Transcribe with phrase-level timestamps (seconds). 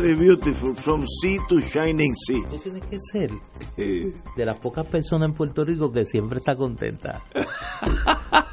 [0.00, 2.48] The Beautiful, from sea to shining sea.
[2.48, 3.30] Tú tienes que ser
[3.76, 7.22] de las pocas personas en Puerto Rico que siempre está contenta.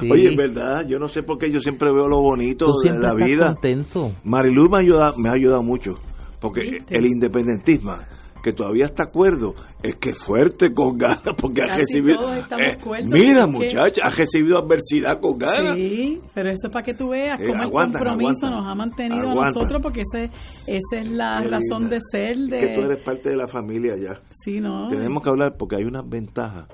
[0.00, 0.08] Sí.
[0.10, 3.14] Oye, es verdad, yo no sé por qué yo siempre veo lo bonito de la
[3.14, 3.46] vida.
[3.54, 4.12] contento.
[4.22, 5.94] Marilu me ha ayudado, me ha ayudado mucho,
[6.40, 7.94] porque el independentismo,
[8.42, 12.20] que todavía está acuerdo, es que es fuerte con ganas, porque ha Casi recibido...
[12.20, 15.76] todos estamos eh, cuerdos, mira, muchacha, ha recibido adversidad con ganas.
[15.76, 18.50] Sí, pero eso es para que tú veas Eh, cómo aguantan, el compromiso aguantan.
[18.64, 20.24] nos ha mantenido a nosotros, porque ese,
[20.66, 21.96] esa es la Qué razón linda.
[21.96, 22.36] de ser.
[22.36, 24.20] De, Es que tú eres parte de la familia ya.
[24.30, 24.88] Sí, ¿no?
[24.88, 26.66] Tenemos que hablar porque hay unas ventajas.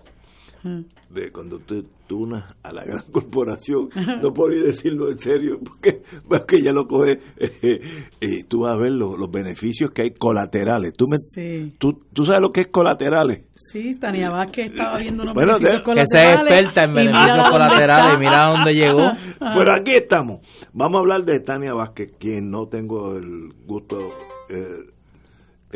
[1.10, 3.88] De cuando tú, tú unas a la gran corporación,
[4.22, 7.80] no podía decirlo en serio, porque, porque ya lo coge, eh,
[8.20, 10.94] y tú vas a ver los, los beneficios que hay colaterales.
[10.94, 13.46] ¿Tú, me, Sí, tú, tú sabes lo que es colaterales.
[13.54, 17.48] sí, Tania Vázquez estaba viendo unos Bueno, beneficios de- Que sea colaterales experta en beneficios
[17.50, 19.10] colaterales y mira a dónde llegó.
[19.38, 20.40] Pero aquí estamos.
[20.72, 23.98] Vamos a hablar de Tania Vázquez, quien no tengo el gusto
[24.48, 24.90] eh,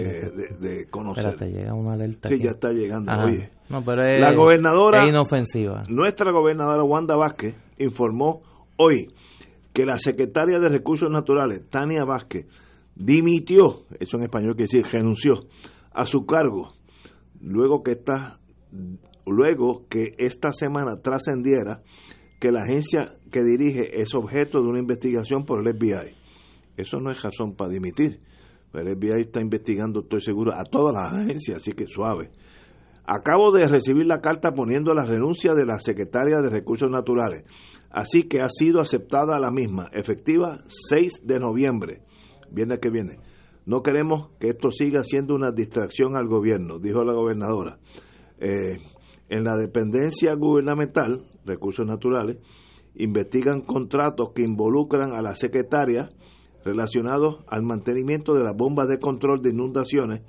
[0.02, 1.26] eh, de, de conocer.
[1.26, 2.28] Espérate, llega una alerta.
[2.28, 2.44] Sí, aquí.
[2.44, 3.10] ya está llegando.
[3.12, 3.24] Ajá.
[3.24, 5.84] Oye, No, pero es, La gobernadora- es inofensiva.
[5.88, 8.42] Nuestra gobernadora Wanda Vázquez informó
[8.76, 9.06] hoy
[9.72, 12.46] que la secretaria de Recursos Naturales, Tania Vázquez,
[12.96, 15.34] dimitió, eso en español quiere decir renunció,
[15.92, 16.72] a su cargo,
[17.40, 18.38] luego que esta,
[19.26, 21.82] luego que esta semana trascendiera
[22.40, 26.14] que la agencia que dirige es objeto de una investigación por el FBI.
[26.76, 28.20] Eso no es razón para dimitir.
[28.74, 32.30] El FBI está investigando, estoy seguro, a todas las agencias, así que suave.
[33.06, 37.42] Acabo de recibir la carta poniendo la renuncia de la secretaria de Recursos Naturales,
[37.90, 42.02] así que ha sido aceptada la misma, efectiva 6 de noviembre,
[42.50, 43.16] viernes que viene.
[43.64, 47.78] No queremos que esto siga siendo una distracción al gobierno, dijo la gobernadora.
[48.38, 48.78] Eh,
[49.28, 52.42] en la dependencia gubernamental, Recursos Naturales,
[52.94, 56.08] investigan contratos que involucran a la secretaria
[56.64, 60.22] relacionados al mantenimiento de las bombas de control de inundaciones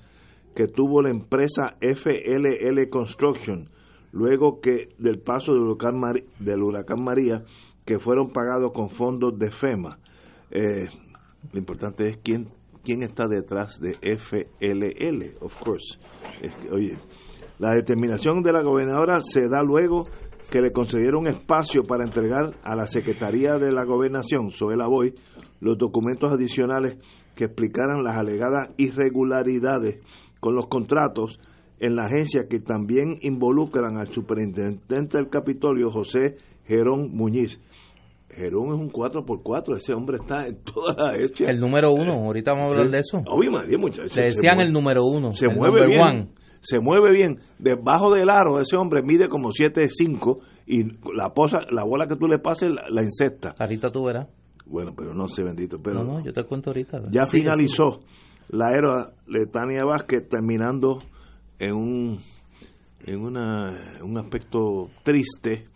[0.55, 3.69] que tuvo la empresa FLL Construction
[4.11, 7.43] luego que del paso del huracán, María
[7.85, 9.99] que fueron pagados con fondos de FEMA.
[10.51, 10.87] Eh,
[11.51, 12.49] lo importante es quién
[12.83, 15.97] quién está detrás de FLL, of course.
[16.71, 16.97] Oye,
[17.59, 20.07] la determinación de la gobernadora se da luego
[20.51, 25.13] que le concedieron espacio para entregar a la Secretaría de la Gobernación, Soela Boy,
[25.59, 26.97] los documentos adicionales
[27.35, 29.99] que explicaran las alegadas irregularidades
[30.39, 31.39] con los contratos
[31.79, 37.59] en la agencia que también involucran al superintendente del Capitolio, José Gerón Muñiz.
[38.29, 41.49] Gerón es un 4x4, ese hombre está en todas las agencias.
[41.49, 43.21] El número uno, ahorita vamos a hablar de eso.
[43.51, 45.31] María, muchachos, se decían el número uno.
[45.31, 46.01] se el mueve bien.
[46.01, 46.27] one.
[46.61, 47.39] Se mueve bien.
[47.57, 50.83] Debajo del aro, ese hombre mide como 7'5 y
[51.15, 53.53] la, posa, la bola que tú le pases la, la incesta.
[53.57, 54.27] Ahorita tú verás.
[54.65, 55.79] Bueno, pero no sé, bendito.
[55.81, 57.01] Pero no, no, yo te cuento ahorita.
[57.09, 58.01] ya Sigue, finalizó
[58.49, 60.99] la era de Tania Vázquez terminando
[61.57, 62.19] en un
[63.05, 65.67] en una, un aspecto triste,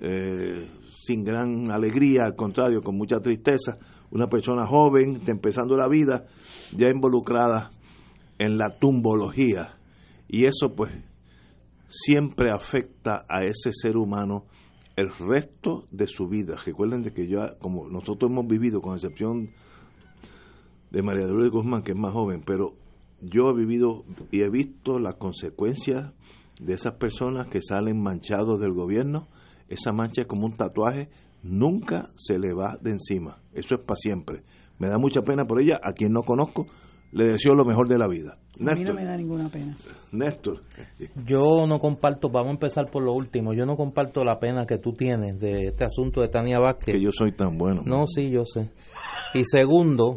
[0.00, 0.68] eh,
[1.02, 3.76] sin gran alegría, al contrario, con mucha tristeza.
[4.10, 6.24] Una persona joven, empezando la vida,
[6.76, 7.70] ya involucrada
[8.38, 9.74] en la tumbología.
[10.32, 10.92] Y eso pues
[11.88, 14.44] siempre afecta a ese ser humano
[14.94, 16.54] el resto de su vida.
[16.64, 19.50] Recuerden de que yo, como nosotros hemos vivido, con excepción
[20.92, 22.74] de María de Lourdes Guzmán, que es más joven, pero
[23.20, 26.12] yo he vivido y he visto las consecuencias
[26.60, 29.26] de esas personas que salen manchados del gobierno.
[29.68, 31.08] Esa mancha es como un tatuaje,
[31.42, 33.42] nunca se le va de encima.
[33.52, 34.44] Eso es para siempre.
[34.78, 36.68] Me da mucha pena por ella, a quien no conozco,
[37.12, 38.36] le deseo lo mejor de la vida.
[38.60, 39.74] A mí no me da ninguna pena.
[40.12, 40.60] Néstor,
[41.24, 44.76] Yo no comparto, vamos a empezar por lo último, yo no comparto la pena que
[44.78, 46.94] tú tienes de este asunto de Tania Vázquez.
[46.94, 47.82] que yo soy tan bueno.
[47.86, 48.68] No, sí, yo sé.
[49.32, 50.14] Y segundo,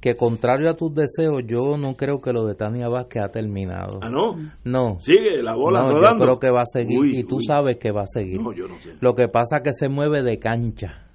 [0.00, 3.98] que contrario a tus deseos, yo no creo que lo de Tania Vázquez ha terminado.
[4.02, 5.00] Ah, no, No.
[5.00, 6.24] sigue la bola No, yo rodando.
[6.24, 7.44] creo que va a seguir Uy, y tú uy.
[7.44, 8.40] sabes que va a seguir.
[8.40, 8.90] No, yo no sé.
[9.00, 11.06] Lo que pasa es que se mueve de cancha.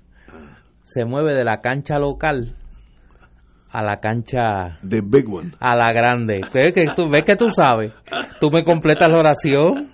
[0.81, 2.55] Se mueve de la cancha local
[3.71, 5.51] a la cancha, The Big One.
[5.59, 6.41] a la grande.
[6.53, 7.93] ¿Ves que tú, ves que tú sabes?
[8.39, 9.93] Tú me completas la oración.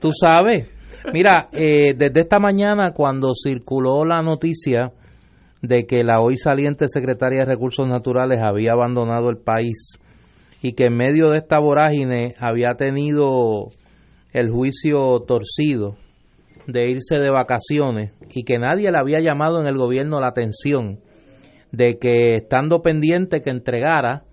[0.00, 0.70] Tú sabes.
[1.12, 4.92] Mira, eh, desde esta mañana cuando circuló la noticia
[5.60, 9.98] de que la hoy saliente secretaria de Recursos Naturales había abandonado el país
[10.62, 13.70] y que en medio de esta vorágine había tenido
[14.32, 15.96] el juicio torcido
[16.66, 21.00] de irse de vacaciones y que nadie le había llamado en el gobierno la atención
[21.76, 24.24] de que estando pendiente que entregara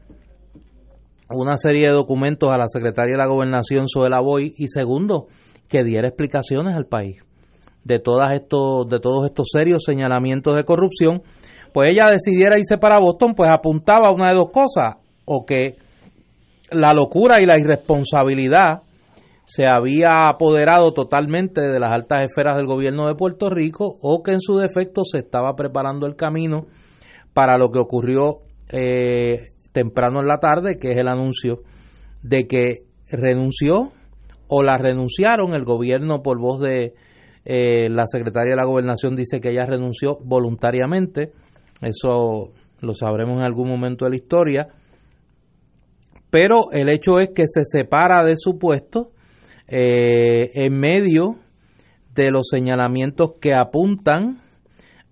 [1.30, 5.28] una serie de documentos a la secretaria de la gobernación Zoela Boy y segundo
[5.68, 7.24] que diera explicaciones al país
[7.84, 11.24] de todas estos de todos estos serios señalamientos de corrupción
[11.74, 15.78] pues ella decidiera irse para Boston pues apuntaba a una de dos cosas o que
[16.70, 18.84] la locura y la irresponsabilidad
[19.46, 24.32] se había apoderado totalmente de las altas esferas del gobierno de Puerto Rico o que
[24.32, 26.68] en su defecto se estaba preparando el camino
[27.34, 28.40] para lo que ocurrió
[28.70, 29.38] eh,
[29.72, 31.62] temprano en la tarde, que es el anuncio
[32.24, 33.92] de que renunció
[34.48, 35.54] o la renunciaron.
[35.54, 36.94] El gobierno, por voz de
[37.46, 41.32] eh, la secretaria de la gobernación, dice que ella renunció voluntariamente.
[41.82, 42.52] Eso
[42.82, 44.68] lo sabremos en algún momento de la historia.
[46.30, 49.12] Pero el hecho es que se separa de su puesto
[49.68, 51.38] eh, en medio
[52.14, 54.41] de los señalamientos que apuntan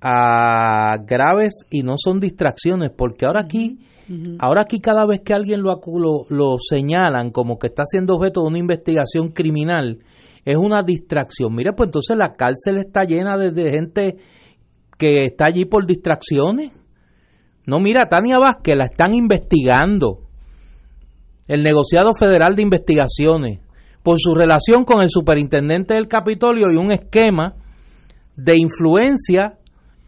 [0.01, 3.79] a graves y no son distracciones, porque ahora aquí,
[4.39, 8.41] ahora aquí cada vez que alguien lo, lo, lo señalan como que está siendo objeto
[8.41, 9.99] de una investigación criminal,
[10.45, 11.53] es una distracción.
[11.53, 14.17] Mire, pues entonces la cárcel está llena de, de gente
[14.97, 16.71] que está allí por distracciones.
[17.65, 20.21] No, mira, Tania Vázquez la están investigando.
[21.47, 23.59] El negociado federal de investigaciones
[24.03, 27.55] por su relación con el superintendente del Capitolio y un esquema
[28.35, 29.58] de influencia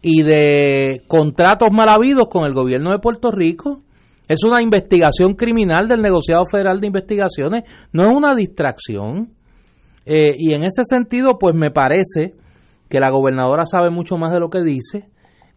[0.02, 3.82] y de contratos mal habidos con el gobierno de Puerto Rico.
[4.28, 7.62] Es una investigación criminal del negociado federal de investigaciones,
[7.92, 9.34] no es una distracción.
[10.04, 12.34] Eh, y en ese sentido, pues me parece
[12.88, 15.08] que la gobernadora sabe mucho más de lo que dice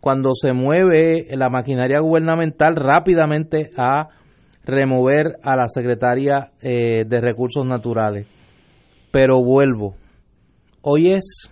[0.05, 4.09] cuando se mueve la maquinaria gubernamental rápidamente a
[4.63, 8.27] remover a la secretaria eh, de Recursos Naturales.
[9.09, 9.95] Pero vuelvo,
[10.83, 11.49] hoy es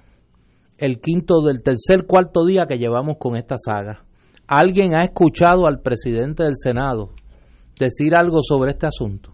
[0.84, 4.04] el quinto del tercer cuarto día que llevamos con esta saga.
[4.48, 7.12] ¿Alguien ha escuchado al presidente del Senado
[7.80, 9.32] decir algo sobre este asunto?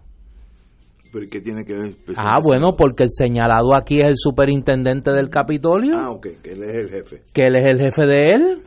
[1.12, 1.96] ¿Pero qué tiene que ver?
[2.16, 5.96] Ah, bueno, porque el señalado aquí es el superintendente del Capitolio.
[5.98, 7.22] Ah, ok, que él es el jefe.
[7.32, 8.62] Que él es el jefe de él.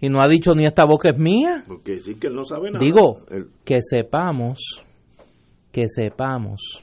[0.00, 1.62] Y no ha dicho ni esta boca es mía.
[1.68, 2.84] Porque sí que él no sabe nada.
[2.84, 3.18] Digo,
[3.64, 4.84] que sepamos,
[5.70, 6.82] que sepamos,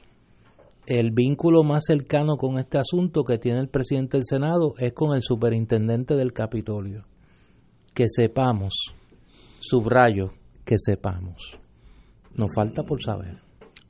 [0.88, 5.13] el vínculo más cercano con este asunto que tiene el presidente del Senado es con
[5.13, 7.04] el superintendente del Capitolio.
[7.94, 8.74] Que sepamos,
[9.60, 10.31] subrayo,
[10.63, 11.60] que sepamos.
[12.36, 13.38] Nos falta por saber.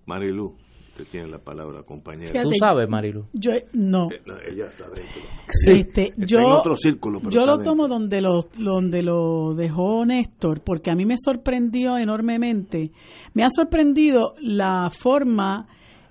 [0.08, 0.56] Marilu,
[0.90, 2.32] usted tiene la palabra, compañera.
[2.32, 3.26] Fíjate, Tú sabes, Marilu.
[3.34, 4.08] Yo, no.
[4.12, 5.22] Eh, no, ella está dentro.
[5.68, 7.74] Este, Está yo, en otro círculo, pero yo lo dentro.
[7.74, 12.92] tomo donde lo, donde lo dejó Néstor, porque a mí me sorprendió enormemente.
[13.36, 15.68] Me ha sorprendido la forma,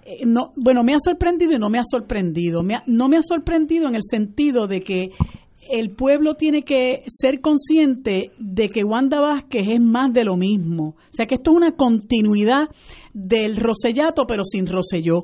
[0.09, 2.63] eh, no, bueno, me ha sorprendido y no me ha sorprendido.
[2.87, 5.11] No me ha sorprendido en el sentido de que
[5.69, 10.91] el pueblo tiene que ser consciente de que Wanda Vázquez es más de lo mismo.
[10.91, 12.69] O sea que esto es una continuidad
[13.13, 15.19] del Rosellato, pero sin Roselló.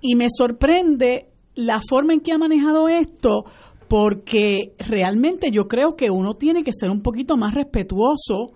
[0.00, 3.44] Y me sorprende la forma en que ha manejado esto,
[3.88, 8.52] porque realmente yo creo que uno tiene que ser un poquito más respetuoso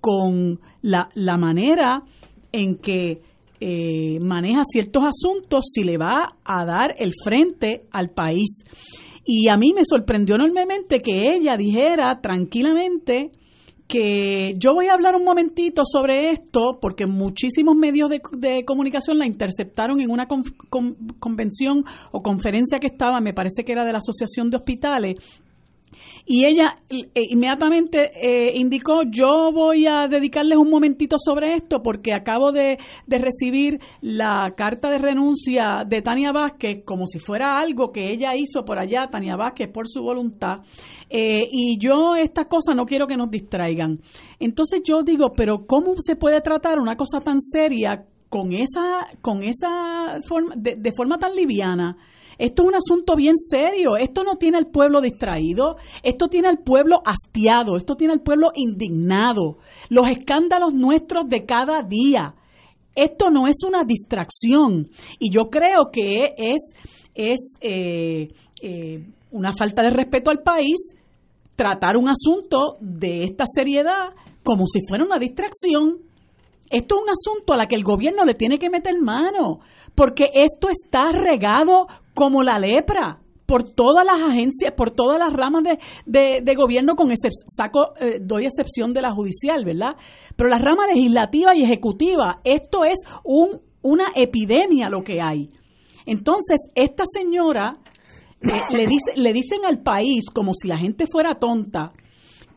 [0.00, 2.02] con la, la manera
[2.50, 3.20] en que
[3.64, 8.64] eh, maneja ciertos asuntos si le va a dar el frente al país.
[9.24, 13.30] Y a mí me sorprendió enormemente que ella dijera tranquilamente
[13.86, 19.26] que yo voy a hablar un momentito sobre esto porque muchísimos medios de, comunicación la
[19.26, 20.26] interceptaron en una
[21.20, 25.42] convención o conferencia que estaba, me parece que era de la Asociación de Hospitales,
[26.24, 32.12] y ella eh, inmediatamente eh, indicó, yo voy a dedicarles un momentito sobre esto porque
[32.14, 37.90] acabo de, de recibir la carta de renuncia de Tania Vázquez como si fuera algo
[37.90, 40.60] que ella hizo por allá, Tania Vázquez, por su voluntad.
[41.10, 43.98] Eh, y yo estas cosas no quiero que nos distraigan.
[44.38, 49.42] Entonces yo digo, pero ¿cómo se puede tratar una cosa tan seria con esa, con
[49.42, 51.96] esa forma, de, de forma tan liviana?
[52.42, 53.96] Esto es un asunto bien serio.
[53.96, 55.76] Esto no tiene al pueblo distraído.
[56.02, 57.76] Esto tiene al pueblo hastiado.
[57.76, 59.58] Esto tiene al pueblo indignado.
[59.88, 62.34] Los escándalos nuestros de cada día.
[62.96, 64.88] Esto no es una distracción.
[65.20, 66.72] Y yo creo que es,
[67.14, 70.96] es eh, eh, una falta de respeto al país
[71.54, 75.98] tratar un asunto de esta seriedad como si fuera una distracción.
[76.68, 79.60] Esto es un asunto a la que el gobierno le tiene que meter mano,
[79.94, 85.62] porque esto está regado como la lepra por todas las agencias, por todas las ramas
[86.06, 89.94] de, de, gobierno, con ese saco, eh, doy excepción de la judicial, ¿verdad?
[90.36, 95.50] Pero la rama legislativa y ejecutiva, esto es un, una epidemia lo que hay.
[96.06, 97.76] Entonces, esta señora
[98.40, 101.92] eh, le, dice, le dicen al país, como si la gente fuera tonta,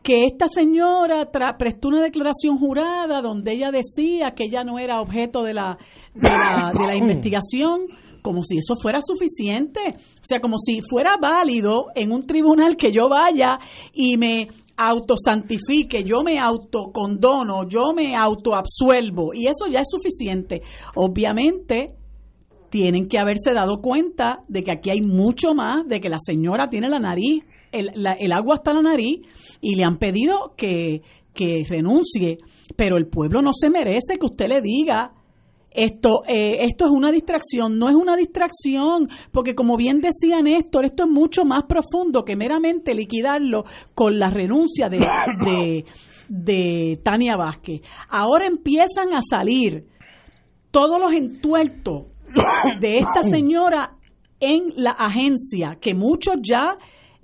[0.02, 5.42] que esta señora prestó una declaración jurada donde ella decía que ella no era objeto
[5.42, 5.76] de la,
[6.14, 7.86] de la, de la investigación
[8.26, 9.80] como si eso fuera suficiente.
[9.88, 13.60] O sea, como si fuera válido en un tribunal que yo vaya
[13.92, 20.62] y me autosantifique, yo me autocondono, yo me autoabsuelvo y eso ya es suficiente.
[20.96, 21.94] Obviamente
[22.68, 26.68] tienen que haberse dado cuenta de que aquí hay mucho más, de que la señora
[26.68, 29.20] tiene la nariz, el, el agua hasta la nariz
[29.60, 31.02] y le han pedido que,
[31.32, 32.38] que renuncie,
[32.74, 35.12] pero el pueblo no se merece que usted le diga
[35.76, 40.86] esto, eh, esto es una distracción, no es una distracción, porque como bien decía Néstor,
[40.86, 43.64] esto es mucho más profundo que meramente liquidarlo
[43.94, 44.98] con la renuncia de,
[45.44, 45.84] de,
[46.28, 47.82] de Tania Vázquez.
[48.08, 49.86] Ahora empiezan a salir
[50.70, 52.06] todos los entuertos
[52.80, 53.96] de esta señora
[54.40, 56.76] en la agencia, que muchos ya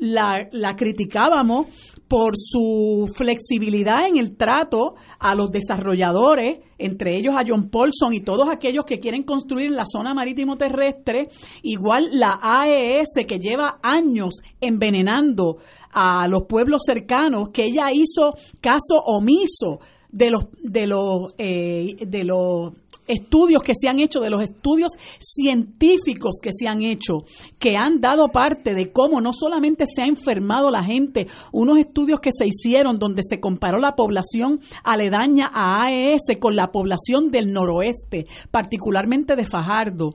[0.02, 1.68] la, la criticábamos
[2.08, 8.20] por su flexibilidad en el trato a los desarrolladores, entre ellos a John Paulson y
[8.20, 11.28] todos aquellos que quieren construir en la zona marítimo terrestre,
[11.62, 15.58] igual la AES que lleva años envenenando
[15.92, 19.78] a los pueblos cercanos, que ella hizo caso omiso
[20.10, 22.72] de los de los eh, de los
[23.06, 27.24] estudios que se han hecho, de los estudios científicos que se han hecho,
[27.58, 32.20] que han dado parte de cómo no solamente se ha enfermado la gente, unos estudios
[32.20, 37.52] que se hicieron donde se comparó la población aledaña a AES con la población del
[37.52, 40.10] noroeste, particularmente de Fajardo.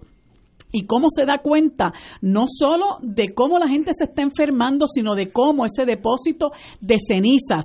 [0.69, 5.15] Y cómo se da cuenta no solo de cómo la gente se está enfermando, sino
[5.15, 6.51] de cómo ese depósito
[6.81, 7.63] de cenizas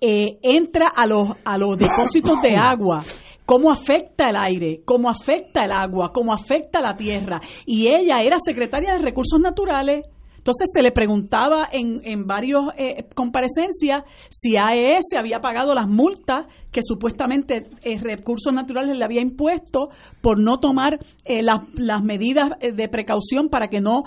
[0.00, 3.04] eh, entra a los, a los depósitos de agua
[3.48, 7.40] cómo afecta el aire, cómo afecta el agua, cómo afecta la tierra.
[7.64, 10.02] Y ella era secretaria de Recursos Naturales.
[10.36, 16.44] Entonces se le preguntaba en, en varias eh, comparecencias si AES había pagado las multas
[16.70, 19.88] que supuestamente eh, Recursos Naturales le había impuesto
[20.20, 24.02] por no tomar eh, las medidas de precaución para que no,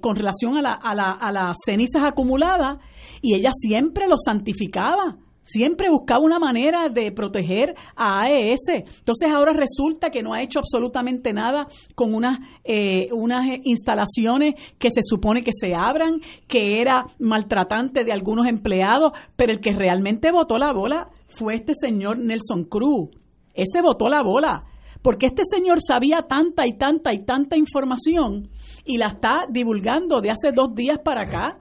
[0.00, 2.78] con relación a, la, a, la, a las cenizas acumuladas,
[3.22, 5.16] y ella siempre lo santificaba
[5.48, 8.84] siempre buscaba una manera de proteger a AES.
[8.98, 14.90] Entonces ahora resulta que no ha hecho absolutamente nada con unas, eh, unas instalaciones que
[14.90, 20.30] se supone que se abran, que era maltratante de algunos empleados, pero el que realmente
[20.32, 23.08] votó la bola fue este señor Nelson Cruz.
[23.54, 24.64] Ese votó la bola
[25.02, 28.50] porque este señor sabía tanta y tanta y tanta información
[28.84, 31.58] y la está divulgando de hace dos días para acá.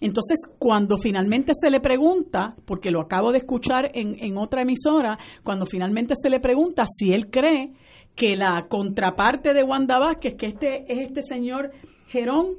[0.00, 5.18] Entonces, cuando finalmente se le pregunta, porque lo acabo de escuchar en, en otra emisora,
[5.42, 7.72] cuando finalmente se le pregunta si él cree
[8.14, 11.70] que la contraparte de Wanda Vázquez, que este es este señor
[12.08, 12.56] Gerón,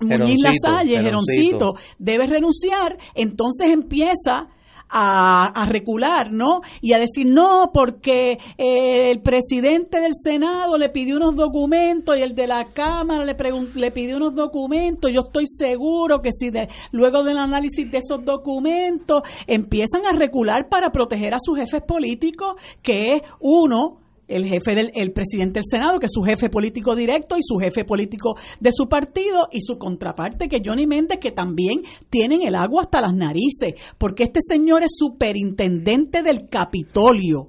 [0.00, 4.48] Muñiz Lasalle, Geroncito, debe renunciar, entonces empieza
[4.88, 6.60] a, recular, ¿no?
[6.80, 12.22] Y a decir, no, porque eh, el presidente del Senado le pidió unos documentos y
[12.22, 13.36] el de la Cámara le,
[13.74, 15.10] le pidió unos documentos.
[15.12, 20.68] Yo estoy seguro que si de, luego del análisis de esos documentos empiezan a recular
[20.68, 25.64] para proteger a sus jefes políticos, que es uno, el jefe del el presidente del
[25.68, 29.60] Senado, que es su jefe político directo y su jefe político de su partido, y
[29.60, 34.40] su contraparte, que Johnny Méndez, que también tienen el agua hasta las narices, porque este
[34.46, 37.48] señor es superintendente del Capitolio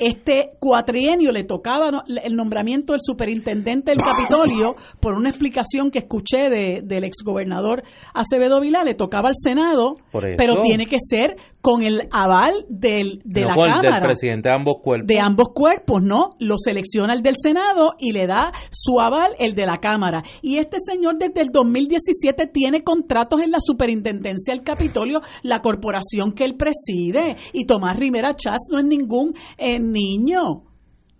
[0.00, 1.90] este cuatrienio le tocaba
[2.24, 7.82] el nombramiento del superintendente del Capitolio por una explicación que escuché de, del exgobernador
[8.14, 13.42] Acevedo Vilá, le tocaba al Senado, pero tiene que ser con el aval del, de
[13.42, 14.00] la Cámara.
[14.00, 15.06] Del presidente de ambos cuerpos.
[15.06, 16.30] De ambos cuerpos, ¿no?
[16.38, 20.22] Lo selecciona el del Senado y le da su aval el de la Cámara.
[20.40, 26.32] Y este señor desde el 2017 tiene contratos en la superintendencia del Capitolio, la corporación
[26.32, 27.36] que él preside.
[27.52, 29.34] Y Tomás Rivera Chávez no es ningún...
[29.58, 30.64] Eh, niño.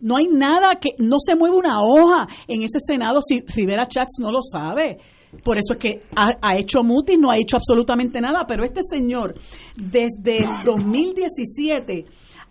[0.00, 4.18] No hay nada que, no se mueve una hoja en ese Senado si Rivera Chats
[4.18, 4.98] no lo sabe.
[5.44, 9.34] Por eso es que ha, hecho mutis, no ha hecho absolutamente nada, pero este señor
[9.76, 12.04] desde el 2017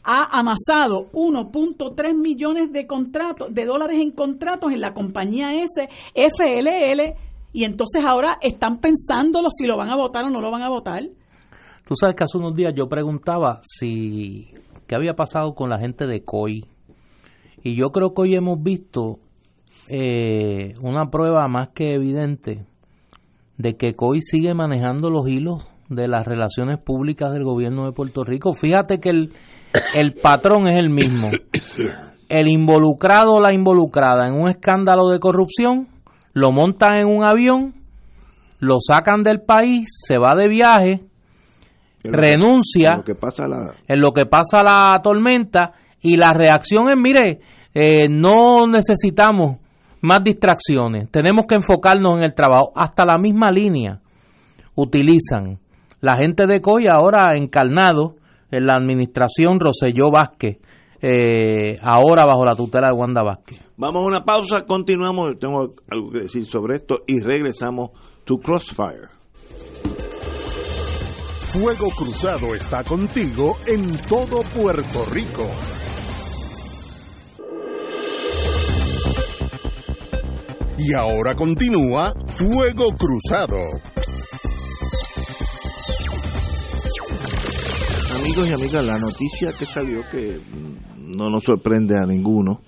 [0.04, 7.16] ha amasado 1.3 millones de contratos, de dólares en contratos en la compañía S, FLL,
[7.52, 10.70] y entonces ahora están pensándolo si lo van a votar o no lo van a
[10.70, 11.04] votar.
[11.86, 14.48] Tú sabes que hace unos días yo preguntaba si
[14.90, 16.66] qué había pasado con la gente de COI.
[17.64, 19.20] Y yo creo que hoy hemos visto
[19.88, 22.66] eh, una prueba más que evidente
[23.58, 28.24] de que COI sigue manejando los hilos de las relaciones públicas del gobierno de Puerto
[28.24, 28.54] Rico.
[28.54, 29.34] Fíjate que el,
[29.94, 31.30] el patrón es el mismo.
[32.28, 35.88] El involucrado o la involucrada en un escándalo de corrupción
[36.34, 37.76] lo montan en un avión,
[38.60, 41.09] lo sacan del país, se va de viaje,
[42.04, 46.90] renuncia En lo que pasa la, en lo que pasa la tormenta y la reacción
[46.90, 47.40] es, mire,
[47.74, 49.58] eh, no necesitamos
[50.02, 52.72] más distracciones, tenemos que enfocarnos en el trabajo.
[52.76, 54.00] Hasta la misma línea
[54.76, 55.60] utilizan
[56.00, 58.16] la gente de COI ahora encarnado
[58.52, 60.58] en la administración Roselló Vázquez,
[61.02, 63.60] eh, ahora bajo la tutela de Wanda Vázquez.
[63.78, 67.92] Vamos a una pausa, continuamos, tengo algo que decir sobre esto y regresamos
[68.26, 69.19] to Crossfire.
[71.50, 75.48] Fuego Cruzado está contigo en todo Puerto Rico.
[80.78, 83.58] Y ahora continúa Fuego Cruzado.
[88.22, 90.40] Amigos y amigas, la noticia que salió que
[90.98, 92.62] no nos sorprende a ninguno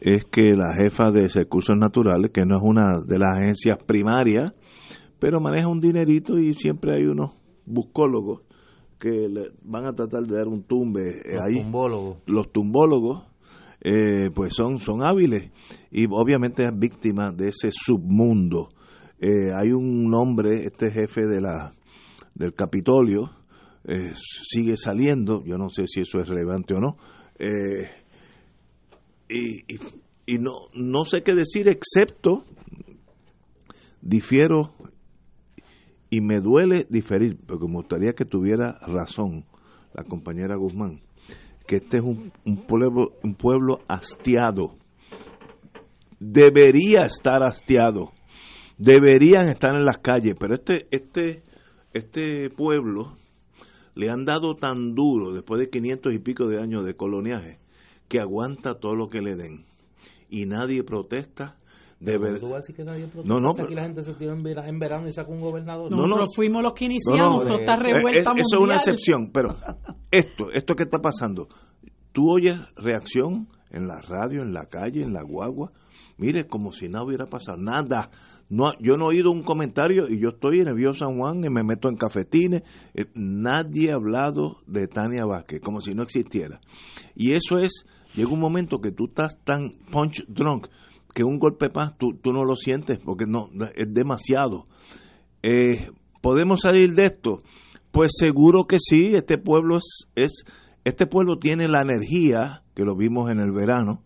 [0.00, 4.54] es que la jefa de recursos naturales, que no es una de las agencias primarias,
[5.18, 7.32] pero maneja un dinerito y siempre hay unos
[7.66, 8.42] buscólogos
[8.98, 11.62] que le van a tratar de dar un tumbe eh, ahí.
[11.62, 12.18] tumbólogos.
[12.26, 13.24] Los tumbólogos,
[13.82, 15.50] eh, pues son, son hábiles
[15.90, 18.70] y obviamente es víctima de ese submundo.
[19.20, 21.74] Eh, hay un hombre, este jefe de la
[22.34, 23.30] del Capitolio,
[23.84, 26.96] eh, sigue saliendo, yo no sé si eso es relevante o no,
[27.38, 27.88] eh,
[29.28, 29.78] y, y,
[30.26, 32.44] y no, no sé qué decir excepto
[34.02, 34.74] difiero
[36.10, 39.44] y me duele diferir, porque me gustaría que tuviera razón
[39.92, 41.00] la compañera Guzmán,
[41.66, 44.76] que este es un, un pueblo, un pueblo hastiado,
[46.20, 48.12] debería estar hastiado,
[48.78, 51.42] deberían estar en las calles, pero este, este,
[51.92, 53.16] este pueblo
[53.94, 57.58] le han dado tan duro después de 500 y pico de años de coloniaje
[58.08, 59.64] que aguanta todo lo que le den.
[60.28, 61.56] Y nadie protesta
[62.00, 62.40] de Pero verdad.
[62.40, 64.14] tú vas a decir que nadie protesta, No, no, si aquí pero- la gente se
[64.14, 65.90] tiró en, vera- en verano y sacó un gobernador.
[65.90, 66.02] No, no.
[66.06, 68.76] Nosotros fuimos los que No, iniciamos, no, toda esta eh, revuelta es- eso es una
[68.76, 69.56] excepción, pero
[70.10, 71.48] esto, esto que está pasando,
[72.12, 75.72] tú oyes reacción en la radio, en la calle, en la guagua,
[76.18, 78.10] mire, como si nada hubiera pasado, nada.
[78.48, 81.42] No, yo no he oído un comentario y yo estoy en el Viejo San Juan
[81.44, 82.62] y me meto en cafetines.
[82.94, 86.60] eh, nadie ha hablado de Tania Vázquez, como si no existiera.
[87.16, 90.68] Y eso es, llega un momento que tú estás tan punch drunk
[91.16, 94.66] que un golpe más tú, tú no lo sientes porque no es demasiado.
[95.42, 97.42] Eh, ¿Podemos salir de esto?
[97.90, 100.44] Pues seguro que sí, este pueblo es, es
[100.84, 104.02] este pueblo tiene la energía, que lo vimos en el verano,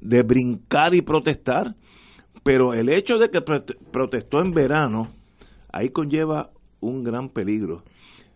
[0.00, 1.76] de brincar y protestar,
[2.42, 5.10] pero el hecho de que prote- protestó en verano,
[5.70, 6.50] ahí conlleva
[6.80, 7.84] un gran peligro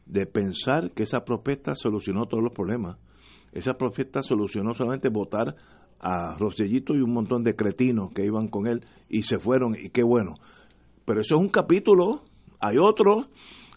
[0.05, 2.99] de pensar que esa protesta solucionó todos los problemas.
[3.53, 5.55] Esa protesta solucionó solamente votar
[6.01, 9.91] a Rosellito y un montón de cretinos que iban con él y se fueron, y
[9.91, 10.35] qué bueno.
[11.05, 12.23] Pero eso es un capítulo,
[12.61, 13.27] hay otro,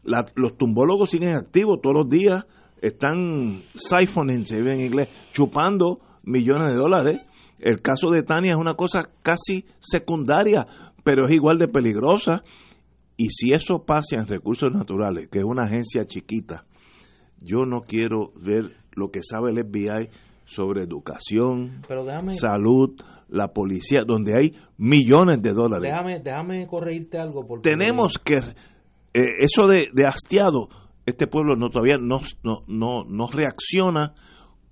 [0.03, 2.45] la- los tumbólogos siguen activos todos los días,
[2.81, 7.21] están siphoning, se dice en inglés, chupando millones de dólares.
[7.59, 10.65] El caso de Tania es una cosa casi secundaria,
[11.03, 12.43] pero es igual de peligrosa.
[13.17, 16.65] Y si eso pasa en recursos naturales, que es una agencia chiquita,
[17.39, 20.09] yo no quiero ver lo que sabe el FBI
[20.53, 22.95] sobre educación, Pero déjame, salud,
[23.29, 25.89] la policía, donde hay millones de dólares.
[25.89, 27.47] déjame, déjame corregirte algo.
[27.47, 30.67] Porque Tenemos que, eh, eso de, de hastiado,
[31.05, 34.13] este pueblo no todavía no, no, no, no reacciona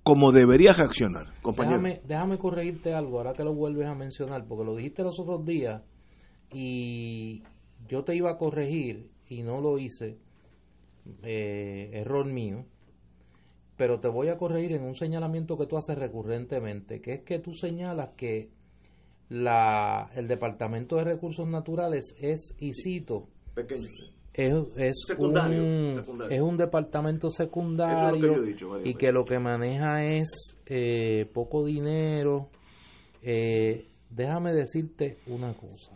[0.03, 1.81] como debería reaccionar, compañero.
[1.81, 5.45] Déjame, déjame corregirte algo, ahora que lo vuelves a mencionar, porque lo dijiste los otros
[5.45, 5.83] días
[6.51, 7.43] y
[7.87, 10.17] yo te iba a corregir y no lo hice,
[11.23, 12.65] eh, error mío,
[13.79, 17.39] pero te voy a corregir en un señalamiento que tú haces recurrentemente, que es que
[17.39, 18.49] tú señalas que
[19.29, 23.87] la, el Departamento de Recursos Naturales es, y cito, Pequeño.
[24.33, 26.35] es, es, Secundario, un, secundario.
[26.35, 31.63] es un departamento secundario es que dicho y que lo que maneja es eh, poco
[31.63, 32.49] dinero.
[33.21, 35.93] Eh, déjame decirte una cosa.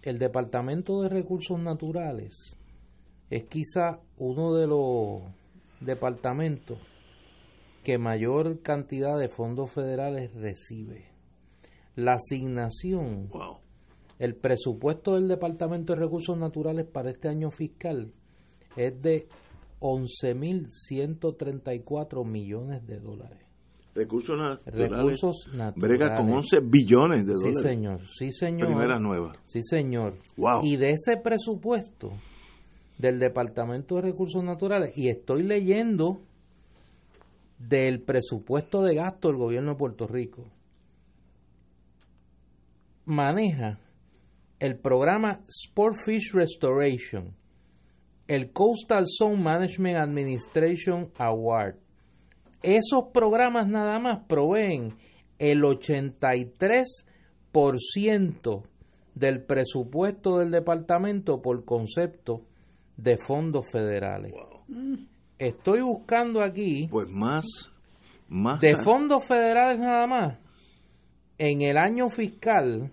[0.00, 2.56] El Departamento de Recursos Naturales
[3.28, 5.43] es quizá uno de los
[5.84, 6.78] departamentos
[7.82, 11.08] que mayor cantidad de fondos federales recibe.
[11.96, 13.28] La asignación
[14.18, 18.10] el presupuesto del Departamento de Recursos Naturales para este año fiscal
[18.76, 19.28] es de
[19.80, 23.40] 11.134 millones de dólares.
[23.94, 24.90] Recursos naturales.
[24.90, 25.98] Recursos naturales.
[25.98, 27.62] Brega con 11 billones de Sí, dólares.
[27.62, 28.00] señor.
[28.18, 28.66] Sí, señor.
[28.68, 29.30] Primera nueva.
[29.44, 30.16] Sí, señor.
[30.36, 30.64] Wow.
[30.64, 32.10] Y de ese presupuesto
[32.98, 36.20] del Departamento de Recursos Naturales, y estoy leyendo
[37.58, 40.44] del presupuesto de gasto del gobierno de Puerto Rico,
[43.04, 43.80] maneja
[44.58, 47.34] el programa Sport Fish Restoration,
[48.28, 51.74] el Coastal Zone Management Administration Award.
[52.62, 54.96] Esos programas nada más proveen
[55.38, 58.62] el 83%
[59.14, 62.46] del presupuesto del departamento por concepto
[62.96, 64.32] de fondos federales.
[65.38, 67.44] Estoy buscando aquí Pues más,
[68.28, 68.60] más.
[68.60, 70.38] de fondos federales nada más.
[71.38, 72.92] En el año fiscal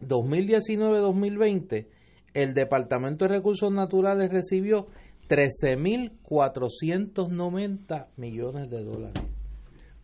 [0.00, 1.86] 2019-2020,
[2.34, 4.88] el Departamento de Recursos Naturales recibió
[5.28, 9.22] 13.490 millones de dólares.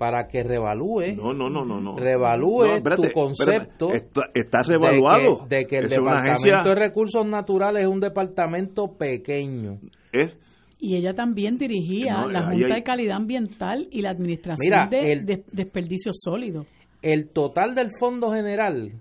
[0.01, 1.79] Para que revalúe, No, no, no, no.
[1.79, 1.95] no.
[1.99, 4.09] revalúe No, espérate, tu concepto espérate.
[4.09, 5.45] Está, está revaluado.
[5.47, 8.97] de que, de que el Es una Departamento agencia- de Recursos Naturales es un departamento
[8.97, 9.79] pequeño.
[10.11, 10.33] es-
[10.79, 14.89] Y ella también dirigía No, la Junta hay- de Calidad Ambiental y la Administración Mira,
[14.91, 16.67] de, el- de- desperdicios sólidos.
[17.03, 18.93] El total del Fondo General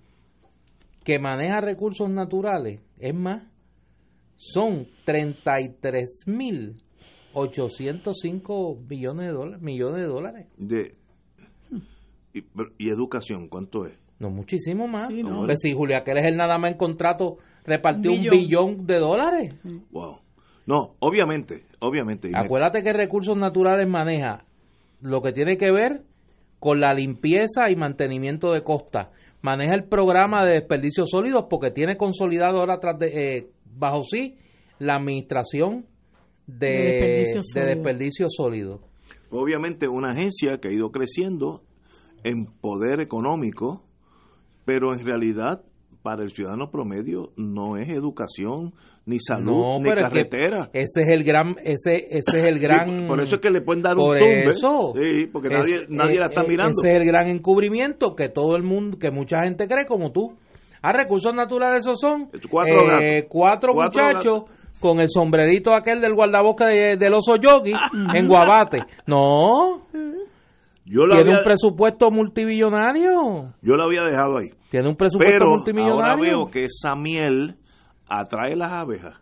[1.05, 3.43] que maneja recursos naturales, es más,
[4.35, 4.85] son
[7.47, 10.47] 33.805 billones de dólares, millones de dólares.
[10.57, 10.95] de.
[12.77, 13.97] Y, educación, ¿cuánto es?
[14.19, 15.07] No, muchísimo más.
[15.07, 15.45] Sí, no.
[15.45, 18.85] Pues si Julia que es nada más en contrato repartió Un un billón.
[18.85, 19.55] de dólares.
[19.91, 20.19] Wow.
[20.67, 22.29] No, obviamente, obviamente.
[22.35, 24.45] Acuérdate que Recursos Naturales maneja
[25.01, 26.03] lo que tiene que ver
[26.59, 29.07] con la limpieza y mantenimiento de costas.
[29.41, 34.35] Maneja el programa de desperdicios sólidos porque tiene consolidado ahora tras de, eh, bajo sí
[34.77, 35.85] la administración
[36.57, 37.75] de, De desperdicios de sólidos.
[37.75, 38.81] desperdicios sólidos.
[39.31, 41.61] obviamente una agencia que ha ido creciendo
[42.23, 43.83] en poder económico,
[44.65, 45.61] pero en realidad
[46.01, 48.73] para el ciudadano promedio no es educación,
[49.05, 50.69] ni salud, No, ni pero es que carretera.
[50.73, 53.01] ese es el gran, ese, ese es el gran.
[53.01, 54.47] Sí, por eso es que le pueden dar un Por tumbe.
[54.47, 54.93] eso.
[54.95, 56.71] Sí, porque Es- nadie, nadie la está eh, eh, mirando.
[56.81, 60.37] Ese es el gran encubrimiento que todo el mundo, que mucha gente cree como tú.
[60.81, 63.25] A recursos naturales esos son cuatro eh, gatos.
[63.29, 64.43] cuatro, Cuatro muchachos
[64.79, 67.73] con el sombrerito aquel del guardabosque de- del oso yogi
[68.13, 68.79] en Guabate.
[69.07, 69.85] No,
[70.85, 73.53] yo, lo tiene había, un presupuesto multimillonario.
[73.61, 74.49] yo lo había dejado ahí.
[74.69, 76.23] Tiene un presupuesto Pero ahora multimillonario.
[76.23, 77.55] veo que esa miel
[78.07, 79.15] atrae las abejas.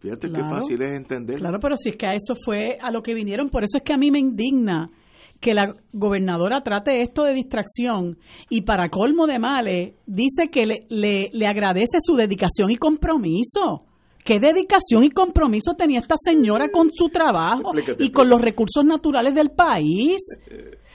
[0.00, 1.38] Fíjate qué fácil es entender.
[1.38, 3.84] Claro, pero si es que a eso fue a lo que vinieron, por eso es
[3.84, 4.90] que a mí me indigna
[5.40, 10.74] que la gobernadora trate esto de distracción y para colmo de males dice que le,
[10.88, 13.84] le, le agradece su dedicación y compromiso.
[14.24, 18.84] ¿Qué dedicación y compromiso tenía esta señora con su trabajo Explícate, y con los recursos
[18.84, 20.18] naturales del país?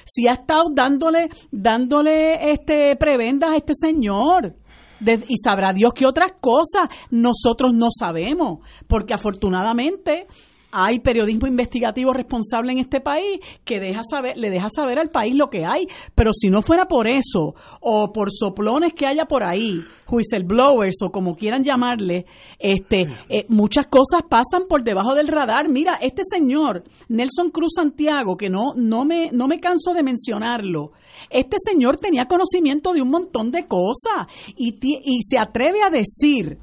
[0.05, 4.55] Si ha estado dándole, dándole este prebendas a este señor.
[4.99, 10.25] De- y sabrá Dios que otras cosas nosotros no sabemos, porque afortunadamente
[10.71, 15.35] hay periodismo investigativo responsable en este país que deja saber, le deja saber al país
[15.35, 19.43] lo que hay, pero si no fuera por eso, o por soplones que haya por
[19.43, 22.25] ahí, whistleblowers o como quieran llamarle,
[22.59, 25.69] este, eh, muchas cosas pasan por debajo del radar.
[25.69, 30.91] Mira, este señor, Nelson Cruz Santiago, que no, no me, no me canso de mencionarlo,
[31.29, 34.77] este señor tenía conocimiento de un montón de cosas y,
[35.23, 36.57] se atreve a decir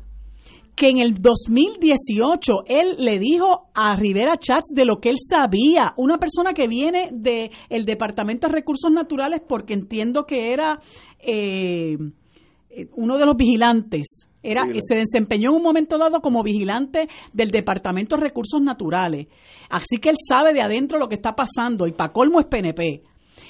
[0.75, 5.95] que en el 2018 él le dijo a Rivera Chats de lo que él sabía,
[5.97, 10.81] una persona que viene del el Departamento de Recursos Naturales porque entiendo que era
[11.21, 11.97] eh,
[12.71, 14.29] eh, uno de los vigilantes.
[14.43, 14.87] Era, Vigilante.
[14.87, 19.29] se desempeñó en un momento dado como vigilante del Departamento de Recursos Naturales.
[19.71, 23.03] Así que él sabe de adentro lo que está pasando y para colmo es PNP.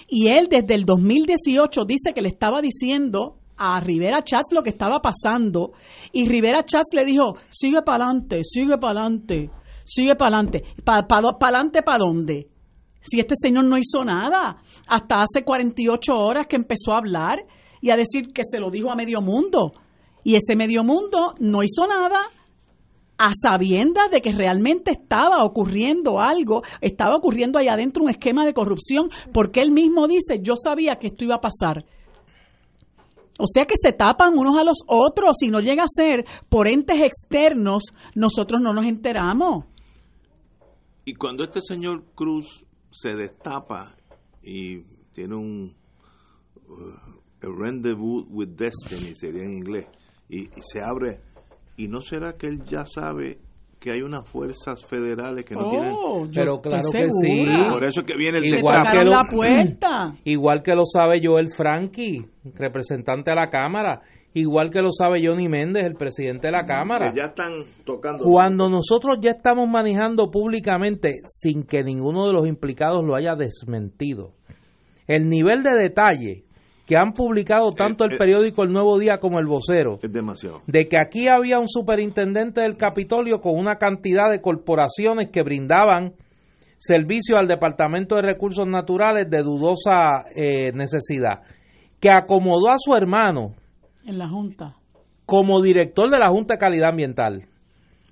[0.08, 4.70] Y él desde el 2018 dice que le estaba diciendo a Rivera Chats lo que
[4.70, 5.72] estaba pasando
[6.12, 9.50] y Rivera Chats le dijo, sigue para adelante, sigue para adelante,
[9.84, 10.62] sigue para adelante.
[10.84, 12.48] ¿Para adelante para dónde?
[13.00, 14.56] Si este señor no hizo nada,
[14.88, 17.44] hasta hace 48 horas que empezó a hablar
[17.80, 19.72] y a decir que se lo dijo a medio mundo.
[20.24, 22.20] Y ese medio mundo no hizo nada
[23.18, 28.54] a sabiendas de que realmente estaba ocurriendo algo, estaba ocurriendo ahí adentro un esquema de
[28.54, 31.84] corrupción, porque él mismo dice, yo sabía que esto iba a pasar.
[33.38, 36.68] O sea que se tapan unos a los otros, si no llega a ser por
[36.68, 39.64] entes externos, nosotros no nos enteramos.
[41.04, 43.96] Y cuando este señor Cruz se destapa
[44.42, 45.74] y tiene un
[46.68, 49.86] uh, rendezvous with destiny, sería en inglés,
[50.28, 51.20] y se abre,
[51.76, 53.40] ¿y no será que él ya sabe
[53.84, 55.92] que hay unas fuerzas federales que no Oh, tienen...
[55.92, 57.44] yo Pero claro que sí.
[57.70, 60.14] Por eso es que viene el Igual que lo- la puerta.
[60.24, 64.00] Igual que lo sabe Joel Frankie, representante de la Cámara.
[64.32, 67.12] Igual que lo sabe Johnny Méndez, el presidente de la Cámara.
[67.12, 67.52] que ya están
[67.84, 68.24] tocando...
[68.24, 74.32] Cuando nosotros ya estamos manejando públicamente sin que ninguno de los implicados lo haya desmentido,
[75.06, 76.44] el nivel de detalle
[76.86, 78.18] que han publicado tanto Eh, el eh.
[78.18, 80.60] periódico El Nuevo Día como el Vocero, Es demasiado.
[80.66, 86.12] de que aquí había un superintendente del Capitolio con una cantidad de corporaciones que brindaban
[86.78, 91.40] servicio al Departamento de Recursos Naturales de dudosa eh, necesidad,
[92.00, 93.54] que acomodó a su hermano
[94.04, 94.76] En la Junta.
[95.24, 97.46] como director de la Junta de Calidad Ambiental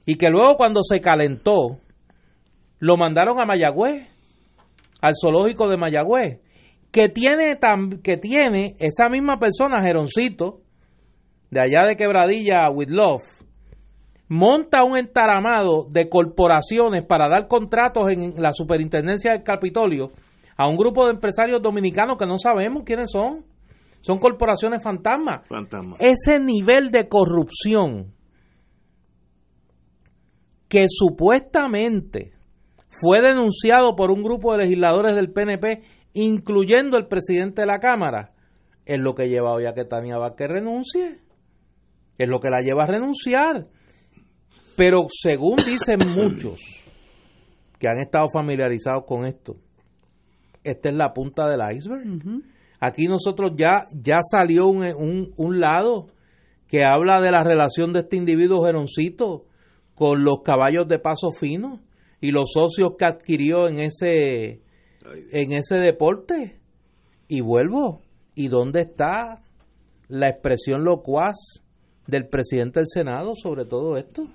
[0.06, 1.76] y que luego cuando se calentó
[2.78, 4.08] lo mandaron a Mayagüez,
[5.02, 6.40] al zoológico de Mayagüez,
[6.92, 7.58] que tiene
[8.02, 10.60] que tiene esa misma persona Geroncito
[11.50, 13.22] de allá de Quebradilla with Love
[14.28, 20.12] monta un entaramado de corporaciones para dar contratos en la superintendencia del Capitolio
[20.56, 23.44] a un grupo de empresarios dominicanos que no sabemos quiénes son.
[24.00, 25.96] Son corporaciones fantasmas Fantasma.
[26.00, 28.14] ese nivel de corrupción
[30.68, 32.32] que supuestamente
[32.88, 35.82] fue denunciado por un grupo de legisladores del PNP,
[36.14, 38.32] incluyendo el presidente de la Cámara,
[38.84, 41.20] es lo que lleva hoy a que Tania Vázquez renuncie.
[42.18, 43.66] Es lo que la lleva a renunciar.
[44.76, 46.60] Pero según dicen muchos
[47.78, 49.56] que han estado familiarizados con esto,
[50.64, 52.04] esta es la punta del iceberg.
[52.80, 56.08] Aquí nosotros ya, ya salió un, un, un lado
[56.68, 59.44] que habla de la relación de este individuo Geroncito
[59.94, 61.80] con los caballos de paso fino
[62.20, 64.62] y los socios que adquirió en ese,
[65.32, 66.58] en ese deporte.
[67.28, 68.00] Y vuelvo,
[68.34, 69.40] ¿y dónde está
[70.08, 71.36] la expresión locuaz
[72.06, 74.26] del presidente del Senado sobre todo esto?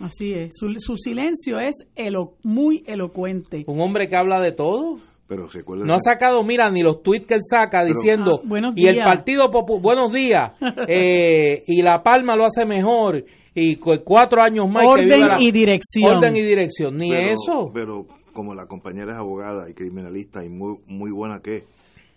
[0.00, 0.50] Así es.
[0.54, 3.62] Su, su silencio es elo- muy elocuente.
[3.66, 4.98] Un hombre que habla de todo.
[5.26, 5.84] Pero recuerda...
[5.84, 8.92] No ha sacado, mira, ni los tweets que él saca diciendo, Ah, buenos y el
[8.94, 9.06] días.
[9.06, 10.52] Partido Popular, buenos días,
[10.88, 14.84] eh, y La Palma lo hace mejor, y cu- cuatro años más.
[14.84, 16.14] que Orden viva la- y dirección.
[16.16, 17.70] Orden y dirección, ni pero- eso.
[17.74, 18.06] Pero
[18.36, 21.64] como la compañera es abogada y criminalista y muy, muy buena que es,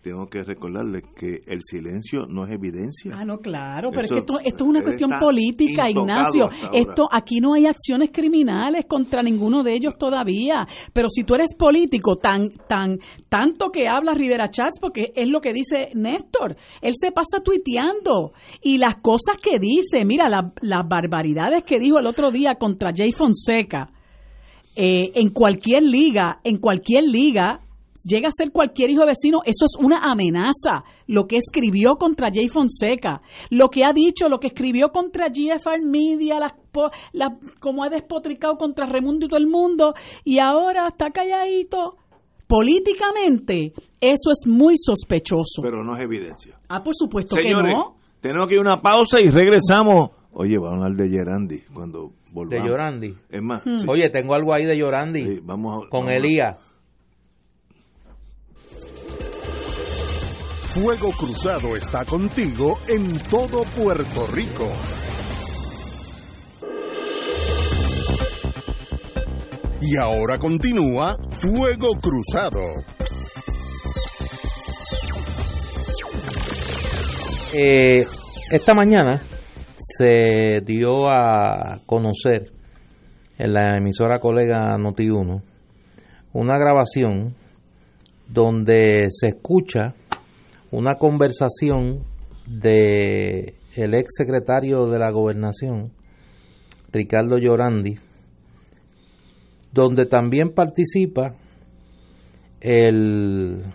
[0.02, 3.12] tengo que recordarle que el silencio no es evidencia.
[3.18, 6.46] Ah, no, claro, pero Eso- es que esto, esto es una cuestión política, Ignacio.
[6.74, 10.66] Esto aquí no hay acciones criminales contra ninguno de ellos todavía.
[10.94, 15.42] Pero si tú eres político, tan, tan, tanto que habla Rivera Chats, porque es lo
[15.42, 20.88] que dice Néstor, él se pasa tuiteando y las cosas que dice, mira, la- las
[20.88, 23.90] barbaridades que dijo el otro día contra Jay Fonseca.
[24.82, 27.60] Eh, en cualquier liga, en cualquier liga,
[28.06, 30.86] llega a ser cualquier hijo de vecino, eso es una amenaza.
[31.06, 35.84] Lo que escribió contra Jay Fonseca, lo que ha dicho, lo que escribió contra GFR
[35.86, 40.88] Media, las, po- las- como ha despotricado contra Raimundo y todo el mundo, y ahora
[40.88, 41.98] está calladito.
[42.48, 45.62] Políticamente, eso es muy sospechoso.
[45.62, 46.58] Pero no es evidencia.
[46.70, 47.96] ah, por supuesto Señores, que no.
[48.22, 50.12] tenemos que ir a una pausa y regresamos.
[50.32, 52.60] Oye, vamos a hablar de Gerandi cuando De.
[52.68, 53.16] Llorandi.
[53.30, 53.80] Es más, Hmm.
[53.80, 56.58] sí, Oye, tengo algo ahí de Llorandi sí, vamos a, con vamos a- Elías.
[60.74, 64.68] Fuego Cruzado está contigo en todo Puerto Rico.
[69.82, 72.62] Y ahora continúa Fuego Cruzado.
[77.54, 78.06] Eh,
[78.52, 79.20] esta mañana
[80.00, 82.54] se dio a conocer
[83.38, 85.42] en la emisora colega Noti1
[86.32, 87.36] una grabación
[88.30, 89.96] donde se escucha
[90.72, 92.06] una conversación
[92.48, 95.92] de el ex secretario de la gobernación
[96.94, 97.96] Ricardo Llorandi
[99.74, 101.36] donde también participa
[102.62, 103.66] el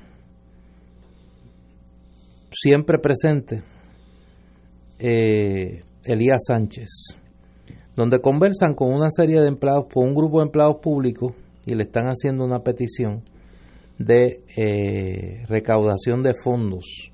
[2.50, 3.62] siempre presente
[4.98, 6.88] eh, Elías Sánchez,
[7.96, 11.32] donde conversan con una serie de empleados, con un grupo de empleados públicos
[11.66, 13.22] y le están haciendo una petición
[13.98, 17.12] de eh, recaudación de fondos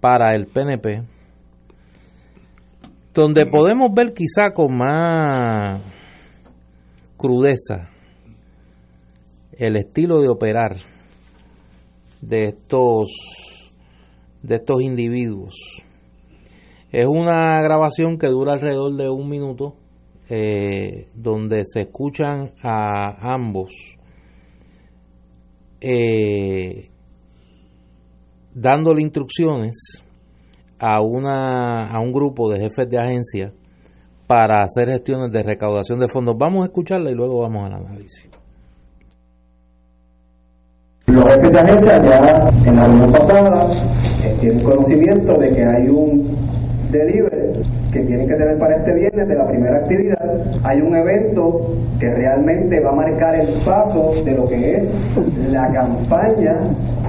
[0.00, 1.02] para el PNP,
[3.14, 5.82] donde podemos ver quizá con más
[7.16, 7.90] crudeza
[9.52, 10.76] el estilo de operar
[12.20, 13.08] de estos
[14.42, 15.84] de estos individuos.
[16.92, 19.74] Es una grabación que dura alrededor de un minuto,
[20.28, 23.98] eh, donde se escuchan a ambos
[25.80, 26.90] eh,
[28.54, 30.04] dándole instrucciones
[30.78, 33.52] a una a un grupo de jefes de agencia
[34.26, 36.36] para hacer gestiones de recaudación de fondos.
[36.38, 38.28] Vamos a escucharla y luego vamos al análisis.
[41.06, 43.72] Los jefes de agencia ya en la reunión pasada
[44.24, 46.49] eh, tienen conocimiento de que hay un
[46.90, 50.40] delivery que tienen que tener para este viernes de la primera actividad.
[50.64, 54.84] Hay un evento que realmente va a marcar el paso de lo que es
[55.50, 56.56] la campaña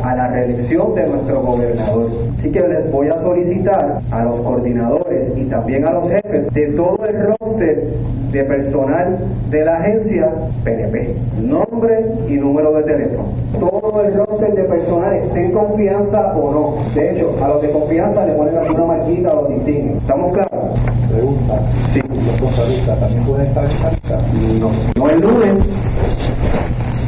[0.04, 2.10] a la reelección de nuestro gobernador.
[2.40, 6.68] Así que les voy a solicitar a los coordinadores y también a los jefes de
[6.74, 7.88] todo el roster
[8.32, 9.18] de personal
[9.50, 10.32] de la agencia
[10.64, 13.30] PNP, nombre y número de teléfono.
[13.60, 16.94] Todo el roster de personal esté en confianza o no.
[16.94, 19.98] De hecho, a los de confianza le ponen alguna marquita o distinguen.
[19.98, 20.80] ¿Estamos claros?
[21.12, 21.60] Pregunta.
[21.94, 22.02] Sí.
[22.42, 25.58] ¿Los también pueden estar en No, no el lunes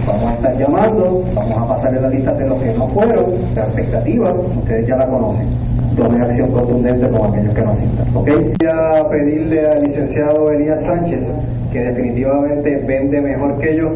[0.06, 3.64] Vamos a estar llamando, vamos a pasarle la lista de los que no fueron, la
[3.64, 5.48] expectativa, ustedes ya la conocen.
[5.96, 8.08] Tomen acción contundente con aquellos que no asistan.
[8.16, 8.30] ¿Ok?
[8.30, 11.28] Voy a pedirle al licenciado Elías Sánchez,
[11.72, 13.90] que definitivamente vende mejor que yo,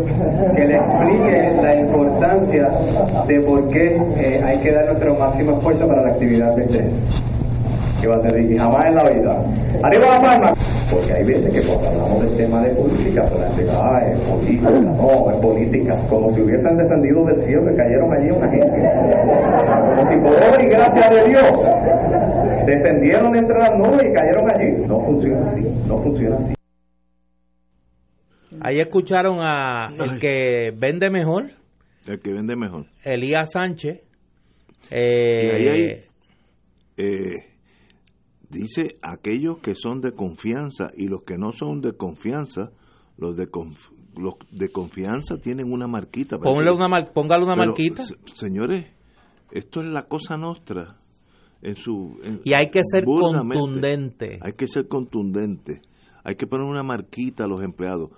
[0.56, 2.70] que le explique la importancia
[3.28, 6.94] de por qué eh, hay que dar nuestro máximo esfuerzo para la actividad de ustedes
[8.00, 9.32] que va a tener y jamás en la vida.
[9.84, 10.54] Arriba la palma.
[10.92, 14.20] Porque hay veces que cuando hablamos del tema de política, pues la gente, ah, es
[14.22, 18.48] política, no, es política, como si hubiesen descendido del cielo que cayeron allí en una
[18.48, 18.92] agencia.
[19.96, 21.88] Como si por obra y gracia de Dios
[22.66, 24.88] descendieron entre las nubes y cayeron allí.
[24.88, 26.54] No funciona así, no funciona así.
[28.62, 31.46] Ahí escucharon a el que vende mejor.
[32.08, 32.86] El que vende mejor.
[33.04, 34.02] Elías Sánchez.
[34.90, 36.08] Eh, y ahí hay,
[36.98, 37.57] eh,
[38.50, 42.72] dice aquellos que son de confianza y los que no son de confianza,
[43.18, 43.48] los de
[44.16, 46.38] los de confianza tienen una marquita.
[46.38, 48.04] Póngale una, póngale una marquita.
[48.34, 48.88] Señores,
[49.52, 50.98] esto es la cosa nuestra.
[51.62, 54.40] En su, y hay que ser contundente.
[54.42, 55.82] Hay que ser contundente.
[56.24, 58.12] Hay que poner una marquita a los empleados.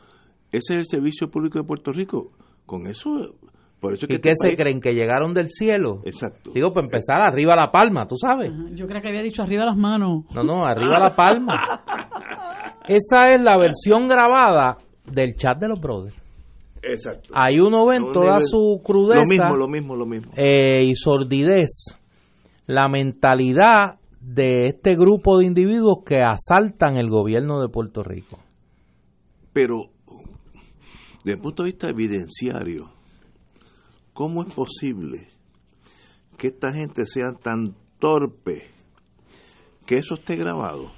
[0.52, 2.32] Ese es el servicio público de Puerto Rico.
[2.65, 3.36] Con eso
[3.82, 4.82] ¿Y qué se creen?
[4.82, 6.02] ¿Que llegaron del cielo?
[6.04, 6.52] Exacto.
[6.54, 8.52] Digo, para empezar, arriba la palma, tú sabes.
[8.74, 10.26] Yo creo que había dicho arriba las manos.
[10.36, 11.54] No, no, arriba la palma.
[12.88, 16.15] Esa es la versión grabada del chat de los brothers.
[16.82, 17.30] Exacto.
[17.34, 19.22] Ahí uno ve en toda su crudeza.
[19.22, 20.32] Lo mismo, lo mismo, lo mismo.
[20.36, 21.98] Eh, y sordidez.
[22.68, 28.39] La mentalidad de este grupo de individuos que asaltan el gobierno de Puerto Rico.
[29.54, 29.89] Pero,
[31.24, 32.92] desde el punto de vista evidenciario,
[34.19, 35.29] ¿Cómo es posible
[36.38, 38.69] que esta gente sea tan torpe
[39.86, 40.91] que eso esté grabado?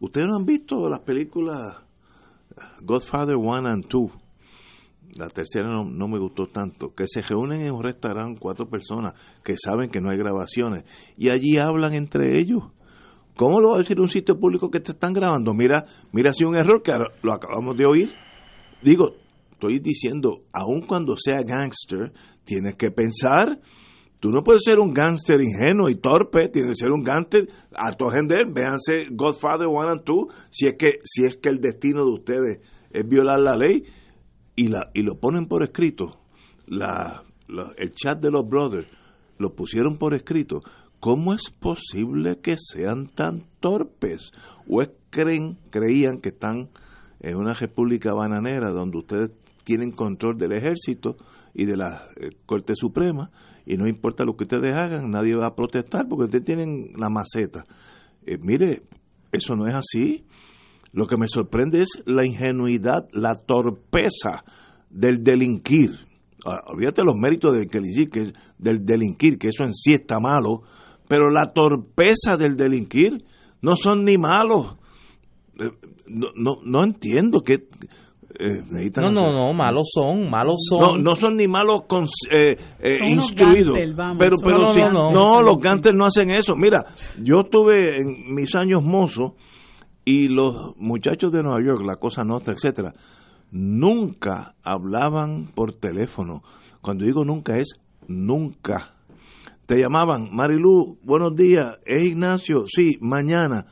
[0.00, 1.82] Ustedes no han visto las películas
[2.80, 4.10] Godfather 1 and 2.
[5.18, 6.94] La tercera no, no, me gustó tanto.
[6.94, 9.12] Que se reúnen en un restaurante cuatro personas
[9.44, 10.84] que saben que no hay grabaciones
[11.18, 12.62] y allí hablan entre ellos.
[13.36, 15.52] ¿Cómo lo va a decir un sitio público que te están grabando?
[15.52, 18.14] Mira, mira si un error que lo acabamos de oír.
[18.80, 19.12] Digo,
[19.66, 22.12] estoy diciendo, aun cuando sea gangster,
[22.44, 23.60] tienes que pensar.
[24.20, 28.08] Tú no puedes ser un gangster ingenuo y torpe, tienes que ser un gangster alto
[28.08, 28.50] agender.
[28.52, 32.58] Véanse Godfather 1 and 2, si es que si es que el destino de ustedes
[32.90, 33.84] es violar la ley
[34.56, 36.20] y la y lo ponen por escrito.
[36.66, 37.22] La,
[37.76, 38.88] el chat de los brothers
[39.38, 40.62] lo pusieron por escrito.
[41.00, 44.32] ¿Cómo es posible que sean tan torpes?
[44.66, 46.70] ¿O es creen, creían que están
[47.20, 49.30] en una república bananera donde ustedes
[49.64, 51.16] tienen control del ejército
[51.54, 53.30] y de la eh, Corte Suprema
[53.66, 57.08] y no importa lo que ustedes hagan, nadie va a protestar porque ustedes tienen la
[57.08, 57.64] maceta.
[58.26, 58.82] Eh, mire,
[59.32, 60.24] eso no es así.
[60.92, 64.44] Lo que me sorprende es la ingenuidad, la torpeza
[64.90, 65.90] del delinquir.
[66.46, 70.62] Ah, olvídate los méritos del, que, del delinquir, que eso en sí está malo,
[71.08, 73.24] pero la torpeza del delinquir
[73.62, 74.76] no son ni malos.
[75.58, 75.70] Eh,
[76.06, 77.66] no, no, no entiendo que
[78.38, 81.02] eh, no, no, no, malos son, malos son.
[81.02, 83.78] No, son ni malos con, eh, eh, instruidos.
[84.18, 86.56] pero, pero si, no, los gantes no hacen eso.
[86.56, 86.84] Mira,
[87.22, 89.32] yo estuve en mis años mozos
[90.04, 92.92] y los muchachos de Nueva York, la cosa nuestra, etcétera,
[93.52, 96.42] nunca hablaban por teléfono.
[96.80, 98.94] Cuando digo nunca es nunca.
[99.66, 103.64] Te llamaban, Marilu, buenos días, es Ignacio, sí, mañana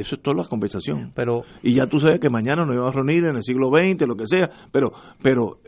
[0.00, 1.12] y eso es toda la conversación.
[1.14, 4.06] Pero, y ya tú sabes que mañana nos vamos a reunir en el siglo XX,
[4.08, 4.92] lo que sea, pero,
[5.22, 5.58] pero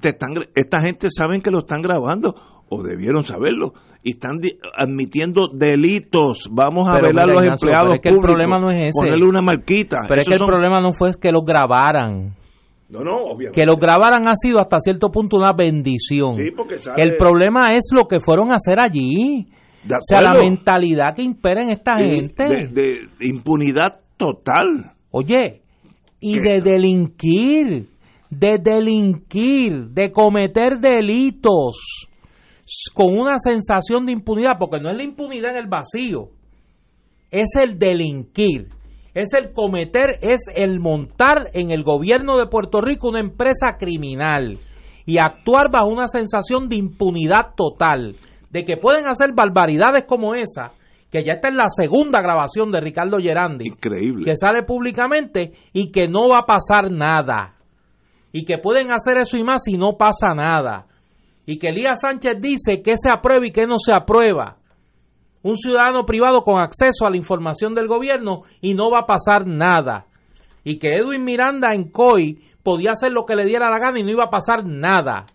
[0.00, 2.34] te están, esta gente saben que lo están grabando
[2.68, 4.38] o debieron saberlo y están
[4.76, 6.48] admitiendo delitos.
[6.50, 8.90] Vamos a ver a los empleados es que el problema no es ese.
[9.00, 10.02] Ponerle una marquita.
[10.06, 12.36] Pero es que el problema no fue que los grabaran.
[12.88, 13.60] No, no, obviamente.
[13.60, 16.34] Que los grabaran ha sido hasta cierto punto una bendición.
[16.34, 19.48] Sí, porque El problema es lo que fueron a hacer allí
[19.94, 22.44] o sea, la mentalidad que impera en esta gente.
[22.72, 24.92] De, impunidad total.
[25.10, 25.62] Oye,
[26.20, 27.88] y de delinquir,
[28.30, 32.08] de delinquir, de cometer delitos
[32.94, 36.30] con una sensación de impunidad, porque no es la impunidad en el vacío,
[37.30, 38.68] es el delinquir,
[39.14, 44.58] es el cometer, es el montar en el gobierno de Puerto Rico una empresa criminal
[45.06, 48.16] y actuar bajo una sensación de impunidad total,
[48.56, 50.72] de que pueden hacer barbaridades como esa,
[51.10, 54.24] que ya está en la segunda grabación de Ricardo Gerandi, Increíble.
[54.24, 57.56] que sale públicamente y que no va a pasar nada.
[58.32, 60.86] Y que pueden hacer eso y más y no pasa nada.
[61.44, 64.56] Y que Elías Sánchez dice que se aprueba y que no se aprueba.
[65.42, 69.46] Un ciudadano privado con acceso a la información del gobierno y no va a pasar
[69.46, 70.06] nada.
[70.64, 74.02] Y que Edwin Miranda en COI podía hacer lo que le diera la gana y
[74.02, 75.26] no iba a pasar nada.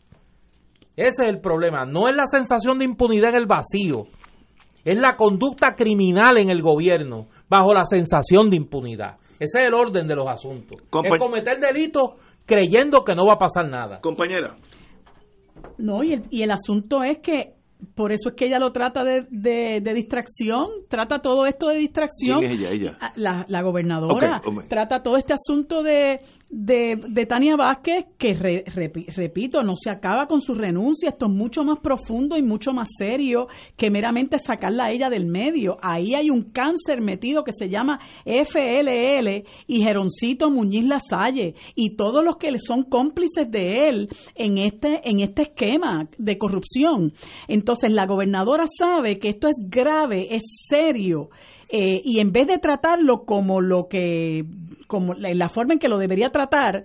[0.96, 1.86] Ese es el problema.
[1.86, 4.04] No es la sensación de impunidad en el vacío.
[4.84, 9.18] Es la conducta criminal en el gobierno bajo la sensación de impunidad.
[9.40, 10.82] Ese es el orden de los asuntos.
[10.90, 12.12] Compa- es cometer delitos
[12.46, 14.00] creyendo que no va a pasar nada.
[14.02, 14.56] Compañera,
[15.78, 17.54] No, y el, y el asunto es que
[17.96, 21.78] por eso es que ella lo trata de, de- de distracción, trata todo esto de
[21.78, 22.40] distracción.
[22.40, 22.70] ¿quién es ella?
[22.72, 22.98] Ella.
[23.02, 26.20] Ah, La, la gobernadora trata todo este asunto de,
[26.50, 31.26] de, de Tania Vázquez, que re- repi- repito, no se acaba con su renuncia, esto
[31.26, 35.78] es mucho más profundo y mucho más serio que meramente sacarla a ella del medio.
[35.82, 42.24] Ahí hay un cáncer metido que se llama FLL y Jeroncito Muñiz Lasalle y todos
[42.24, 47.14] los que son cómplices de él en este, en este esquema de corrupción.
[47.48, 51.30] Entonces la gobernadora sabe que esto es grave, es serio,
[51.70, 54.44] eh, y en vez de tratarlo como lo que,
[54.88, 56.84] como la, forma en que lo debería tratar,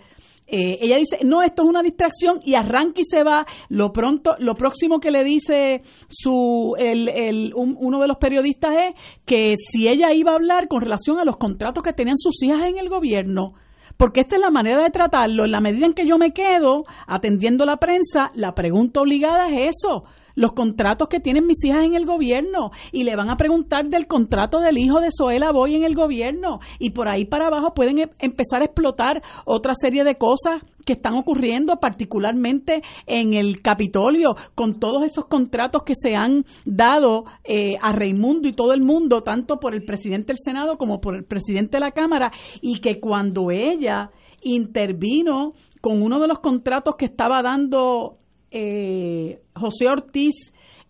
[0.48, 3.44] eh, ella dice, no, esto es una distracción y arranca y se va.
[3.68, 8.72] Lo pronto, lo próximo que le dice su, el, el- un- uno de los periodistas
[8.74, 12.40] es que si ella iba a hablar con relación a los contratos que tenían sus
[12.44, 13.54] hijas en el gobierno,
[13.96, 15.46] porque esta es la manera de tratarlo.
[15.46, 19.74] En la medida en que yo me quedo atendiendo la prensa, la pregunta obligada es
[19.82, 20.04] eso.
[20.36, 24.06] Los contratos que tienen mis hijas en el gobierno y le van a preguntar del
[24.06, 26.60] contrato del hijo de Zoela Boy en el gobierno.
[26.78, 30.92] Y por ahí para abajo pueden em- empezar a explotar otra serie de cosas que
[30.92, 37.76] están ocurriendo particularmente en el Capitolio con todos esos contratos que se han dado eh,
[37.82, 41.24] a Raimundo y todo el mundo tanto por el presidente del Senado como por el
[41.24, 42.30] presidente de la Cámara
[42.60, 44.10] y que cuando ella
[44.42, 48.18] intervino con uno de los contratos que estaba dando
[48.58, 50.34] eh, José Ortiz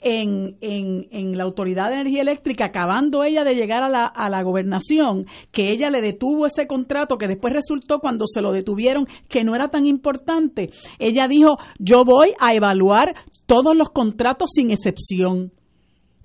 [0.01, 4.29] en, en, en la Autoridad de Energía Eléctrica, acabando ella de llegar a la, a
[4.29, 9.09] la gobernación, que ella le detuvo ese contrato, que después resultó cuando se lo detuvieron
[9.29, 10.71] que no era tan importante.
[10.99, 13.14] Ella dijo, yo voy a evaluar
[13.47, 15.53] todos los contratos sin excepción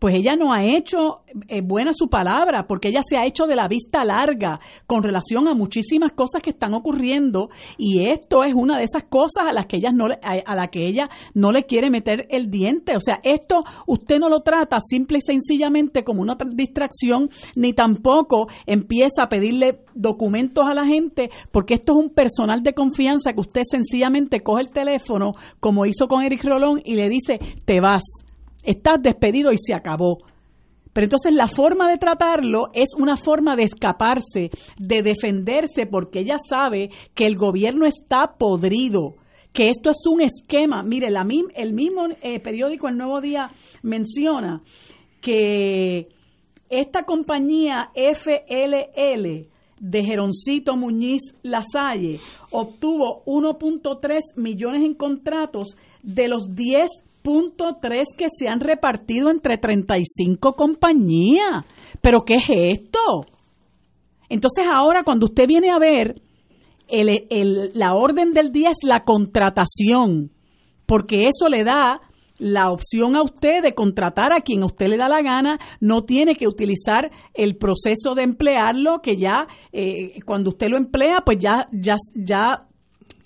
[0.01, 3.55] pues ella no ha hecho eh, buena su palabra, porque ella se ha hecho de
[3.55, 8.79] la vista larga con relación a muchísimas cosas que están ocurriendo y esto es una
[8.79, 11.51] de esas cosas a las que ella no le- a, a la que ella no
[11.51, 16.03] le quiere meter el diente, o sea, esto usted no lo trata simple y sencillamente
[16.03, 21.93] como una tra- distracción ni tampoco empieza a pedirle documentos a la gente, porque esto
[21.93, 26.43] es un personal de confianza que usted sencillamente coge el teléfono como hizo con Eric
[26.43, 28.01] Rolón y le dice, "Te vas."
[28.63, 30.19] Estás despedido y se acabó.
[30.93, 36.37] Pero entonces la forma de tratarlo es una forma de escaparse, de defenderse, porque ella
[36.37, 39.15] sabe que el gobierno está podrido,
[39.53, 40.83] que esto es un esquema.
[40.83, 43.51] Mire, la, el mismo eh, periódico El Nuevo Día
[43.83, 44.61] menciona
[45.21, 46.09] que
[46.69, 49.47] esta compañía FLL
[49.79, 52.19] de Jeroncito Muñiz Lasalle
[52.51, 56.53] obtuvo 1.3 millones en contratos de los
[57.23, 61.65] 10.3 que se han repartido entre 35 compañías.
[62.01, 62.99] ¿Pero qué es esto?
[64.29, 66.21] Entonces ahora cuando usted viene a ver,
[66.87, 70.31] el- el- la orden del día es la contratación,
[70.85, 71.99] porque eso le da
[72.37, 76.03] la opción a usted de contratar a quien a usted le da la gana, no
[76.05, 81.37] tiene que utilizar el proceso de emplearlo, que ya eh, cuando usted lo emplea, pues
[81.39, 81.67] ya,
[82.15, 82.67] ya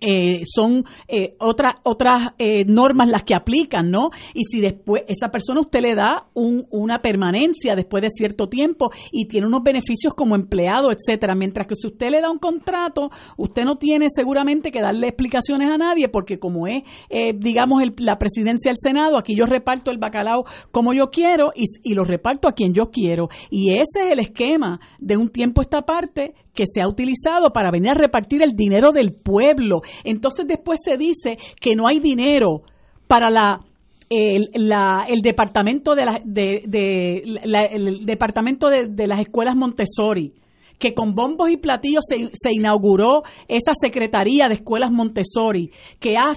[0.01, 4.09] eh, son eh, otras otras eh, normas las que aplican, ¿no?
[4.33, 8.89] Y si después esa persona usted le da un- una permanencia después de cierto tiempo
[9.11, 13.09] y tiene unos beneficios como empleado, etcétera, mientras que si usted le da un contrato,
[13.37, 17.93] usted no tiene seguramente que darle explicaciones a nadie porque como es, eh, digamos, el-
[17.99, 22.03] la presidencia del Senado, aquí yo reparto el bacalao como yo quiero y, y lo
[22.03, 23.29] reparto a quien yo quiero.
[23.49, 27.69] Y ese es el esquema de un tiempo esta parte que se ha utilizado para
[27.69, 29.81] venir a repartir el dinero del pueblo.
[30.03, 32.61] Entonces después se dice que no hay dinero
[33.07, 33.59] para la
[34.09, 39.55] el, la- el departamento de, la- de, de- la- el departamento de, de las escuelas
[39.55, 40.31] Montessori
[40.79, 46.33] que con bombos y platillos se, se inauguró esa Secretaría de Escuelas Montessori, que ha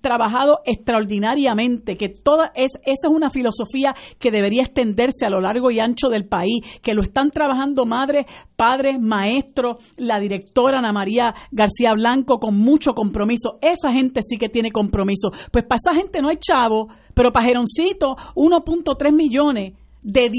[0.00, 5.70] trabajado extraordinariamente, que toda es, esa es una filosofía que debería extenderse a lo largo
[5.70, 8.26] y ancho del país, que lo están trabajando madres,
[8.56, 13.58] padres, maestros, la directora Ana María García Blanco con mucho compromiso.
[13.60, 15.30] Esa gente sí que tiene compromiso.
[15.52, 20.30] Pues para esa gente no hay chavo, pero para Geroncito 1.3 millones de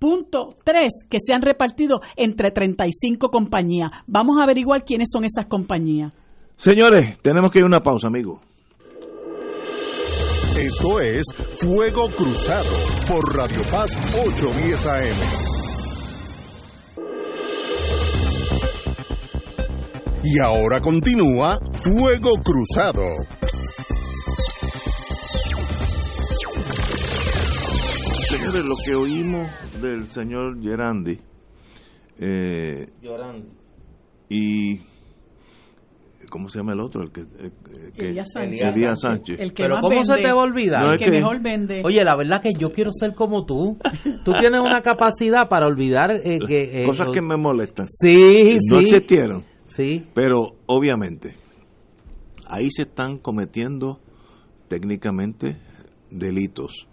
[0.00, 3.90] 10.3 que se han repartido entre 35 compañías.
[4.06, 6.12] Vamos a averiguar quiénes son esas compañías.
[6.56, 8.40] Señores, tenemos que ir a una pausa, amigo.
[10.58, 11.24] Esto es
[11.58, 12.70] Fuego Cruzado
[13.08, 15.44] por Radio Paz 810 AM.
[20.22, 23.02] Y ahora continúa Fuego Cruzado.
[28.28, 29.48] Señores, lo que oímos
[29.84, 31.18] del señor Gerandi
[32.18, 32.88] eh,
[34.28, 34.78] y
[36.30, 37.02] ¿cómo se llama el otro?
[37.02, 38.60] El que, el que- Elías Sánchez.
[38.76, 39.38] Elías Sánchez.
[39.38, 40.84] El que Pero más ¿cómo se te va a olvidar?
[40.84, 41.82] No, El que que- mejor vende.
[41.84, 43.78] Oye, la verdad que yo quiero ser como tú.
[44.24, 46.82] Tú tienes una capacidad para olvidar eh, que...
[46.82, 47.86] eh, Cosas que me molestan.
[47.88, 48.84] Sí, no sí.
[48.84, 49.44] existieron.
[49.66, 50.04] Sí.
[50.14, 51.34] Pero obviamente,
[52.48, 54.00] ahí se están cometiendo
[54.68, 55.56] técnicamente
[56.10, 56.86] delitos,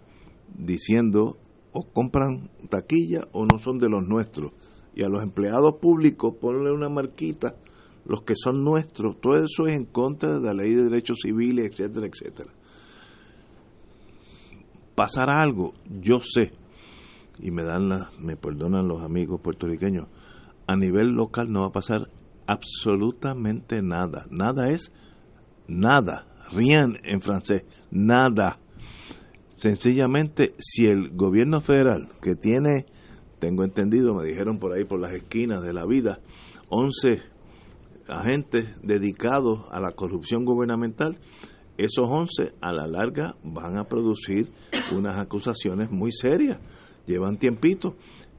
[0.56, 1.36] diciendo
[1.72, 4.52] o compran taquilla o no son de los nuestros.
[4.94, 7.56] Y a los empleados públicos ponle una marquita,
[8.04, 11.70] los que son nuestros, todo eso es en contra de la ley de derechos civiles,
[11.70, 12.50] etcétera, etcétera.
[14.94, 16.52] Pasará algo, yo sé,
[17.38, 20.08] y me dan la, me perdonan los amigos puertorriqueños,
[20.66, 22.08] a nivel local no va a pasar
[22.46, 24.26] absolutamente nada.
[24.30, 24.92] Nada es
[25.66, 26.26] nada.
[26.52, 27.64] Rien en francés.
[27.90, 28.58] Nada.
[29.62, 32.84] Sencillamente, si el gobierno federal, que tiene,
[33.38, 36.18] tengo entendido, me dijeron por ahí por las esquinas de la vida,
[36.68, 37.22] 11
[38.08, 41.16] agentes dedicados a la corrupción gubernamental,
[41.78, 44.48] esos 11 a la larga van a producir
[44.92, 46.58] unas acusaciones muy serias.
[47.06, 47.94] Llevan tiempito.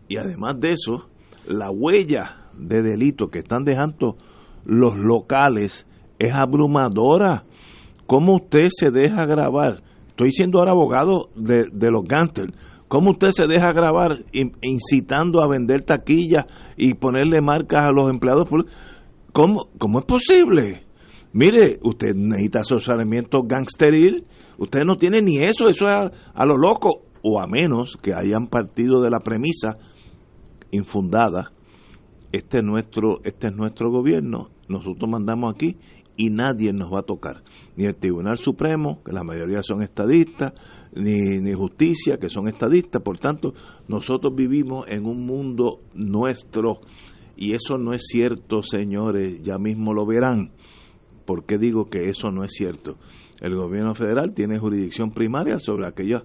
[0.10, 1.08] Y además de eso,
[1.48, 4.18] la huella de delito que están dejando
[4.66, 5.88] los locales
[6.20, 7.46] es abrumadora.
[8.08, 9.84] ¿Cómo usted se deja grabar?
[10.14, 12.54] Estoy siendo ahora abogado de, los gánster.
[12.88, 16.46] ¿Cómo usted se deja grabar in- incitando a vender taquillas
[16.78, 18.72] y ponerle marcas a los empleados públicos?
[19.32, 20.84] ¿Cómo, ¿Cómo es posible?
[21.32, 24.26] Mire, usted necesita asesoramiento gangsteril.
[24.60, 27.02] Usted no tiene ni eso, eso es a, a lo loco.
[27.24, 29.74] O a menos que hayan partido de la premisa
[30.72, 31.52] infundada
[32.32, 35.78] este es nuestro este es nuestro gobierno nosotros mandamos aquí
[36.16, 37.44] y nadie nos va a tocar.
[37.76, 40.54] Ni el Tribunal Supremo que la mayoría son estadistas
[40.96, 43.02] ni, ni justicia que son estadistas.
[43.02, 43.54] Por tanto
[43.88, 46.82] nosotros vivimos en un mundo nuestro.
[47.36, 50.52] Y eso no es cierto señores ya mismo lo verán.
[51.26, 52.98] ¿por qué digo que eso no es cierto?
[53.42, 56.24] el gobierno federal tiene jurisdicción primaria sobre aquellos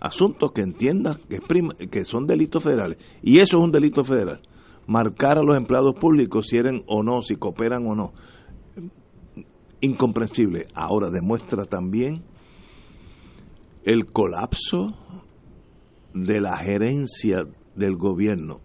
[0.00, 1.40] asuntos que entiendan que,
[1.88, 2.98] que son delitos federales.
[3.20, 4.42] Y eso es un delito federal.
[4.86, 8.12] Marcar a los empleados públicos si eran o no, si cooperan o no.
[9.82, 10.68] Incomprensible.
[10.74, 12.24] Ahora demuestra también
[13.84, 14.96] el colapso
[16.14, 17.44] de la gerencia
[17.76, 18.60] del gobierno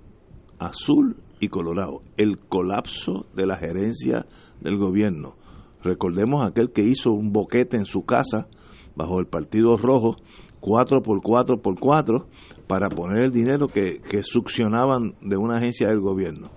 [0.59, 2.01] azul y colorado.
[2.17, 4.25] El colapso de la gerencia
[4.61, 5.35] del gobierno.
[5.83, 8.47] Recordemos aquel que hizo un boquete en su casa
[8.95, 10.15] bajo el Partido Rojo,
[10.59, 12.27] 4 por 4 por 4
[12.67, 16.49] para poner el dinero que, que succionaban de una agencia del gobierno.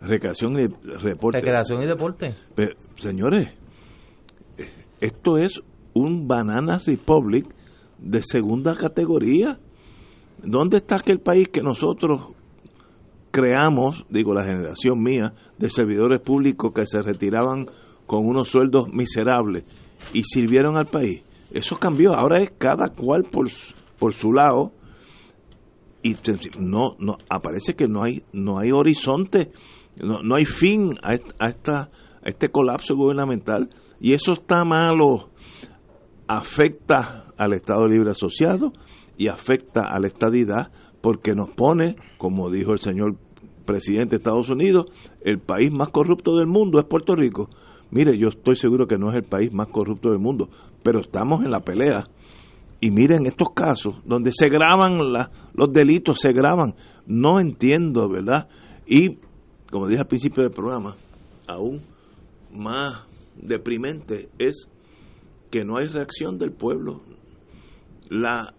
[0.00, 1.38] Recreación y reporte.
[1.38, 2.34] Recreación y deporte.
[2.54, 3.54] Pero, señores,
[5.04, 5.60] esto es
[5.92, 7.46] un Banana Republic
[7.98, 9.58] de segunda categoría.
[10.42, 12.28] ¿Dónde está aquel país que nosotros
[13.30, 17.66] creamos, digo la generación mía, de servidores públicos que se retiraban
[18.06, 19.64] con unos sueldos miserables
[20.14, 21.22] y sirvieron al país?
[21.50, 23.48] Eso cambió, ahora es cada cual por,
[23.98, 24.72] por su lado
[26.02, 26.16] y
[26.58, 29.50] no no aparece que no hay no hay horizonte
[29.96, 31.88] no, no hay fin a esta
[32.22, 33.70] a este colapso gubernamental
[34.00, 35.30] y eso está malo
[36.26, 38.72] afecta al Estado Libre Asociado
[39.16, 43.16] y afecta a la estadidad porque nos pone, como dijo el señor
[43.64, 44.86] presidente de Estados Unidos,
[45.22, 47.50] el país más corrupto del mundo es Puerto Rico.
[47.90, 50.48] Mire, yo estoy seguro que no es el país más corrupto del mundo,
[50.82, 52.04] pero estamos en la pelea.
[52.80, 54.98] Y miren estos casos donde se graban
[55.54, 56.74] los delitos, se graban.
[57.06, 58.48] No entiendo, ¿verdad?
[58.86, 59.18] Y,
[59.70, 60.96] como dije al principio del programa,
[61.46, 61.82] aún
[62.52, 63.04] más
[63.36, 64.68] deprimente es
[65.50, 67.02] que no hay reacción del pueblo.
[68.08, 68.54] La,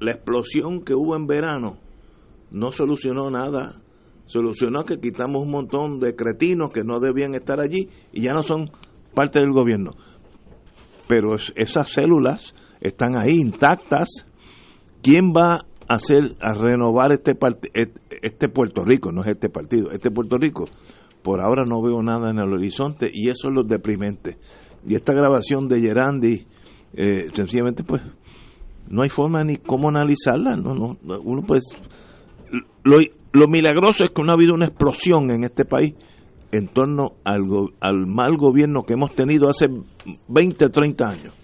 [0.00, 1.78] la explosión que hubo en verano
[2.50, 3.80] no solucionó nada
[4.26, 8.42] solucionó que quitamos un montón de cretinos que no debían estar allí y ya no
[8.42, 8.70] son
[9.14, 9.92] parte del gobierno.
[11.08, 14.08] Pero esas células están ahí intactas.
[15.02, 17.36] ¿Quién va a hacer a renovar este
[18.22, 20.64] este Puerto Rico, no es este partido, este Puerto Rico?
[21.24, 24.36] Por ahora no veo nada en el horizonte y eso es lo deprimente.
[24.86, 26.46] Y esta grabación de Gerandi,
[26.92, 28.02] eh, sencillamente, pues,
[28.88, 30.54] no hay forma ni cómo analizarla.
[30.56, 31.62] No, no, uno pues,
[32.82, 35.94] lo, milagroso es que no ha habido una explosión en este país
[36.52, 37.40] en torno al,
[37.80, 39.66] al mal gobierno que hemos tenido hace
[40.28, 41.34] 20, 30 años.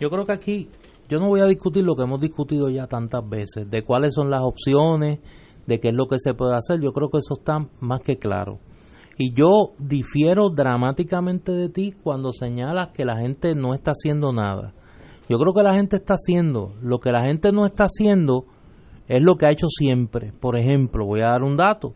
[0.00, 0.68] Yo creo que aquí,
[1.08, 4.30] yo no voy a discutir lo que hemos discutido ya tantas veces, de cuáles son
[4.30, 5.20] las opciones,
[5.68, 6.80] de qué es lo que se puede hacer.
[6.80, 8.58] Yo creo que eso está más que claro.
[9.18, 14.72] Y yo difiero dramáticamente de ti cuando señalas que la gente no está haciendo nada.
[15.28, 16.74] Yo creo que la gente está haciendo.
[16.82, 18.46] Lo que la gente no está haciendo
[19.08, 20.32] es lo que ha hecho siempre.
[20.32, 21.94] Por ejemplo, voy a dar un dato.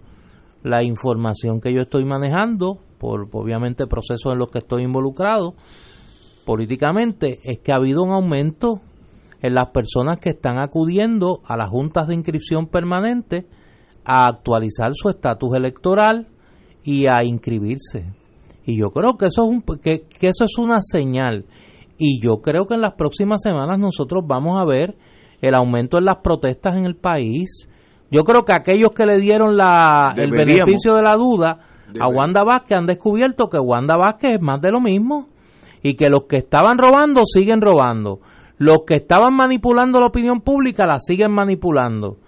[0.62, 5.54] La información que yo estoy manejando, por obviamente procesos en los que estoy involucrado
[6.44, 8.80] políticamente, es que ha habido un aumento
[9.42, 13.46] en las personas que están acudiendo a las juntas de inscripción permanente
[14.04, 16.28] a actualizar su estatus electoral
[16.86, 18.06] y a inscribirse.
[18.64, 21.44] Y yo creo que eso es un, que, que eso es una señal.
[21.98, 24.96] Y yo creo que en las próximas semanas nosotros vamos a ver
[25.42, 27.68] el aumento en las protestas en el país.
[28.10, 31.58] Yo creo que aquellos que le dieron la, el beneficio de la duda
[32.00, 35.28] a Wanda Vázquez han descubierto que Wanda Vázquez es más de lo mismo
[35.82, 38.20] y que los que estaban robando siguen robando.
[38.58, 42.18] Los que estaban manipulando la opinión pública la siguen manipulando.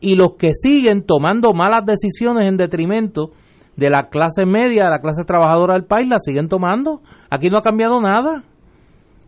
[0.00, 3.30] Y los que siguen tomando malas decisiones en detrimento
[3.76, 7.02] de la clase media, de la clase trabajadora del país, la siguen tomando.
[7.30, 8.44] Aquí no ha cambiado nada.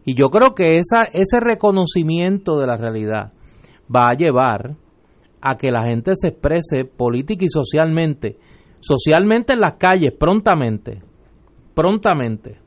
[0.04, 3.32] Y yo creo que esa, ese reconocimiento de la realidad
[3.94, 4.76] va a llevar
[5.40, 8.38] a que la gente se exprese política y socialmente,
[8.80, 11.02] socialmente en las calles, prontamente,
[11.74, 12.60] prontamente.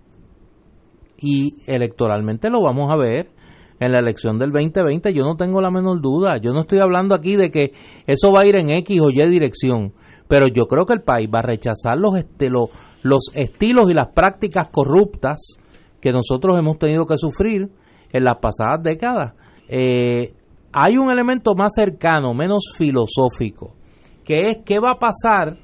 [1.17, 3.31] Y electoralmente lo vamos a ver
[3.79, 7.15] en la elección del 2020, yo no tengo la menor duda, yo no estoy hablando
[7.15, 7.71] aquí de que
[8.07, 9.93] eso va a ir en X o Y dirección,
[10.27, 12.69] pero yo creo que el país va a rechazar los, estilos,
[13.03, 15.57] los estilos y las prácticas corruptas
[16.01, 17.69] que nosotros hemos tenido que sufrir
[18.11, 19.33] en las pasadas décadas.
[19.67, 20.33] Eh,
[20.71, 23.75] hay un elemento más cercano, menos filosófico,
[24.23, 25.57] que es qué va a pasar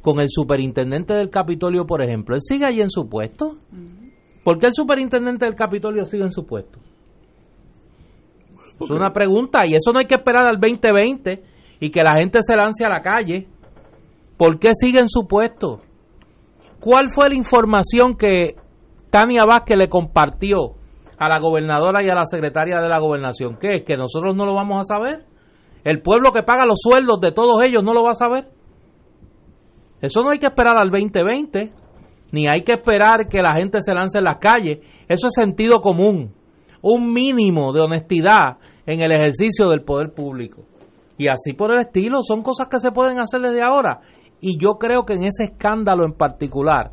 [0.00, 2.34] con el superintendente del Capitolio, por ejemplo.
[2.34, 3.58] ¿Él sigue allí en su puesto?
[4.42, 6.80] ¿Por qué el superintendente del Capitolio sigue en su puesto?
[8.84, 11.42] Es una pregunta y eso no hay que esperar al 2020
[11.80, 13.48] y que la gente se lance a la calle.
[14.36, 15.80] ¿Por qué sigue en su puesto?
[16.80, 18.56] ¿Cuál fue la información que
[19.10, 20.76] Tania Vázquez le compartió
[21.18, 23.56] a la gobernadora y a la secretaria de la gobernación.
[23.60, 23.82] ¿Qué es?
[23.84, 25.26] ¿Que nosotros no lo vamos a saber?
[25.84, 28.48] ¿El pueblo que paga los sueldos de todos ellos no lo va a saber?
[30.00, 31.72] Eso no hay que esperar al 2020,
[32.32, 34.78] ni hay que esperar que la gente se lance en las calles.
[35.08, 36.34] Eso es sentido común,
[36.80, 38.56] un mínimo de honestidad
[38.86, 40.62] en el ejercicio del poder público.
[41.18, 44.00] Y así por el estilo, son cosas que se pueden hacer desde ahora.
[44.40, 46.92] Y yo creo que en ese escándalo en particular,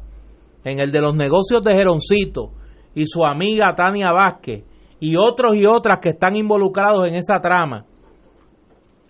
[0.64, 2.52] en el de los negocios de Geroncito
[2.94, 4.66] y su amiga Tania Vázquez
[5.00, 7.86] y otros y otras que están involucrados en esa trama,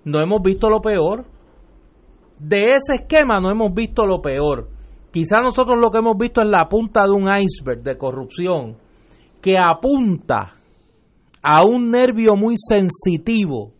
[0.05, 1.25] no hemos visto lo peor.
[2.37, 4.69] De ese esquema no hemos visto lo peor.
[5.11, 8.77] Quizá nosotros lo que hemos visto es la punta de un iceberg de corrupción
[9.41, 10.58] que apunta
[11.41, 13.73] a un nervio muy sensitivo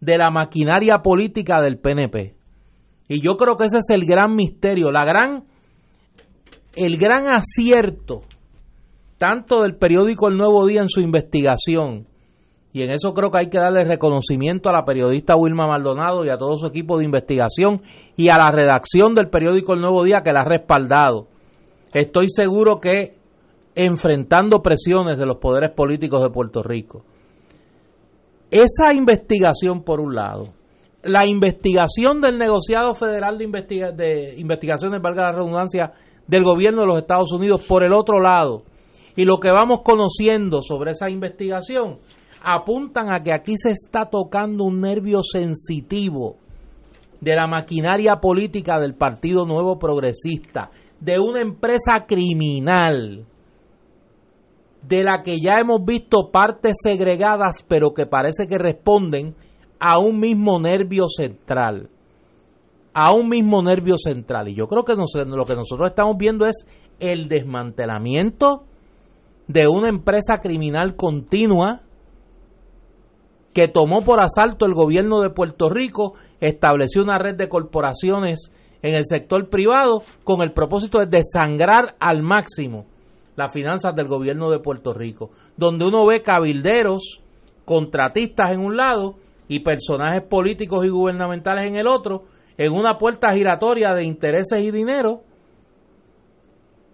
[0.00, 2.34] de la maquinaria política del PNP.
[3.08, 5.44] Y yo creo que ese es el gran misterio, la gran
[6.76, 8.22] el gran acierto
[9.16, 12.06] tanto del periódico El Nuevo Día en su investigación,
[12.74, 16.28] y en eso creo que hay que darle reconocimiento a la periodista Wilma Maldonado y
[16.28, 17.82] a todo su equipo de investigación
[18.16, 21.28] y a la redacción del periódico El Nuevo Día que la ha respaldado.
[21.92, 23.14] Estoy seguro que
[23.74, 27.04] enfrentando presiones de los poderes políticos de Puerto Rico.
[28.50, 30.52] Esa investigación, por un lado,
[31.02, 35.92] la investigación del negociado federal de, investiga de investigaciones, valga la redundancia,
[36.26, 38.62] del gobierno de los Estados Unidos por el otro lado.
[39.16, 41.98] Y lo que vamos conociendo sobre esa investigación
[42.42, 46.36] apuntan a que aquí se está tocando un nervio sensitivo
[47.20, 50.70] de la maquinaria política del Partido Nuevo Progresista,
[51.00, 53.24] de una empresa criminal,
[54.86, 59.34] de la que ya hemos visto partes segregadas, pero que parece que responden
[59.80, 61.90] a un mismo nervio central
[62.94, 64.48] a un mismo nervio central.
[64.48, 66.64] Y yo creo que lo que nosotros estamos viendo es
[67.00, 68.62] el desmantelamiento
[69.48, 71.82] de una empresa criminal continua
[73.52, 78.94] que tomó por asalto el gobierno de Puerto Rico, estableció una red de corporaciones en
[78.94, 82.86] el sector privado con el propósito de desangrar al máximo
[83.36, 87.20] las finanzas del gobierno de Puerto Rico, donde uno ve cabilderos,
[87.64, 89.14] contratistas en un lado
[89.48, 92.24] y personajes políticos y gubernamentales en el otro,
[92.56, 95.22] en una puerta giratoria de intereses y dinero,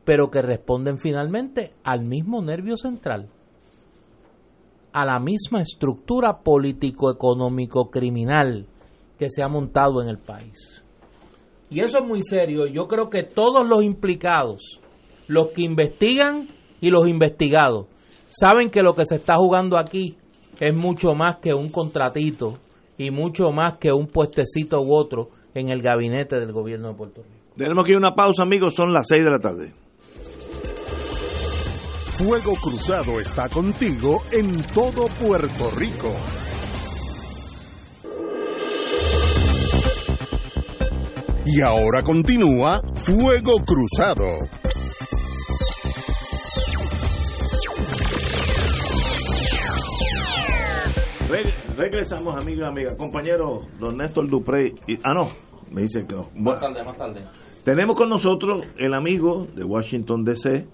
[0.05, 3.29] pero que responden finalmente al mismo nervio central,
[4.93, 8.67] a la misma estructura político-económico-criminal
[9.19, 10.85] que se ha montado en el país.
[11.69, 12.67] Y eso es muy serio.
[12.67, 14.81] Yo creo que todos los implicados,
[15.31, 16.49] los que investigan
[16.81, 17.87] y los investigados,
[18.29, 20.17] saben que lo que se está jugando aquí
[20.59, 22.59] es mucho más que un contratito
[22.99, 27.23] y mucho más que un puestecito u otro en el gabinete del gobierno de Puerto
[27.23, 27.55] Rico.
[27.57, 29.73] Tenemos que ir a una pausa, amigos, son las 6 de la tarde.
[32.19, 36.13] Fuego Cruzado está contigo en todo Puerto Rico.
[41.47, 44.27] Y ahora continúa Fuego Cruzado.
[51.77, 52.97] Regresamos, amigos y amigas.
[52.97, 54.75] Compañero, don Néstor Duprey.
[55.05, 55.29] ah, no,
[55.71, 56.29] me dice que no.
[56.35, 57.25] más tarde, más tarde.
[57.65, 60.67] Tenemos con nosotros el amigo de Washington, D.C.,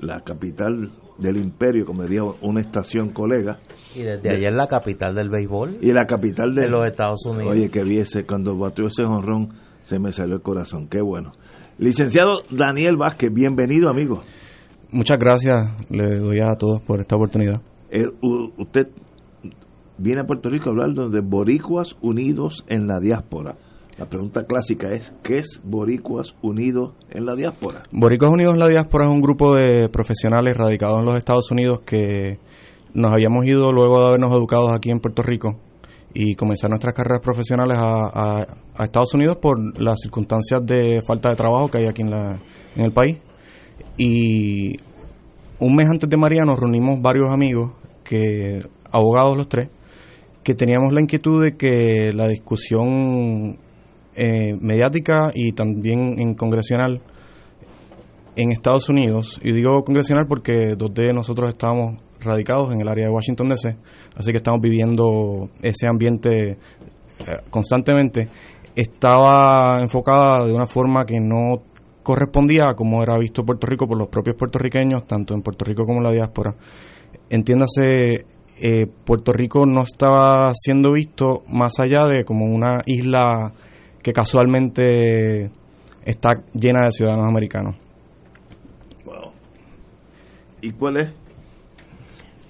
[0.00, 3.58] la capital del imperio, como diría una estación colega.
[3.94, 5.78] Y desde ayer la capital del béisbol.
[5.82, 7.52] Y la capital de, los Estados Unidos.
[7.52, 9.50] Oye, que viese cuando batió ese honrón,
[9.82, 10.88] se me salió el corazón.
[10.88, 11.32] Qué bueno.
[11.78, 14.20] Licenciado Daniel Vázquez, bienvenido, amigo.
[14.90, 15.56] Muchas gracias,
[15.90, 17.60] le doy a todos por esta oportunidad.
[17.90, 18.04] Eh,
[18.58, 18.88] usted
[20.00, 23.56] viene a Puerto Rico a hablar de Boricuas Unidos en la Diáspora.
[23.98, 27.82] La pregunta clásica es, ¿qué es Boricuas Unidos en la Diáspora?
[27.92, 31.80] Boricuas Unidos en la Diáspora es un grupo de profesionales radicados en los Estados Unidos
[31.80, 32.38] que
[32.94, 35.58] nos habíamos ido luego de habernos educado aquí en Puerto Rico
[36.14, 38.46] y comenzar nuestras carreras profesionales a,
[38.82, 42.40] Estados Unidos por las circunstancias de falta de trabajo que hay aquí en, la,
[42.74, 43.18] en el país.
[43.98, 44.76] Y
[45.58, 47.72] un mes antes de María nos reunimos varios amigos,
[48.02, 49.68] que abogados los tres,
[50.54, 53.58] teníamos la inquietud de que la discusión
[54.14, 57.00] eh, mediática y también en congresional
[58.36, 63.06] en Estados Unidos, y digo congresional porque dos de nosotros estábamos radicados en el área
[63.06, 63.76] de Washington DC,
[64.16, 66.56] así que estamos viviendo ese ambiente eh,
[67.50, 68.28] constantemente,
[68.74, 71.62] estaba enfocada de una forma que no
[72.02, 75.84] correspondía a como era visto Puerto Rico por los propios puertorriqueños, tanto en Puerto Rico
[75.84, 76.54] como en la diáspora.
[77.28, 78.24] Entiéndase
[78.62, 83.52] eh, Puerto Rico no estaba siendo visto más allá de como una isla
[84.02, 85.50] que casualmente
[86.04, 87.76] está llena de ciudadanos americanos.
[90.60, 91.10] ¿Y cuál es?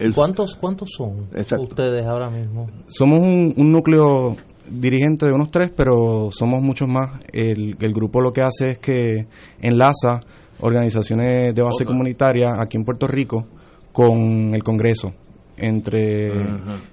[0.00, 0.12] El...
[0.14, 1.28] ¿Cuántos, ¿Cuántos son
[1.60, 2.66] ustedes ahora mismo?
[2.88, 4.36] Somos un, núcleo
[4.68, 7.20] dirigente de unos tres, pero somos muchos más.
[7.32, 9.28] El, el grupo lo que hace es que
[9.60, 10.20] enlaza
[10.60, 13.46] organizaciones de base comunitaria aquí en Puerto Rico
[13.92, 15.12] con el Congreso
[15.60, 16.32] entre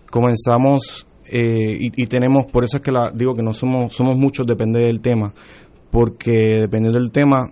[0.09, 4.47] comenzamos eh, y, tenemos por eso es que la, digo que no somos somos muchos
[4.47, 5.33] depende del tema
[5.91, 7.51] porque dependiendo del tema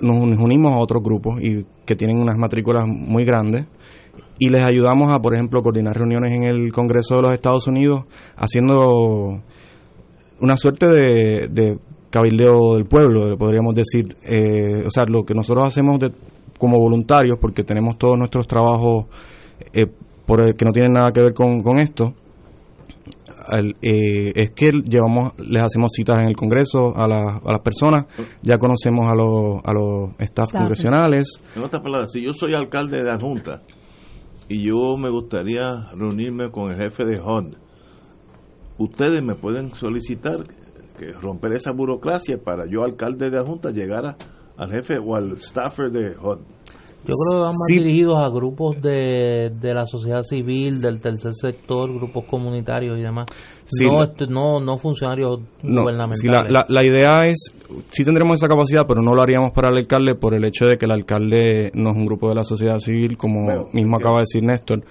[0.00, 3.66] nos unimos a otros grupos y que tienen unas matrículas muy grandes
[4.38, 8.04] y les ayudamos a por ejemplo coordinar reuniones en el Congreso de los Estados Unidos
[8.36, 9.42] haciendo
[10.40, 11.78] una suerte de, de
[12.10, 14.16] cabildeo del pueblo podríamos decir.
[14.22, 15.98] Eh, o sea lo que nosotros hacemos
[16.58, 19.06] como voluntarios porque tenemos todos nuestros trabajos
[19.72, 19.86] eh,
[20.26, 22.14] por el que no tienen nada que ver con, esto,
[23.80, 28.06] eh, es que llevamos, les hacemos citas en el Congreso a, a las personas,
[28.42, 31.40] ya conocemos a los, a los staff congresionales.
[31.54, 33.62] En otras palabras, si yo soy alcalde de la Junta
[34.48, 37.54] y yo me gustaría reunirme con el jefe de HUD,
[38.78, 40.44] ustedes me pueden solicitar
[40.98, 44.16] que romper esa burocracia para yo, alcalde de la Junta, llegar
[44.56, 46.55] al jefe o al staffer de HUD.
[47.04, 51.34] Yo creo que van más dirigidos a grupos de, de la sociedad civil, del tercer
[51.34, 53.26] sector, grupos comunitarios y demás.
[53.80, 56.50] no, este, no, no funcionarios gubernamentales.
[56.50, 57.54] la, la, idea es,
[57.90, 60.78] sí tendremos esa capacidad, pero no lo haríamos para el alcalde por el hecho de
[60.78, 64.22] que el alcalde no es un grupo de la sociedad civil, como mismo acaba de
[64.22, 64.82] decir Néstor,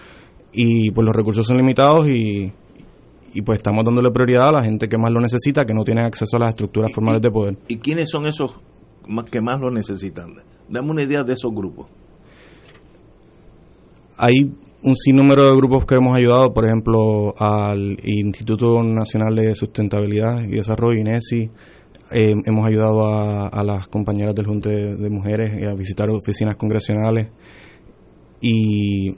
[0.53, 2.49] y pues los recursos son limitados y,
[3.33, 6.01] y pues estamos dándole prioridad a la gente que más lo necesita, que no tiene
[6.05, 7.57] acceso a las estructuras formales de poder.
[7.67, 8.55] ¿Y quiénes son esos
[9.29, 10.35] que más lo necesitan?
[10.69, 11.87] Dame una idea de esos grupos
[14.17, 14.51] hay
[14.83, 20.55] un sinnúmero de grupos que hemos ayudado, por ejemplo, al Instituto Nacional de Sustentabilidad y
[20.55, 21.49] Desarrollo, INESI.
[22.11, 27.29] Eh, hemos ayudado a, las compañeras del Junte de Mujeres a visitar oficinas congresionales
[28.41, 29.15] y,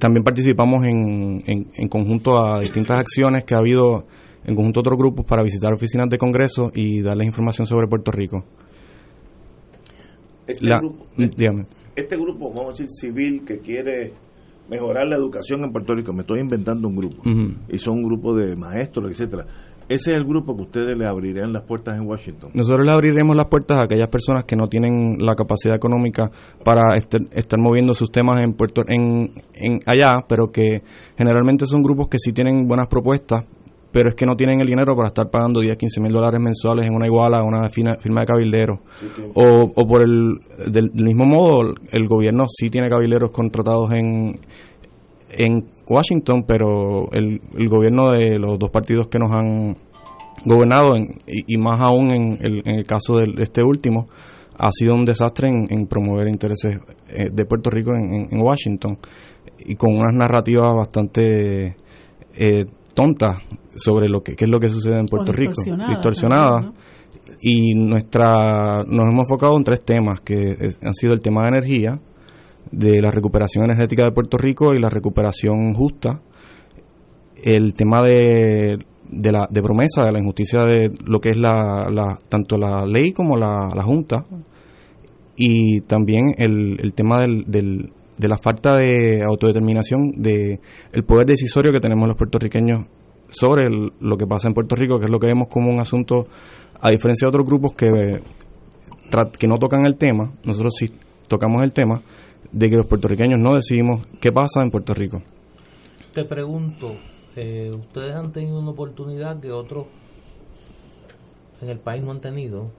[0.00, 4.06] también participamos en, en, conjunto a distintas acciones que ha habido
[4.44, 8.10] en conjunto a otros grupos para visitar oficinas de Congreso y darles información sobre Puerto
[8.10, 8.44] Rico.
[10.46, 11.66] Este, La- grupo, dígame.
[11.94, 14.12] este grupo, vamos a decir, civil que quiere
[14.68, 17.22] mejorar la educación en Puerto Rico, me estoy inventando un grupo,
[17.68, 19.44] y son un grupo de maestros, etcétera.
[19.88, 22.52] Ese es el grupo que ustedes le abrirían las puertas en Washington.
[22.54, 26.30] Nosotros le abriremos las puertas a aquellas personas que no tienen la capacidad económica
[26.64, 30.82] para este- estar moviendo sus temas en Puerto en, en allá, pero que
[31.18, 33.44] generalmente son grupos que sí tienen buenas propuestas,
[33.92, 36.86] pero es que no tienen el dinero para estar pagando 10, 15 mil dólares mensuales
[36.86, 38.78] en una iguala, una fina- firma de cabilderos.
[39.34, 40.38] O, o por el
[40.70, 44.34] del, del mismo modo, el gobierno sí tiene cabilderos contratados en,
[45.38, 49.76] en Washington, pero el, el gobierno de los dos partidos que nos han
[50.44, 54.08] gobernado, en- y, y más aún en el, en el caso de este último,
[54.58, 56.78] ha sido un desastre en, en promover intereses
[57.08, 58.98] eh, de Puerto Rico en, en- en Washington
[59.64, 61.76] y con unas narrativas bastante
[62.34, 62.64] eh,
[62.94, 63.38] tontas
[63.74, 65.52] sobre lo que qué es lo que sucede en Puerto Rico,
[65.88, 66.50] distorsionadas.
[66.64, 66.82] también,
[67.44, 71.48] Y nuestra nos hemos enfocado en tres temas que es- han sido el tema de
[71.48, 71.98] energía,
[72.70, 76.20] de la recuperación energética de Puerto Rico y la recuperación justa,
[77.42, 78.78] el tema de,
[79.10, 82.86] de la de promesa, de la injusticia de lo que es la, la tanto la
[82.86, 84.24] ley como la, la Junta,
[85.36, 90.60] y también el, el tema del, del- de la falta de autodeterminación de
[90.92, 92.86] el poder decisorio que tenemos los puertorriqueños
[93.28, 96.26] sobre lo que pasa en Puerto Rico, que es lo que vemos como un asunto,
[96.80, 97.88] a diferencia de otros grupos que,
[99.38, 100.86] que no tocan el tema, nosotros sí
[101.28, 102.02] tocamos el tema
[102.50, 105.22] de que los puertorriqueños no decidimos qué pasa en Puerto Rico.
[106.12, 106.94] Te pregunto,
[107.36, 109.86] eh, ¿ustedes han tenido una oportunidad que otros
[111.62, 112.70] en el país no han tenido?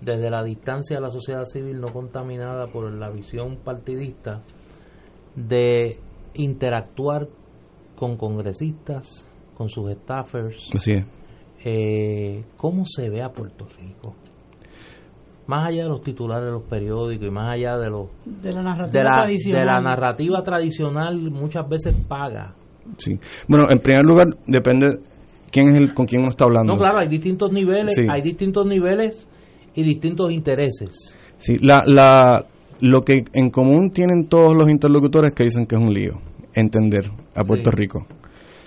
[0.00, 4.40] Desde la distancia de la sociedad civil no contaminada por la visión partidista,
[5.36, 5.98] de
[6.34, 7.28] interactuar
[7.96, 11.04] con congresistas, con sus staffers, Así es.
[11.64, 14.14] eh, ¿cómo se ve a Puerto Rico?
[15.46, 18.62] Más allá de los titulares de los periódicos y más allá de los De la
[18.62, 19.60] narrativa de la, tradicional.
[19.60, 22.54] de la narrativa tradicional muchas veces paga.
[22.96, 23.18] Sí.
[23.48, 25.00] Bueno, en primer lugar, depende
[25.50, 26.72] quién es el con quién uno está hablando.
[26.72, 28.06] No, claro, hay distintos niveles, Sí.
[28.08, 29.28] hay distintos niveles
[29.74, 31.16] y distintos intereses.
[31.38, 32.44] Sí, la, la,
[32.80, 36.20] lo que en común tienen todos los interlocutores que dicen que es un lío
[36.54, 37.76] entender a Puerto Sí.
[37.76, 38.06] Rico.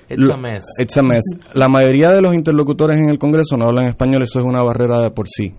[0.09, 0.63] It's a mess.
[0.79, 1.23] It's a mess.
[1.53, 4.99] La mayoría de los interlocutores en el Congreso no hablan español, eso es una barrera
[5.01, 5.53] de por sí.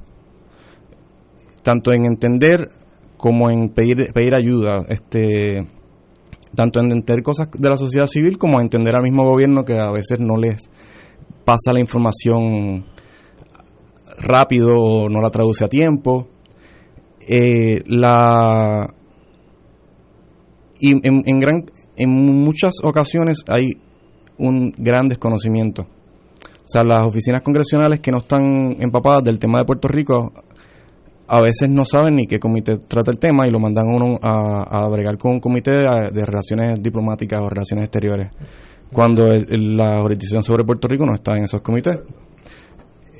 [1.62, 2.68] Tanto en entender
[3.16, 5.66] como en pedir, pedir ayuda, este,
[6.54, 9.78] tanto en entender cosas de la sociedad civil como en entender al mismo gobierno que
[9.78, 10.68] a veces no les
[11.44, 12.84] pasa la información
[14.18, 16.28] rápido no la traduce a tiempo.
[17.26, 18.92] Eh, la
[20.80, 21.64] y en, en gran
[21.96, 23.78] en muchas ocasiones hay
[24.38, 25.82] un gran desconocimiento.
[25.82, 30.32] O sea, las oficinas congresionales que no están empapadas del tema de Puerto Rico
[31.26, 34.82] a veces no saben ni qué comité trata el tema y lo mandan uno a,
[34.84, 38.30] a bregar con un comité de, relaciones diplomáticas o relaciones exteriores,
[38.92, 41.98] cuando el- la jurisdicción sobre Puerto Rico no está en esos comités.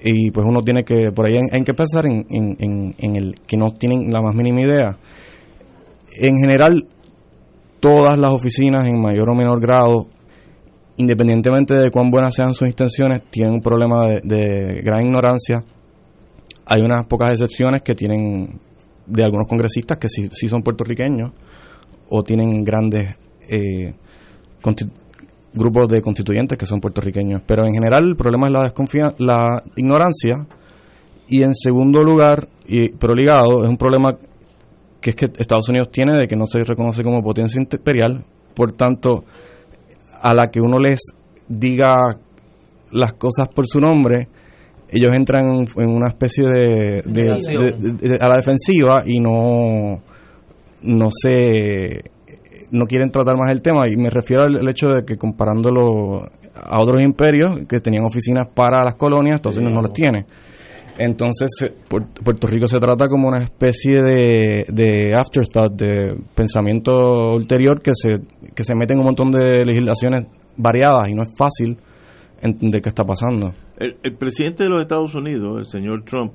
[0.07, 3.35] Y pues uno tiene que, por ahí hay, que pensar en, en, en- en el
[3.47, 4.99] que no tienen la más mínima idea.
[6.21, 6.87] En general,
[7.81, 10.07] todas las oficinas en mayor o menor grado,
[10.99, 15.63] independientemente de cuán buenas sean sus intenciones, tienen un problema de, de gran ignorancia.
[16.67, 18.61] Hay unas pocas excepciones que tienen
[19.07, 21.33] de algunos congresistas que sí, sí son puertorriqueños
[22.11, 23.17] o tienen grandes
[23.49, 23.95] eh,
[25.55, 27.43] grupos de constituyentes que son puertorriqueños.
[27.47, 30.47] Pero en general el problema es la desconfianza, la ignorancia.
[31.29, 34.11] Y en segundo lugar, y, pero ligado, es un problema
[35.01, 38.25] que es que Estados Unidos tiene de que no se reconoce como potencia imperial,
[38.55, 39.25] por tanto,
[40.23, 41.01] a la que uno les
[41.49, 41.91] diga
[42.93, 44.29] las cosas por su nombre,
[44.89, 47.25] ellos entran en, una especie de, de-
[47.73, 50.01] de- de- a la defensiva y no
[50.83, 52.03] no se
[52.75, 56.23] no quieren tratar más el tema y me refiero al, al hecho de que comparándolo
[56.55, 60.27] a otros imperios que tenían oficinas para las colonias, Estados Unidos no las tiene.
[60.97, 67.35] Entonces, eh, Puer- Puerto Rico se trata como una especie de, de afterthought, de pensamiento
[67.35, 68.21] ulterior que se,
[68.55, 71.77] que se mete en un montón de legislaciones variadas y no es fácil
[72.41, 73.53] entender qué está pasando.
[73.77, 76.33] El, el presidente de los Estados Unidos, el señor Trump,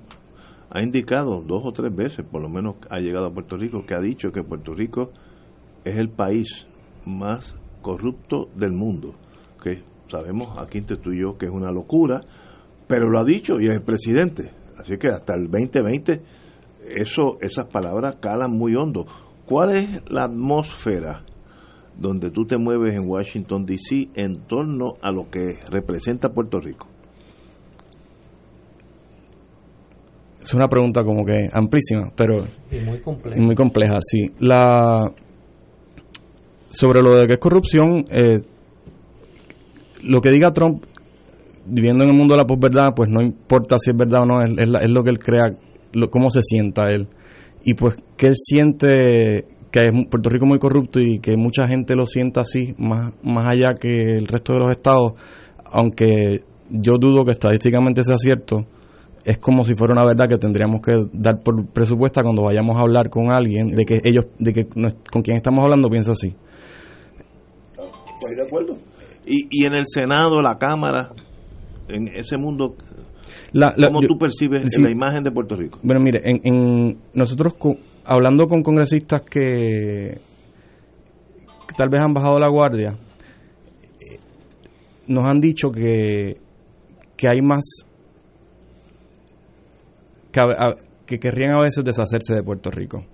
[0.72, 3.94] ha indicado dos o tres veces, por lo menos ha llegado a Puerto Rico, que
[3.96, 5.12] ha dicho que Puerto Rico
[5.84, 6.68] es el país
[7.06, 9.16] más corrupto del mundo.
[9.62, 12.22] Que sabemos aquí entre tú y yo que es una locura,
[12.88, 14.52] pero lo ha dicho y es el presidente.
[14.78, 16.22] Así que hasta el 2020
[16.96, 19.06] eso, esas palabras calan muy hondo.
[19.46, 21.24] ¿Cuál es la atmósfera
[21.98, 26.88] donde tú te mueves en Washington, D.C., en torno a lo que representa Puerto Rico?
[30.42, 33.42] Es una pregunta como que amplísima, pero y muy compleja.
[33.42, 34.32] muy compleja, sí.
[34.40, 35.12] La
[36.70, 38.38] sobre lo de que es corrupción, eh,
[40.04, 40.84] lo que diga Trump,
[41.66, 44.42] viviendo en el mundo de la posverdad, pues no importa si es verdad o no,
[44.44, 45.52] es, es, lo que él crea,
[45.94, 47.08] lo, cómo se sienta él.
[47.64, 51.96] Y pues que él siente que es Puerto Rico muy corrupto y que mucha gente
[51.96, 55.14] lo sienta así, más, más allá que el resto de los estados,
[55.66, 58.66] aunque yo dudo que estadísticamente sea cierto,
[59.26, 62.82] es como si fuera una verdad que tendríamos que dar por presupuesta cuando vayamos a
[62.82, 66.36] hablar con alguien de que ellos, de que con quien estamos hablando piensa así.
[68.20, 68.78] Estoy de acuerdo.
[69.26, 71.12] Y, y en el Senado, la Cámara,
[71.88, 72.76] en ese mundo,
[73.54, 75.80] la, ¿cómo tú percibes la imagen de Puerto Rico?
[75.84, 77.56] Bueno, mire, en, en nosotros
[78.04, 80.20] hablando con congresistas que,
[81.68, 82.98] que, tal vez han bajado la guardia,
[84.00, 84.20] eh,
[85.08, 86.38] nos han dicho que,
[87.16, 87.64] que hay más
[91.06, 93.06] que, querrían a veces deshacerse de Puerto Rico.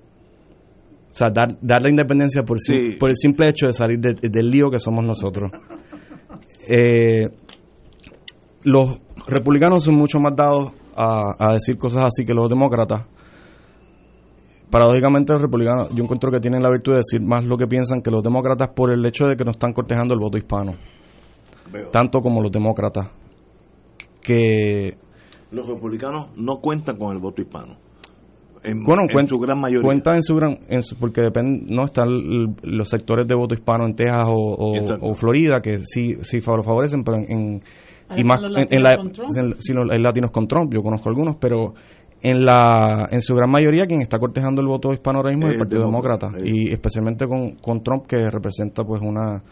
[1.16, 2.58] O sea, dar, dar la independencia por,
[3.00, 5.50] por el simple hecho de salir del lío que somos nosotros.
[6.68, 7.30] Eh,
[8.64, 13.08] los republicanos son mucho más dados a, decir cosas así que los demócratas.
[14.70, 18.02] Paradójicamente los republicanos yo encuentro que tienen la virtud de decir más lo que piensan
[18.02, 20.74] que los demócratas por el hecho de que no están cortejando el voto hispano.
[21.94, 23.10] Tanto como los demócratas.
[24.22, 24.98] Que
[25.52, 27.85] los republicanos no cuentan con el voto hispano.
[28.66, 29.82] En, bueno, en su gran mayoría.
[29.94, 30.58] En su gran.
[31.00, 32.08] porque depende, no están
[32.64, 37.62] los sectores de voto hispano en Texas o, Florida que sí, sí favorecen, pero en.
[38.16, 41.74] y más en, la, en, latinos con Trump, yo conozco algunos, pero
[42.22, 45.54] en la en su gran mayoría quien está cortejando el voto hispano ahora mismo es
[45.54, 49.44] el Partido Demócrata, y especialmente con, con Trump que representa pues una,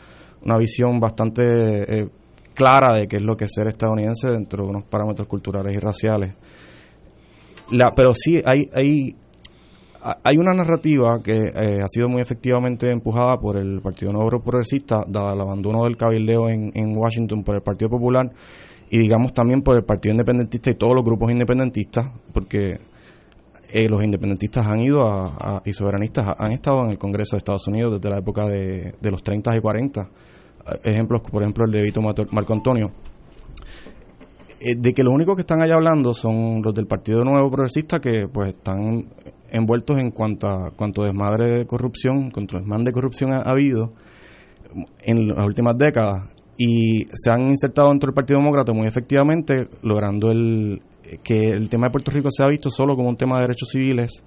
[0.43, 2.07] una visión bastante eh,
[2.53, 5.79] clara de qué es lo que es ser estadounidense dentro de unos parámetros culturales y
[5.79, 6.35] raciales.
[7.71, 9.15] La, pero sí hay, hay,
[10.01, 15.03] hay una narrativa que eh, ha sido muy efectivamente empujada por el Partido Nuevo Progresista,
[15.07, 18.29] dado el abandono del cabildeo en, Washington por el Partido Popular
[18.89, 22.79] y digamos también por el Partido Independentista y todos los grupos independentistas, porque
[23.71, 27.67] eh, los independentistas han ido a, y soberanistas han estado en el Congreso de Estados
[27.67, 30.09] Unidos desde la época de, de los 30 y 40
[30.83, 32.91] ejemplos, por ejemplo, el de Vito Marco Antonio,
[34.65, 37.99] eh, de que los únicos que están allá hablando son los del Partido Nuevo Progresista
[37.99, 39.07] que pues están
[39.51, 43.91] envueltos en cuanto a cuanto desmadre de corrupción, cuanto desmadre de corrupción ha, habido
[45.01, 46.29] en las últimas décadas.
[46.57, 50.81] Y se han insertado dentro del Partido Demócrata muy efectivamente, logrando el
[51.23, 53.69] que el tema de Puerto Rico se ha visto solo como un tema de derechos
[53.69, 54.23] civiles,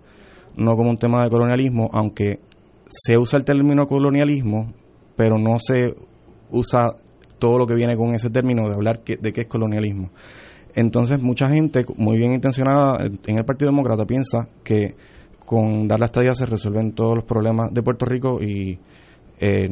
[0.56, 2.40] no como un tema de colonialismo, aunque
[2.88, 4.72] se usa el término colonialismo,
[5.16, 5.94] pero no se
[6.50, 6.88] usa
[7.38, 10.10] todo lo que viene con ese término de hablar de qué es colonialismo.
[10.74, 14.94] Entonces, mucha gente muy bien intencionada en el Partido Demócrata piensa que
[15.44, 18.78] con dar la estadía se resuelven todos los problemas de Puerto Rico y,
[19.40, 19.68] eh,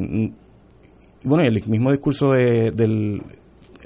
[1.24, 3.20] bueno, el mismo discurso de.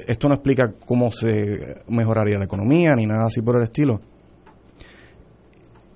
[0.07, 4.01] Esto no explica cómo se mejoraría la economía ni nada así por el estilo.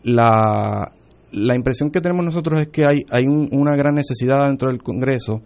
[0.02, 0.90] La,
[1.30, 5.42] la impresión que tenemos nosotros es que hay, hay una gran necesidad dentro del Congreso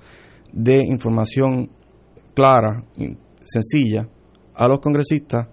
[0.52, 1.68] de información
[2.36, 2.84] clara,
[3.40, 4.06] sencilla,
[4.54, 5.48] a los congresistas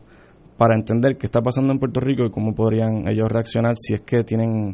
[0.57, 4.01] para entender qué está pasando en Puerto Rico y cómo podrían ellos reaccionar si es
[4.01, 4.73] que tienen,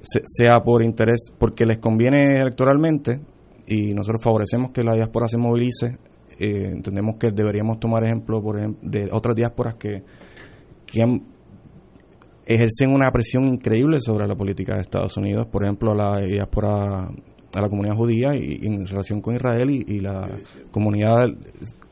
[0.00, 3.20] sea por interés, porque les conviene electoralmente
[3.66, 5.98] y nosotros favorecemos que la diáspora se movilice.
[6.38, 10.04] Eh, entendemos que deberíamos tomar ejemplo, por de otras diásporas que
[12.46, 17.08] ejercen una presión increíble sobre la política de Estados Unidos, por ejemplo, la diáspora
[17.54, 20.28] a la comunidad judía y, en relación con Israel y, la
[20.70, 21.28] comunidad,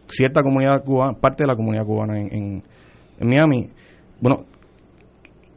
[0.09, 2.63] cierta comunidad cubana, parte de la comunidad cubana en,
[3.21, 3.71] Miami,
[4.21, 4.45] bueno,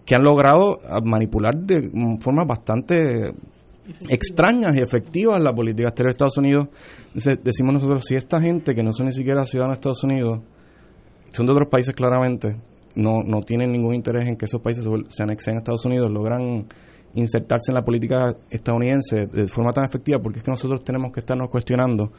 [0.06, 1.90] que han logrado manipular de
[2.20, 3.34] formas bastante
[4.08, 6.68] extrañas y efectivas la política exterior de Estados Unidos.
[7.44, 10.42] decimos nosotros, si esta gente que no son ni siquiera ciudadanos de Estados Unidos,
[11.32, 12.56] son de otros países claramente,
[12.96, 16.68] no, no tienen ningún interés en que esos países se anexen a Estados Unidos, logran
[17.16, 21.22] insertarse en la política estadounidense de forma tan efectiva, porque es que nosotros tenemos que
[21.22, 22.12] estarnos cuestionando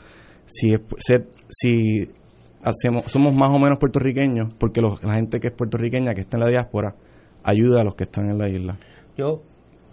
[0.47, 0.75] si,
[1.49, 2.09] si
[2.63, 6.45] hacemos, somos más o menos puertorriqueños, porque la gente que es puertorriqueña, que está en
[6.45, 6.95] la diáspora,
[7.45, 8.79] ayuda a los que están en la isla.
[9.17, 9.43] Yo,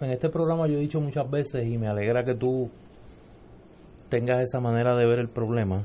[0.00, 2.70] en este programa yo he dicho muchas veces, y me alegra que tú
[4.08, 5.84] tengas esa manera de ver el problema,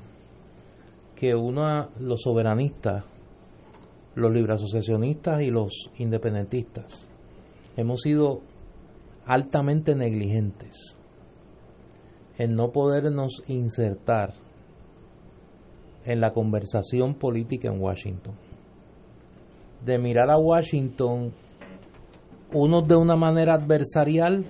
[1.15, 3.03] que uno, los soberanistas,
[4.15, 7.09] los libre asociacionistas y los independentistas,
[7.76, 8.41] hemos sido
[9.30, 10.97] altamente negligentes
[12.39, 14.34] en no podernos insertar
[16.03, 18.34] en la conversación política en Washington.
[19.86, 21.32] De mirar a Washington
[22.53, 24.47] unos de una manera adversarial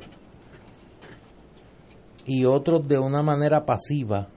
[2.25, 4.29] y otros de una manera pasiva,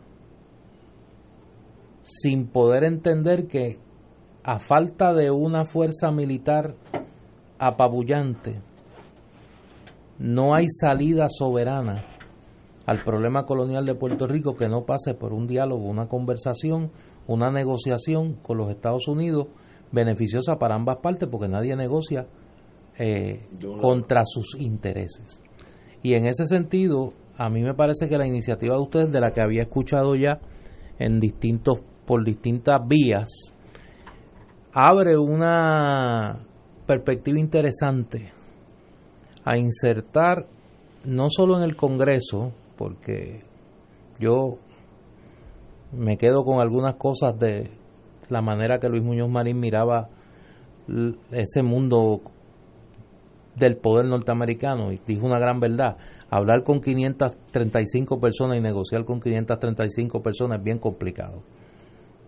[2.02, 3.78] sin poder entender que
[4.42, 6.74] a falta de una fuerza militar
[7.60, 8.60] apabullante,
[10.22, 12.04] no hay salida soberana
[12.86, 16.92] al problema colonial de Puerto Rico que no pase por un diálogo, una conversación,
[17.26, 19.48] una negociación con los Estados Unidos
[19.90, 22.26] beneficiosa para ambas partes porque nadie negocia
[22.98, 23.48] eh,
[23.80, 25.42] contra sus intereses.
[26.04, 29.32] Y en ese sentido, a mí me parece que la iniciativa de ustedes, de la
[29.32, 30.38] que había escuchado ya
[31.00, 33.28] en distintos, por distintas vías,
[34.72, 36.46] abre una
[36.86, 38.32] perspectiva interesante
[39.44, 40.46] a insertar
[41.04, 43.42] no solo en el Congreso, porque
[44.18, 44.58] yo
[45.92, 47.70] me quedo con algunas cosas de
[48.28, 50.08] la manera que Luis Muñoz Marín miraba
[51.30, 52.20] ese mundo
[53.56, 55.96] del poder norteamericano y dijo una gran verdad.
[56.30, 61.42] Hablar con 535 personas y negociar con 535 personas es bien complicado,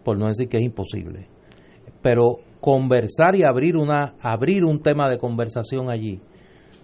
[0.05, 1.29] por no decir que es imposible.
[2.03, 6.21] Pero conversar y abrir una abrir un tema de conversación allí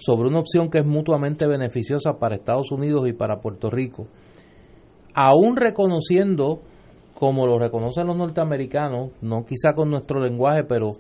[0.01, 4.07] sobre una opción que es mutuamente beneficiosa para Estados Unidos y para Puerto Rico,
[5.15, 6.63] aún reconociendo
[7.15, 10.93] como lo reconocen los norteamericanos, no quizá con nuestro lenguaje, pero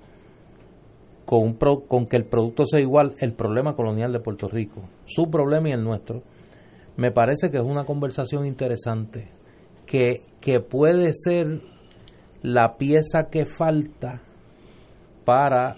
[1.25, 5.71] con, con que el producto sea igual, el problema colonial de Puerto Rico, su problema
[5.71, 6.23] y el nuestro,
[6.99, 9.31] me parece que es una conversación interesante,
[9.87, 11.63] que, que puede ser
[12.43, 14.21] la pieza que falta
[15.25, 15.77] para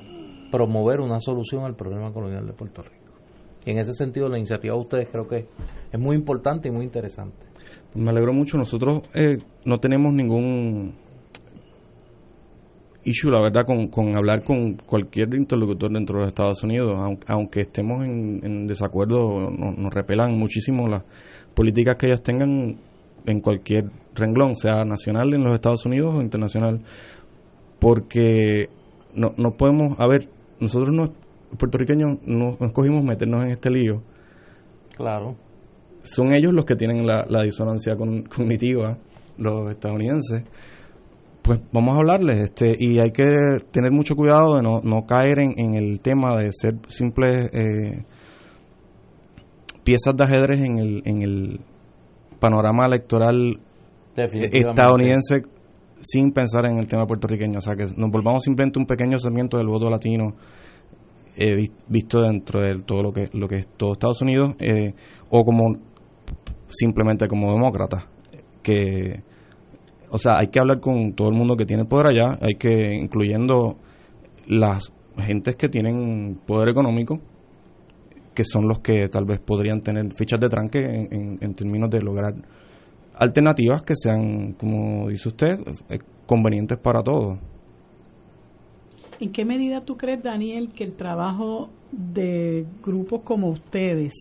[0.51, 3.01] promover una solución al problema colonial de Puerto Rico.
[3.64, 5.46] Y en ese sentido la iniciativa de ustedes creo que
[5.92, 7.46] es muy importante y muy interesante.
[7.94, 8.56] Me alegro mucho.
[8.56, 10.94] Nosotros eh, no tenemos ningún
[13.04, 18.04] issue, la verdad, con, hablar con cualquier interlocutor dentro de los Estados Unidos, aunque, estemos
[18.04, 21.02] en, desacuerdo, nos, repelan muchísimo las
[21.54, 22.76] políticas que ellas tengan
[23.26, 26.80] en cualquier renglón, sea nacional en los Estados Unidos o internacional,
[27.78, 28.68] porque
[29.14, 30.28] no, no podemos, a ver,
[30.60, 31.12] nosotros no,
[31.59, 34.03] puertorriqueños no, escogimos meternos en este lío.
[34.96, 35.36] Claro.
[36.03, 38.98] Son ellos los que tienen la, la disonancia cognitiva,
[39.38, 40.44] los estadounidenses
[41.42, 43.24] pues vamos a hablarles este y hay que
[43.72, 48.05] tener mucho cuidado de no, no caer en, en el tema de ser simples eh,
[49.82, 51.61] piezas de ajedrez en el, en el
[52.38, 53.59] panorama electoral
[54.16, 55.42] estadounidense
[56.00, 57.59] sin pensar en el tema puertorriqueño.
[57.59, 60.34] O sea, que nos volvamos simplemente un pequeño segmento del voto latino
[61.37, 64.95] eh, visto dentro de todo lo que, lo que es todo Estados Unidos eh,
[65.30, 65.76] o como
[66.68, 68.07] simplemente como demócrata
[68.62, 69.22] que
[70.14, 72.95] o sea, hay que hablar con todo el mundo que tiene poder allá, hay que,
[72.95, 73.78] incluyendo
[74.47, 77.18] las gentes que tienen poder económico,
[78.35, 82.35] que son los que tal vez podrían tener fichas de tranque en, términos de lograr
[83.14, 85.59] alternativas que sean, como dice usted,
[85.89, 87.39] eh, convenientes para todos.
[89.20, 94.12] ¿En qué medida tú crees, Daniel, que el trabajo de grupos como ustedes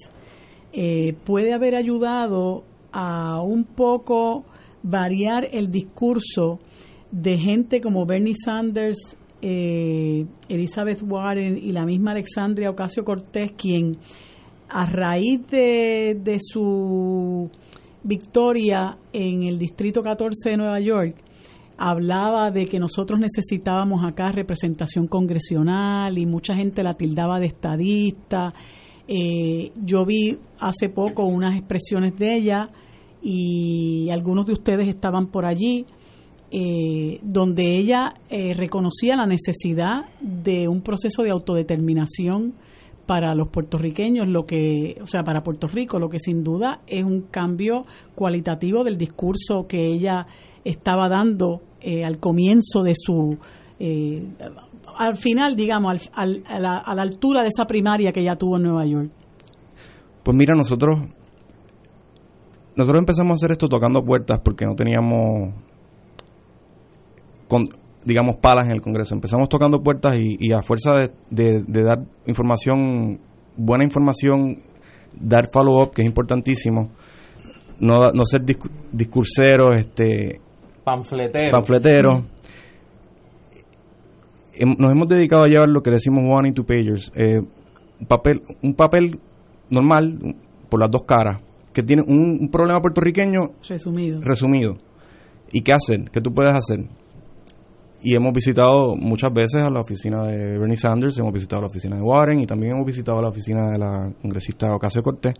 [0.73, 4.45] eh, puede haber ayudado a un poco
[4.83, 6.59] variar el discurso
[7.11, 8.97] de gente como Bernie Sanders,
[9.41, 13.97] eh, Elizabeth Warren y la misma Alexandria Ocasio Cortés, quien
[14.69, 17.49] a raíz de, de su
[18.03, 21.15] victoria en el Distrito 14 de Nueva York,
[21.83, 28.53] hablaba de que nosotros necesitábamos acá representación congresional y mucha gente la tildaba de estadista.
[29.07, 32.69] Eh, yo vi hace poco unas expresiones de ella
[33.23, 35.87] y algunos de ustedes estaban por allí,
[36.51, 42.53] eh, donde ella eh, reconocía la necesidad de un proceso de autodeterminación
[43.07, 47.03] para los puertorriqueños, lo que, o sea, para Puerto Rico, lo que sin duda es
[47.03, 50.27] un cambio cualitativo del discurso que ella
[50.63, 53.37] estaba dando eh, al comienzo de su,
[54.97, 58.57] al final, digamos, al, a, la, a la altura de esa primaria que ella tuvo
[58.57, 59.11] en Nueva York.
[60.23, 60.99] Pues mira, nosotros
[62.75, 65.53] nosotros empezamos a hacer esto tocando puertas porque no teníamos,
[67.47, 67.67] con,
[68.05, 69.13] digamos, palas en el Congreso.
[69.13, 70.91] Empezamos tocando puertas y, a fuerza
[71.29, 73.19] de, dar información,
[73.57, 74.59] buena información,
[75.19, 76.91] dar follow-up, que es importantísimo,
[77.79, 78.41] no, no ser
[78.91, 80.39] discurseros, este,
[80.83, 81.51] panfleteros.
[81.51, 82.23] Panfletero.
[84.77, 87.41] Nos hemos dedicado a llevar lo que decimos one into pagers, eh,
[88.07, 89.19] papel, un papel
[89.69, 90.35] normal
[90.69, 91.41] por las dos caras
[91.73, 94.19] que tiene un, problema puertorriqueño resumido.
[94.21, 94.75] resumido.
[95.51, 96.09] ¿Y qué hacer?
[96.11, 96.85] ¿Qué tú puedes hacer?
[98.03, 101.95] Y hemos visitado muchas veces a la oficina de Bernie Sanders, hemos visitado la oficina
[101.95, 105.33] de Warren y también hemos visitado la oficina de la congresista Ocasio Cortés.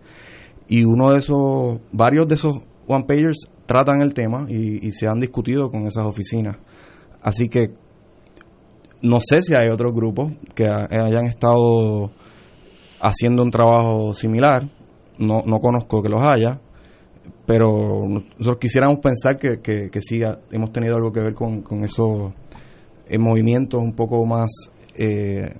[0.68, 5.18] Y uno de esos, varios de esos one pagers tratan el tema y, se han
[5.18, 6.56] discutido con esas oficinas.
[7.22, 7.70] Así que
[9.00, 12.10] no sé si hay otros grupos que hayan estado
[13.00, 14.68] haciendo un trabajo similar.
[15.18, 16.60] No, no conozco que los haya,
[17.46, 22.32] pero nosotros quisiéramos pensar que, que, sí hemos tenido algo que ver con, con esos
[23.08, 24.50] eh, movimientos un poco más
[24.94, 25.54] eh,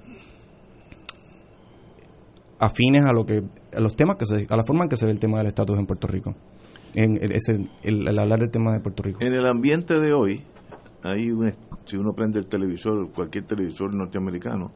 [2.59, 3.43] afines a lo que
[3.75, 5.49] a los temas que se, a la forma en que se ve el tema del
[5.49, 6.35] estatus en Puerto Rico
[6.95, 7.19] en
[7.83, 10.45] el, hablar del tema de Puerto Rico en el ambiente de hoy
[11.03, 11.53] hay un,
[11.85, 14.73] si uno prende el televisor cualquier televisor norteamericano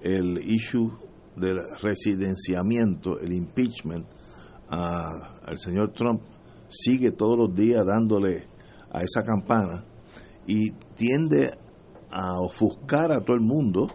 [0.00, 0.90] el issue
[1.36, 4.06] del residenciamiento el impeachment
[4.68, 6.22] al señor Trump
[6.68, 8.46] sigue todos los días dándole
[8.90, 9.84] a esa campana
[10.46, 11.50] y tiende
[12.10, 13.88] a ofuscar a todo el mundo,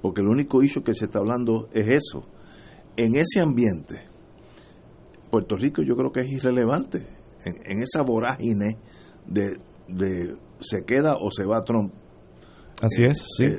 [0.00, 2.24] porque el único issue que se está hablando es eso.
[2.96, 4.06] En ese ambiente,
[5.34, 7.04] Puerto Rico yo creo que es irrelevante,
[7.44, 8.76] en, esa vorágine
[9.26, 9.58] de,
[9.88, 11.92] de, se queda o se va Trump.
[12.80, 13.46] Así es, sí.
[13.46, 13.58] Eh,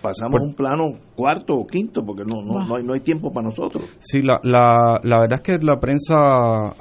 [0.00, 0.84] pasamos a un plano
[1.14, 3.84] cuarto o quinto porque no no, no, hay, no hay tiempo para nosotros.
[3.98, 6.74] Sí, la, la, la verdad es que la prensa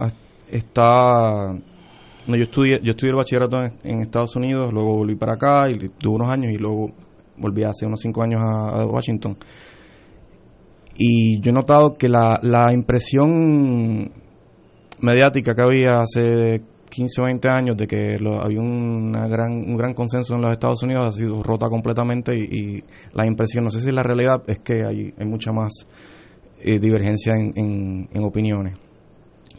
[0.50, 5.70] está no, yo estudié yo estudié el bachillerato en, Estados Unidos luego volví para acá
[5.70, 6.90] y tuve unos años y luego
[7.36, 9.36] volví hace unos cinco años a, Washington
[10.96, 14.21] y yo he notado que la, la impresión
[15.02, 19.94] mediática que había hace 15 o 20 años de que había una gran, un gran
[19.94, 22.84] consenso en los Estados Unidos ha sido rota completamente y,
[23.14, 25.88] la impresión, no sé si la realidad es que hay, hay mucha más
[26.60, 28.78] eh, divergencia en, en opiniones.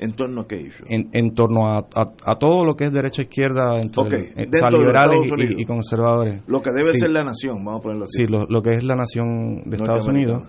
[0.02, 3.76] ¿En torno a qué En, torno a, a, todo lo que es derecha e izquierda,
[3.80, 6.42] entre eh, liberales y, conservadores.
[6.48, 8.26] Lo que debe ser la nación, vamos a ponerlo así.
[8.26, 10.42] Sí, lo, que es la nación de Estados Unidos.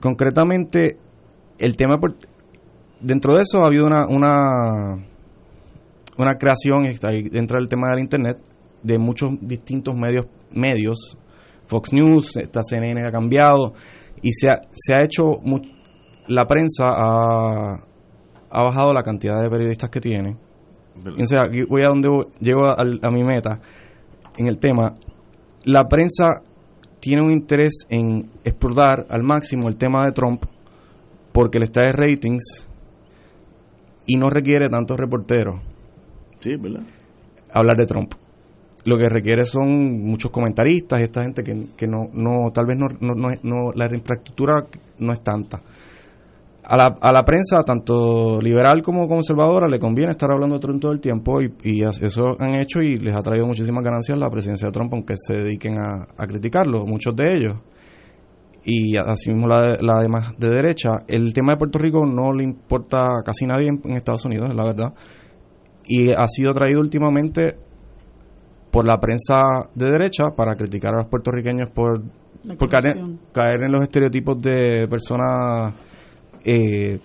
[0.00, 0.96] Concretamente,
[1.58, 1.98] el tema.
[3.04, 4.96] Dentro de eso ha habido una, una,
[6.16, 6.84] una creación
[7.30, 8.38] dentro del tema del Internet
[8.82, 10.26] de muchos distintos medios.
[10.52, 11.18] medios
[11.66, 13.74] Fox News, esta CNN ha cambiado
[14.22, 15.40] y se ha, se ha hecho
[16.28, 17.76] la prensa ha,
[18.50, 20.38] bajado la cantidad de periodistas que tiene.
[20.94, 22.08] Fíjense, aquí voy a donde
[22.40, 23.60] llego a, mi meta
[24.38, 24.94] en el tema.
[25.66, 26.40] La prensa
[27.00, 30.44] tiene un interés en explotar al máximo el tema de Trump
[31.32, 32.66] porque le está de ratings
[34.06, 35.60] y no requiere tantos reporteros.
[36.40, 36.82] Sí, ¿verdad?
[37.52, 38.14] Hablar de Trump.
[38.84, 42.78] Lo que requiere son muchos comentaristas y esta gente que, que no, no, tal vez
[42.78, 44.66] no, no, no, la infraestructura
[44.98, 45.62] no es tanta
[46.66, 50.80] a la, a la prensa, tanto liberal como conservadora, le conviene estar hablando de Trump
[50.80, 54.68] todo el tiempo y, eso han hecho y les ha traído muchísimas ganancias la presidencia
[54.68, 57.54] de Trump, aunque se dediquen a, criticarlo, muchos de ellos.
[58.64, 60.90] Y asimismo la, la demás de derecha.
[61.06, 64.56] El tema de Puerto Rico no le importa a casi nadie en, Estados Unidos, es
[64.56, 64.92] la verdad.
[65.86, 67.56] Y ha sido traído últimamente
[68.70, 69.34] por la prensa
[69.74, 72.02] de derecha para criticar a los puertorriqueños por,
[72.58, 72.96] por caer,
[73.32, 75.74] caer en los estereotipos de personas
[76.44, 76.98] eh,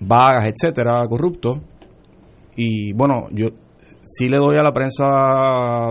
[0.00, 1.60] vagas, etcétera, corruptos.
[2.56, 3.48] Y bueno, yo
[4.02, 5.04] sí le doy a la prensa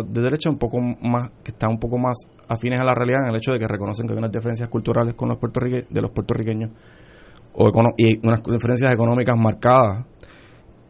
[0.08, 2.18] de derecha un poco más, que está un poco más
[2.50, 5.14] afines a la realidad en el hecho de que reconocen que hay unas diferencias culturales
[5.14, 6.72] con los de los puertorriqueños
[7.54, 7.66] o
[7.98, 10.06] y unas diferencias económicas marcadas.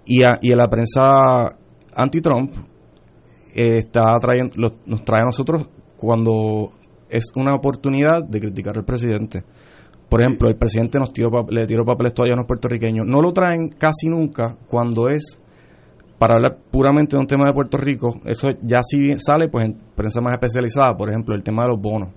[0.06, 1.04] Y a, y a la prensa
[1.96, 2.52] anti-Trump
[3.54, 4.56] eh, está trayendo,
[4.86, 6.72] nos trae a nosotros cuando
[7.10, 9.44] es una oportunidad de criticar al presidente.
[10.08, 13.06] Por ejemplo, el presidente nos tiró, le tiró papeles todavía a los puertorriqueños.
[13.06, 15.38] No lo traen casi nunca cuando es
[16.20, 18.20] para hablar puramente de un tema de Puerto Rico.
[18.26, 21.82] Eso ya sí sale pues en prensa más especializada, por ejemplo, el tema de los
[21.82, 22.10] bonos.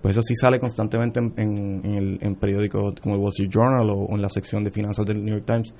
[0.00, 4.20] Pues eso sí sale constantemente en, el, periódico como el Wall Street Journal o, en
[4.20, 5.74] la sección de finanzas del New York Times,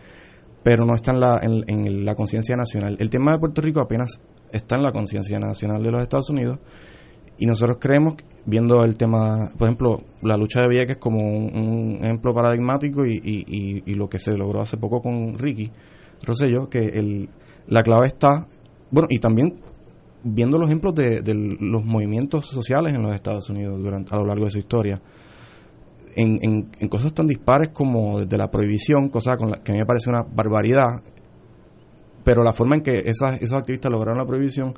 [0.63, 2.97] pero no está en la, en la conciencia nacional.
[3.01, 4.21] El tema de Puerto Rico apenas
[4.51, 6.59] está en la conciencia nacional de los Estados Unidos
[7.37, 8.15] y nosotros creemos,
[8.47, 13.21] viendo el tema, por ejemplo, la lucha de Vieques como un, ejemplo paradigmático y,
[13.85, 15.71] y, lo que se logró hace poco con Ricky
[16.25, 17.29] Rosello, que el,
[17.67, 18.47] la clave está,
[18.91, 19.61] bueno, y también
[20.23, 21.23] viendo los ejemplos de,
[21.61, 25.01] los movimientos sociales en los Estados Unidos durante, a lo largo de su historia,
[26.17, 26.39] en,
[26.79, 30.23] en, cosas tan dispares como desde la prohibición, cosa que a mí me parece una
[30.23, 31.03] barbaridad,
[32.23, 34.75] pero la forma en que esas, esos activistas lograron la prohibición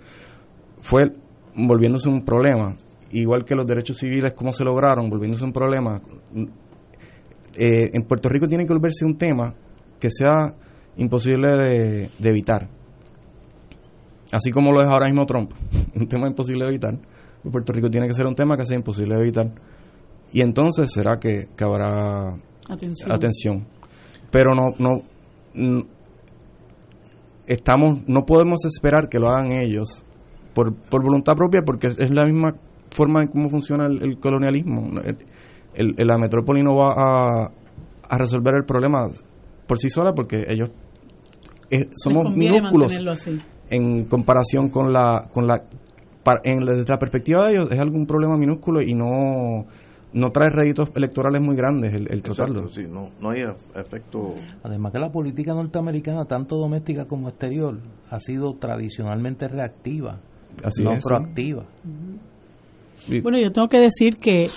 [0.80, 1.12] fue
[1.54, 2.76] volviéndose un problema.
[3.12, 5.08] Igual que los derechos civiles, ¿cómo se lograron?
[5.08, 6.00] Volviéndose un problema.
[7.54, 9.54] Eh, en Puerto Rico tiene que volverse un tema
[9.98, 10.54] que sea
[10.97, 12.68] imposible de, evitar.
[14.32, 15.52] Así como lo es ahora mismo Trump,
[15.94, 16.98] un tema imposible de evitar.
[17.51, 19.52] Puerto Rico tiene que ser un tema que sea imposible de evitar.
[20.32, 22.36] Y entonces será que, habrá
[23.09, 23.66] atención.
[24.31, 24.74] Pero no,
[25.55, 25.86] no,
[27.47, 30.05] estamos, no podemos esperar que lo hagan ellos
[30.55, 32.56] por, por voluntad propia porque es la misma
[32.90, 35.01] forma en cómo funciona el, colonialismo.
[35.74, 37.52] El, la metrópoli no va a,
[38.09, 39.05] a, resolver el problema
[39.66, 40.70] por sí sola porque ellos
[41.70, 42.93] eh, somos minúsculos
[43.68, 45.62] en comparación con la con la
[46.44, 49.66] en, desde la perspectiva de ellos es algún problema minúsculo y no
[50.12, 52.68] no trae réditos electorales muy grandes el, el tratarlo.
[52.70, 53.43] sí, no, no hay
[53.74, 54.34] efecto.
[54.62, 57.78] Además que la política norteamericana, tanto doméstica como exterior,
[58.09, 60.20] ha sido tradicionalmente reactiva,
[60.82, 61.64] no proactiva.
[63.22, 64.48] Bueno, yo tengo que decir que,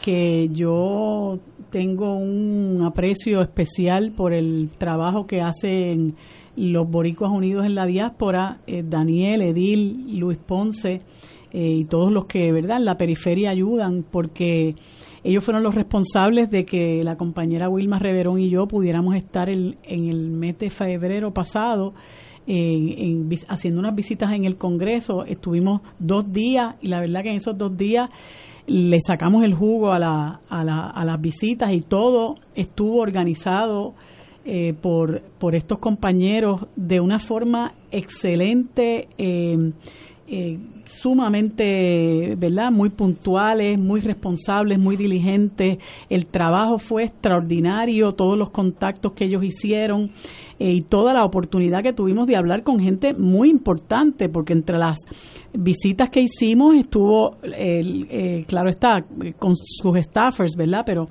[0.00, 6.14] que yo tengo un aprecio especial por el trabajo que hacen
[6.56, 11.00] los boricuas unidos en la diáspora, eh, Daniel, Edil, Luis Ponce
[11.52, 14.74] eh, y todos los que, ¿verdad?, en la periferia ayudan, porque
[15.22, 19.76] ellos fueron los responsables de que la compañera Wilma Reverón y yo pudiéramos estar en
[19.84, 21.92] el mes de febrero pasado
[23.48, 25.24] haciendo unas visitas en el Congreso.
[25.24, 28.08] Estuvimos dos días y la verdad que en esos dos días
[28.66, 33.94] le sacamos el jugo a, la, a, la, a las visitas y todo estuvo organizado
[34.52, 39.06] eh, por, por estos compañeros de una forma excelente.
[39.16, 39.56] Eh,
[40.26, 42.72] eh, sumamente, ¿verdad?
[42.72, 45.78] Muy puntuales, muy responsables, muy diligentes.
[46.08, 50.10] El trabajo fue extraordinario, todos los contactos que ellos hicieron
[50.60, 54.76] eh, y toda la oportunidad que tuvimos de hablar con gente muy importante, porque entre
[54.76, 54.98] las
[55.54, 59.02] visitas que hicimos estuvo, eh, claro está,
[59.38, 60.82] con sus staffers, ¿verdad?
[60.84, 61.08] Pero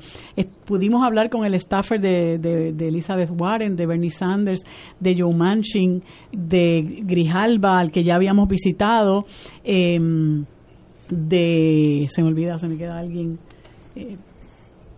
[0.65, 4.61] pudimos hablar con el staffer de, de, Elizabeth Warren, de Bernie Sanders,
[4.99, 9.25] de Joe Manchin, de Grijalba, al que ya habíamos visitado,
[9.63, 10.45] em,
[11.09, 13.39] de, se me olvida, se me queda alguien.
[13.95, 14.15] Eh,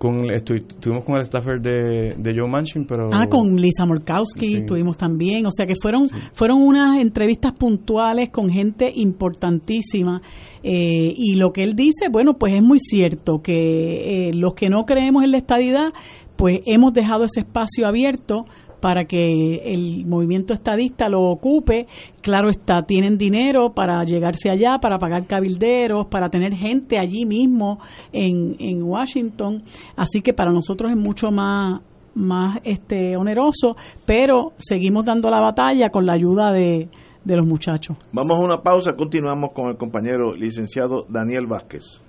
[0.02, 3.12] con, estuvimos con el staffer de, de, Joe Manchin, pero...
[3.14, 5.46] Ah, con Lisa Murkowski estuvimos también.
[5.46, 10.20] O sea que fueron, fueron unas entrevistas puntuales con gente importantísima.
[10.64, 14.70] Eh, y lo que él dice, bueno, pues es muy cierto que eh, los que
[14.70, 15.90] no creemos en la estadidad,
[16.36, 18.46] pues hemos dejado ese espacio abierto
[18.82, 21.88] para que el movimiento estadista lo ocupe.
[22.22, 27.80] Claro está, tienen dinero para llegarse allá, para pagar cabilderos, para tener gente allí mismo
[28.12, 29.64] en, en Washington.
[29.96, 31.82] Así que para nosotros es mucho más
[32.14, 36.90] más este oneroso, pero seguimos dando la batalla con la ayuda de,
[37.24, 37.98] de los muchachos.
[38.12, 42.02] Vamos a una pausa, continuamos con el compañero licenciado Daniel Vázquez.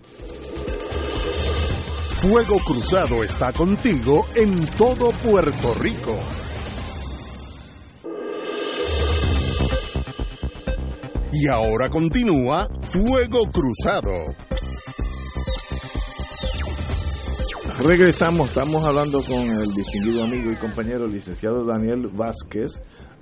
[2.23, 6.42] Fuego Cruzado está contigo en todo Puerto Rico.
[11.35, 14.13] Y ahora continúa Fuego Cruzado.
[17.83, 22.73] Regresamos, estamos hablando con el distinguido amigo y compañero licenciado Daniel Vázquez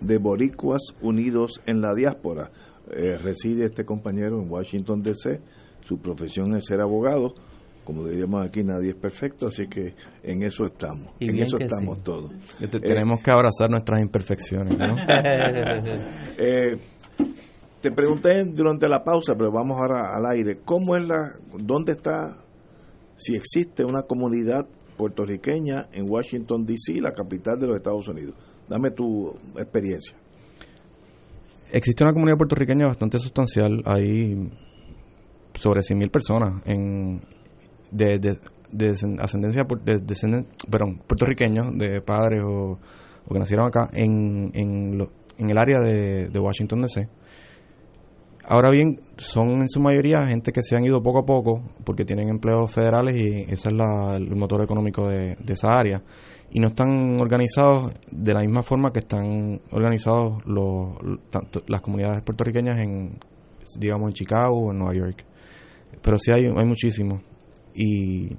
[0.00, 2.50] de Boricuas Unidos en la Diáspora.
[2.90, 5.40] Eh, reside este compañero en Washington, D.C.
[5.82, 7.34] Su profesión es ser abogado.
[7.84, 11.12] Como diríamos aquí, nadie es perfecto, así que en eso estamos.
[11.20, 12.32] en eso estamos todos.
[12.82, 14.96] tenemos que abrazar nuestras imperfecciones, ¿no?
[16.38, 16.76] eh,
[17.80, 22.36] te pregunté durante la pausa, pero vamos ahora al aire, ¿cómo es la, dónde está,
[23.16, 24.66] si existe una comunidad
[24.96, 28.34] puertorriqueña en Washington, D.C., la capital de los Estados Unidos?
[28.68, 30.16] Dame tu experiencia.
[31.72, 34.50] Existe una comunidad puertorriqueña bastante sustancial, hay
[35.54, 37.22] sobre 100.000 personas en,
[37.90, 38.90] de, de,
[39.20, 42.78] ascendencia, de, perdón, puertorriqueños, de padres o,
[43.30, 45.08] que nacieron acá en, en,
[45.38, 47.08] en el área de, de Washington, D.C.,
[48.44, 52.04] Ahora bien, son en su mayoría gente que se han ido poco a poco porque
[52.04, 56.02] tienen empleos federales y ese es el motor económico de, esa área.
[56.50, 60.96] Y no están organizados de la misma forma que están organizados los,
[61.68, 63.18] las comunidades puertorriqueñas en,
[63.78, 65.24] digamos, en Chicago o en Nueva York.
[66.02, 67.22] Pero sí hay, hay muchísimos.
[67.74, 68.36] Y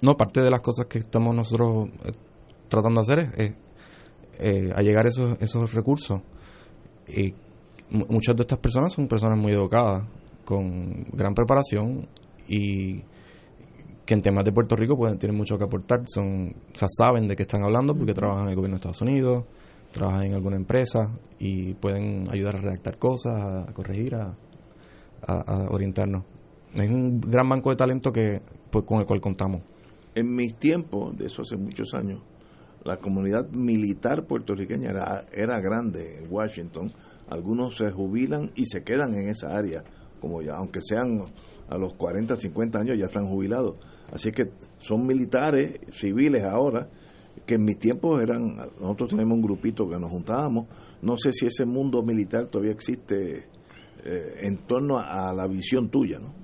[0.00, 2.10] no, parte de las cosas que estamos nosotros eh,
[2.68, 3.52] tratando de hacer es,
[4.40, 6.20] eh, allegar esos, esos recursos.
[7.06, 7.34] Y
[7.90, 10.04] muchas de estas personas son personas muy educadas,
[10.44, 12.08] con gran preparación
[12.48, 13.02] y
[14.04, 17.28] que en temas de Puerto Rico pueden tienen mucho que aportar, son, o sea, saben
[17.28, 19.44] de qué están hablando porque trabajan en el gobierno de Estados Unidos,
[19.92, 24.34] trabajan en alguna empresa y pueden ayudar a redactar cosas, a, corregir, a,
[25.70, 26.24] orientarnos.
[26.74, 28.40] Es un gran banco de talento que
[28.70, 29.62] pues, con el cual contamos.
[30.14, 32.20] En mis tiempos, de eso hace muchos años,
[32.84, 36.92] la comunidad militar puertorriqueña era, era grande en Washington.
[37.32, 39.82] Algunos se jubilan y se quedan en esa área,
[40.20, 41.24] como ya, aunque sean
[41.68, 43.76] a los 40, 50 años ya están jubilados.
[44.12, 46.90] Así que son militares, civiles ahora,
[47.46, 50.66] que en mis tiempos eran, nosotros tenemos un grupito que nos juntábamos,
[51.00, 53.46] no sé si ese mundo militar todavía existe
[54.04, 56.34] eh, en torno a, la visión tuya, ¿no?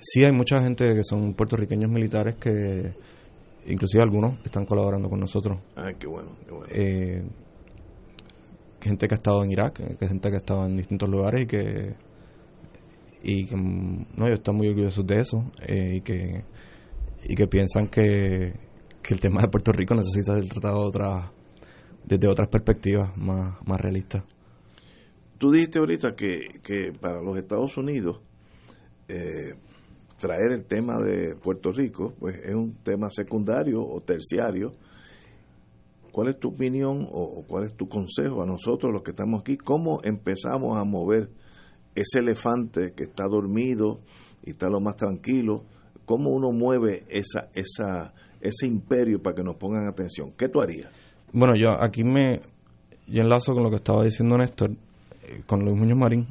[0.00, 2.92] Sí, hay mucha gente que son puertorriqueños militares que,
[3.66, 5.58] inclusive algunos, están colaborando con nosotros.
[5.74, 6.66] Ay, qué bueno, qué bueno.
[6.70, 7.22] Eh,
[8.88, 11.46] gente que ha estado en Irak, que gente que ha estado en distintos lugares y
[11.46, 11.94] que
[13.22, 16.44] y que mm, no ellos están muy orgullosos de eso eh, y que
[17.24, 18.54] y que piensan que,
[19.02, 21.32] que el tema de Puerto Rico necesita ser tratado otra,
[22.04, 24.24] desde otras perspectivas más, más realistas.
[25.38, 28.20] Tú dijiste ahorita que, que para los Estados Unidos
[29.08, 29.54] eh,
[30.18, 34.72] traer el tema de Puerto Rico pues es un tema secundario o terciario.
[36.12, 39.56] ¿Cuál es tu opinión o cuál es tu consejo a nosotros los que estamos aquí?
[39.56, 41.30] ¿Cómo empezamos a mover
[41.94, 44.00] ese elefante que está dormido
[44.44, 45.64] y está lo más tranquilo?
[46.04, 50.32] ¿Cómo uno mueve esa, esa, ese imperio para que nos pongan atención?
[50.36, 50.90] ¿Qué tú harías?
[51.32, 52.40] Bueno, yo aquí me
[53.06, 56.26] yo enlazo con lo que estaba diciendo Néstor, eh, con Luis Muñoz Marín.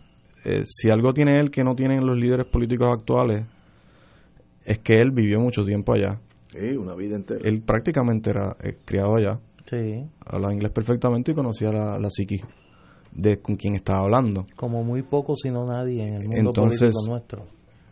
[0.45, 3.45] Eh, si algo tiene él que no tienen los líderes políticos actuales,
[4.63, 6.19] es que él vivió mucho tiempo allá.
[6.51, 7.39] Sí, una vida entera.
[7.43, 9.39] Él prácticamente era eh, criado allá.
[9.69, 10.05] Sí.
[10.25, 12.41] Hablaba inglés perfectamente y conocía la, la psiquis
[13.11, 14.45] de con quien estaba hablando.
[14.55, 17.45] Como muy poco, si no nadie en el mundo político nuestro.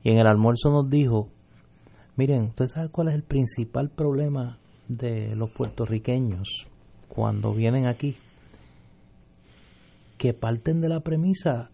[0.03, 1.29] Y en el almuerzo nos dijo,
[2.17, 6.67] miren, ¿usted sabe cuál es el principal problema de los puertorriqueños
[7.09, 8.17] cuando vienen aquí?
[10.21, 11.71] Que parten de la premisa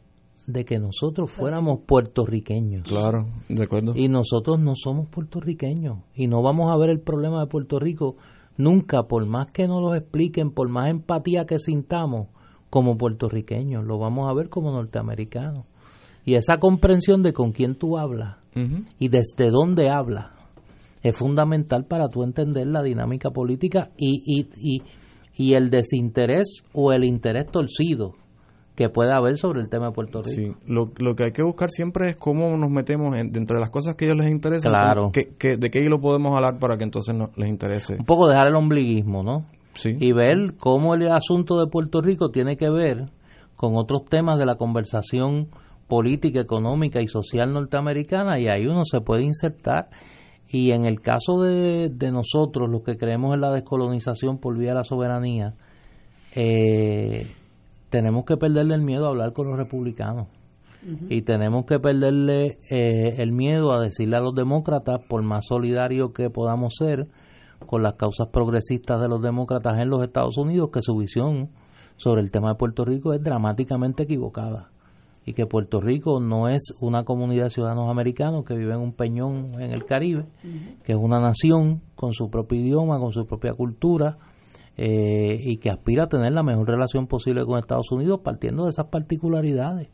[0.47, 2.87] de que nosotros fuéramos puertorriqueños.
[2.87, 3.95] Claro, de acuerdo.
[3.97, 8.15] Y nosotros no somos puertorriqueños y no vamos a ver el problema de Puerto Rico
[8.57, 12.29] nunca, por más que nos lo expliquen, por más empatía que sintamos
[12.71, 15.65] como puertorriqueños, lo vamos a ver como norteamericanos.
[16.25, 18.37] Y esa comprensión de con quién tú hablas
[19.01, 20.27] y desde dónde hablas
[21.03, 24.83] es fundamental para tú entender la dinámica política y, y, y,
[25.35, 28.15] y el desinterés o el interés torcido
[28.77, 30.55] que pueda haber sobre el tema de Puerto Rico.
[30.55, 33.63] Sí, lo, lo que hay que buscar siempre es cómo nos metemos en, dentro de
[33.63, 34.71] las cosas que a ellos les interesan.
[34.71, 35.11] Claro.
[35.13, 37.97] Que, ¿De qué lo podemos hablar para que entonces no, les interese?
[37.99, 39.47] Un poco dejar el ombliguismo, ¿no?
[39.75, 39.97] Sí.
[39.99, 43.11] Y ver cómo el asunto de Puerto Rico tiene que ver
[43.57, 45.49] con otros temas de la conversación
[45.89, 49.89] política, económica y social norteamericana y ahí uno se puede insertar.
[50.49, 54.71] Y en el caso de, de nosotros, los que creemos en la descolonización por vía
[54.71, 55.55] de la soberanía,
[56.35, 57.27] eh,
[57.91, 60.29] tenemos que perderle el miedo a hablar con los republicanos.
[61.09, 66.13] Y tenemos que perderle eh, el miedo a decirle a los demócratas, por más solidario
[66.13, 67.09] que podamos ser
[67.67, 71.51] con las causas progresistas de los demócratas en los Estados Unidos, que su visión
[71.97, 74.71] sobre el tema de Puerto Rico es dramáticamente equivocada.
[75.25, 78.93] Y que Puerto Rico no es una comunidad de ciudadanos americanos que viven en un
[78.93, 80.27] peñón en el Caribe,
[80.85, 84.19] que es una nación con su propio idioma, con su propia cultura,
[84.79, 88.71] eh, y que aspira a tener la mejor relación posible con Estados Unidos partiendo de
[88.71, 89.89] esas particularidades.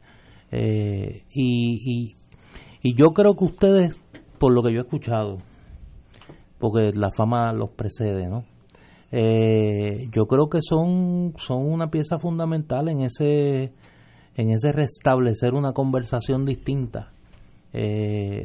[0.51, 2.17] Eh, y,
[2.83, 4.01] y, yo creo que ustedes,
[4.39, 5.39] por lo que yo he escuchado,
[6.59, 8.45] porque la fama los precede, ¿no?
[9.13, 13.73] Eh, yo creo que son, son una pieza fundamental en ese,
[14.35, 17.13] en ese restablecer una conversación distinta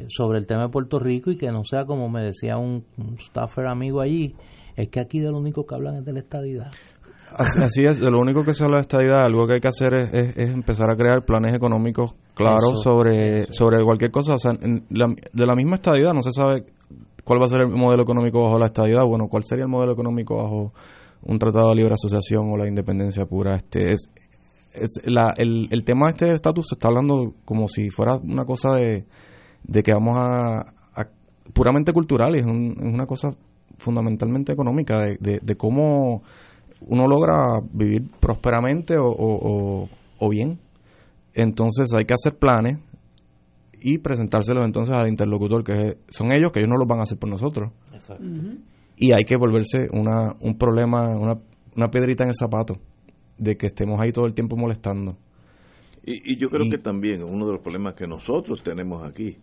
[0.07, 2.85] sobre el tema de Puerto Rico y que no sea como me decía un
[3.19, 4.35] staffer amigo allí,
[4.78, 6.72] es que aquí de lo único que hablan es de la estadidad.
[7.36, 10.38] Así, es, lo único que se habla de estadidad, algo que hay que hacer es,
[10.38, 14.36] empezar a crear planes económicos claros sobre, sobre cualquier cosa.
[14.36, 16.64] O sea, de la misma estadidad no se sabe
[17.24, 19.04] cuál va a ser el modelo económico bajo la estadidad.
[19.06, 20.74] Bueno, cuál sería el modelo económico bajo
[21.24, 23.56] un tratado de libre asociación o la independencia pura.
[23.56, 24.10] Este es,
[25.06, 28.76] la, el, el tema de este estatus se está hablando como si fuera una cosa
[28.76, 29.06] de,
[29.64, 30.74] de que vamos a,
[31.54, 33.30] puramente cultural y es, una cosa
[33.78, 36.24] fundamentalmente económica de, de, cómo
[36.82, 39.88] uno logra vivir prósperamente o,
[40.20, 40.60] o, bien.
[41.34, 42.80] Entonces hay que hacer planes
[43.80, 47.18] y presentárselos entonces al interlocutor, que son ellos, que ellos no los van a hacer
[47.18, 47.72] por nosotros.
[48.95, 51.40] Y hay que volverse una, un problema, una,
[51.76, 52.80] una piedrita en el zapato
[53.38, 55.16] de que estemos ahí todo el tiempo molestando.
[56.10, 59.38] Y, yo creo que también uno de los problemas que nosotros tenemos aquí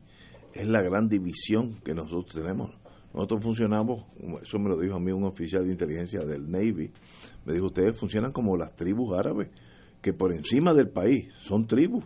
[0.54, 2.70] es la gran división que nosotros tenemos.
[3.14, 4.04] Nosotros funcionamos,
[4.42, 6.90] eso me lo dijo a mí un oficial de inteligencia del Navy,
[7.44, 9.50] me dijo, ustedes funcionan como las tribus árabes,
[10.02, 12.04] que por encima del país son tribus.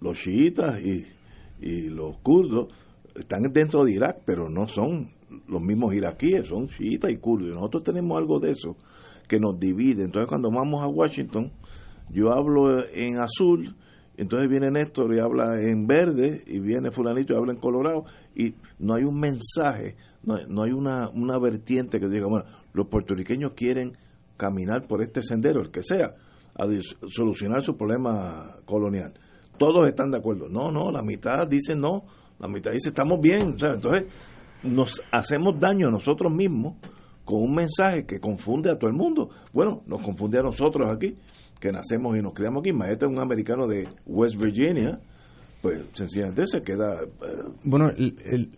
[0.00, 1.06] Los chiitas y,
[1.60, 2.74] y los kurdos
[3.14, 5.08] están dentro de Irak, pero no son
[5.46, 7.50] los mismos iraquíes, son chiitas y kurdos.
[7.50, 8.76] Y nosotros tenemos algo de eso
[9.28, 10.02] que nos divide.
[10.02, 11.52] Entonces cuando vamos a Washington,
[12.10, 13.76] yo hablo en azul
[14.16, 18.04] entonces viene Néstor y habla en verde, y viene fulanito y habla en colorado,
[18.34, 23.52] y no hay un mensaje, no, hay una, una vertiente que diga, bueno, los puertorriqueños
[23.52, 23.96] quieren
[24.36, 26.14] caminar por este sendero, el que sea,
[26.54, 26.66] a
[27.08, 29.14] solucionar su problema colonial.
[29.58, 30.48] Todos están de acuerdo.
[30.48, 32.04] No, no, la mitad dice no,
[32.38, 33.56] la mitad dice estamos bien.
[33.60, 34.06] entonces
[34.62, 36.76] nos hacemos daño a nosotros mismos
[37.24, 39.30] con un mensaje que confunde a todo el mundo.
[39.52, 41.16] Bueno, nos confunde a nosotros aquí
[41.60, 44.98] que nacemos y nos criamos aquí, maestro es un americano de West Virginia,
[45.62, 47.02] pues sencillamente se queda...
[47.02, 48.50] Eh, bueno, el,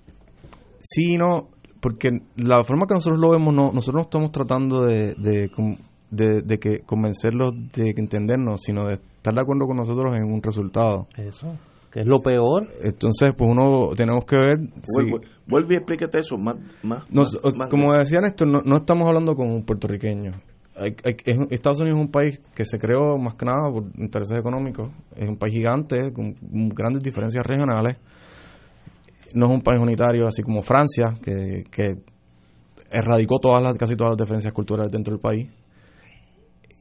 [0.80, 1.50] sí no,
[1.80, 6.80] porque la forma que nosotros lo vemos, no, nosotros no estamos tratando de, de, que
[6.80, 11.06] convencerlos de entendernos, sino de estar de acuerdo con nosotros en un resultado.
[11.16, 11.54] Eso,
[11.92, 12.66] que es lo peor.
[12.82, 14.58] Entonces, pues uno tenemos que ver...
[15.46, 16.56] Vuelve, y explícate eso más...
[16.82, 17.04] más,
[17.68, 20.32] como decía Néstor, no, no estamos hablando con un puertorriqueño
[20.76, 24.90] Estados Unidos es un país que se creó más que nada por intereses económicos.
[25.16, 26.34] Es un país gigante, con
[26.70, 27.96] grandes diferencias regionales.
[29.34, 31.64] No es un país unitario, así como Francia, que,
[32.90, 35.48] erradicó todas las, casi todas las diferencias culturales dentro del país.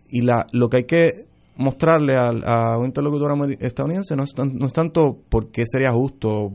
[0.10, 1.26] Y la, lo que hay que
[1.56, 6.52] mostrarle a, un interlocutor estadounidense no es, tanto por qué sería justo,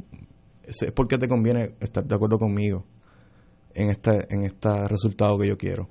[0.65, 2.85] es porque te conviene estar de acuerdo conmigo
[3.74, 5.89] en este, en este resultado que yo quiero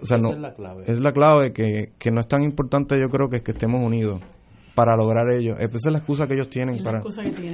[0.00, 0.84] es la clave.
[0.86, 3.80] Es la clave que, que no es tan importante, yo creo que es que estemos
[3.80, 4.20] unidos
[4.74, 5.56] para lograr ello.
[5.56, 7.00] Esa es la excusa que ellos tienen para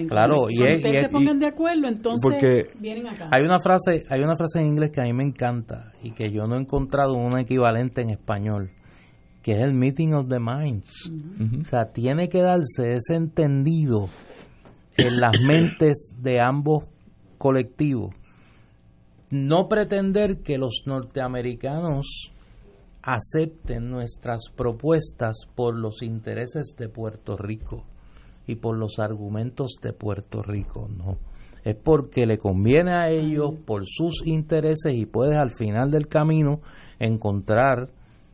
[0.08, 3.28] claro y, es, se pongan de acuerdo entonces porque vienen acá.
[3.30, 6.30] hay una frase hay una frase en inglés que a mí me encanta y que
[6.30, 8.70] yo no he encontrado un equivalente en español
[9.42, 11.10] que es el meeting of the minds.
[11.60, 14.08] O sea tiene que darse ese entendido
[14.96, 16.84] en las mentes de ambos
[17.38, 18.14] colectivos
[19.30, 22.32] no pretender que los norteamericanos
[23.02, 27.84] acepten nuestras propuestas por los intereses de Puerto Rico
[28.46, 31.18] y por los argumentos de Puerto Rico, no.
[31.64, 36.60] Es porque le conviene a ellos, por sus intereses y puedes al final del camino
[36.98, 37.90] encontrar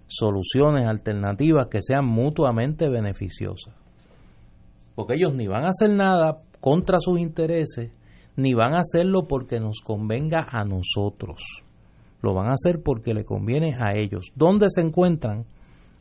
[0.07, 3.75] soluciones alternativas que sean mutuamente beneficiosas.
[4.95, 7.91] Porque ellos ni van a hacer nada contra sus intereses,
[8.37, 11.65] ni van a hacerlo porque nos convenga a nosotros
[12.23, 14.33] lo van a hacer porque le conviene a ellos.
[14.35, 15.45] ¿Dónde se encuentran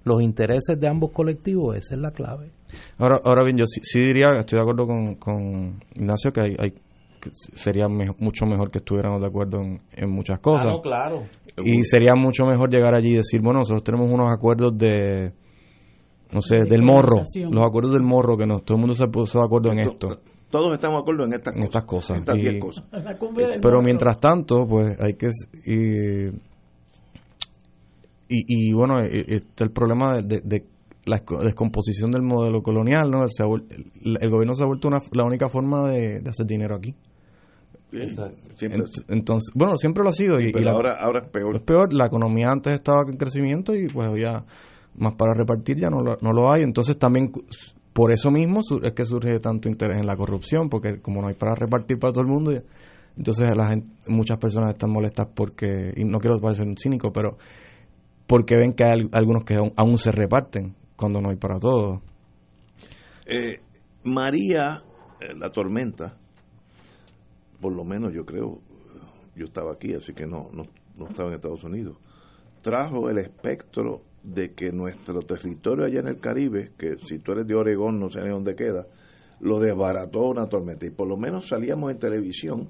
[0.04, 1.76] los intereses de ambos colectivos?
[1.76, 2.52] Esa es la clave.
[2.98, 4.88] Ahora, ahora bien, yo sí, diría, estoy de acuerdo
[5.20, 6.74] con, Ignacio, que hay,
[7.54, 10.66] sería mucho mejor que estuviéramos de acuerdo en, muchas cosas.
[10.66, 11.24] Claro, claro.
[11.64, 15.32] Y sería mucho mejor llegar allí y decir, bueno, nosotros tenemos unos acuerdos de,
[16.34, 19.40] no sé, del morro, los acuerdos del morro, que no, todo el mundo se puso
[19.40, 20.16] de acuerdo en esto
[20.50, 22.22] todos estamos de acuerdo en estas cosas.
[22.60, 22.86] cosas.
[23.62, 25.30] pero mientras tanto, pues hay que...
[28.28, 30.66] Y, y, bueno, está el problema de,
[31.06, 33.24] la descomposición del modelo colonial, ¿no?
[33.24, 36.96] el, gobierno se ha vuelto una, la única forma de, hacer dinero aquí.
[39.10, 40.40] entonces, bueno, siempre lo ha sido.
[40.40, 41.56] y, ahora, ahora es peor.
[41.56, 41.94] Es peor.
[41.94, 44.44] La economía antes estaba en crecimiento y pues había
[44.96, 46.64] más para repartir, ya no no lo hay.
[46.64, 47.32] Entonces también
[47.96, 51.34] por eso mismo es que surge tanto interés en la corrupción, porque como no hay
[51.34, 52.52] para repartir para todo el mundo,
[53.16, 53.50] entonces
[54.08, 57.38] muchas personas están molestas porque, y no quiero parecer un cínico, pero
[58.28, 62.02] porque ven que hay algunos que aún, se reparten cuando no hay para todos.
[63.28, 63.62] Eh,
[64.04, 64.84] María,
[65.22, 66.18] eh, la tormenta,
[67.62, 68.60] por lo menos yo creo,
[69.38, 70.66] yo estaba aquí, así que no, no,
[70.98, 71.96] no estaba en Estados Unidos,
[72.62, 77.46] trajo el espectro de que nuestro territorio allá en el Caribe, que si tú eres
[77.46, 78.88] de Oregón no sé ni dónde queda,
[79.40, 80.86] lo desbarató una tormenta.
[80.86, 82.70] Y por lo menos salíamos en televisión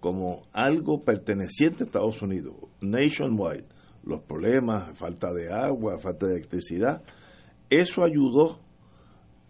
[0.00, 3.66] como algo perteneciente a Estados Unidos, nationwide,
[4.04, 7.02] los problemas, falta de agua, falta de electricidad,
[7.70, 8.60] eso ayudó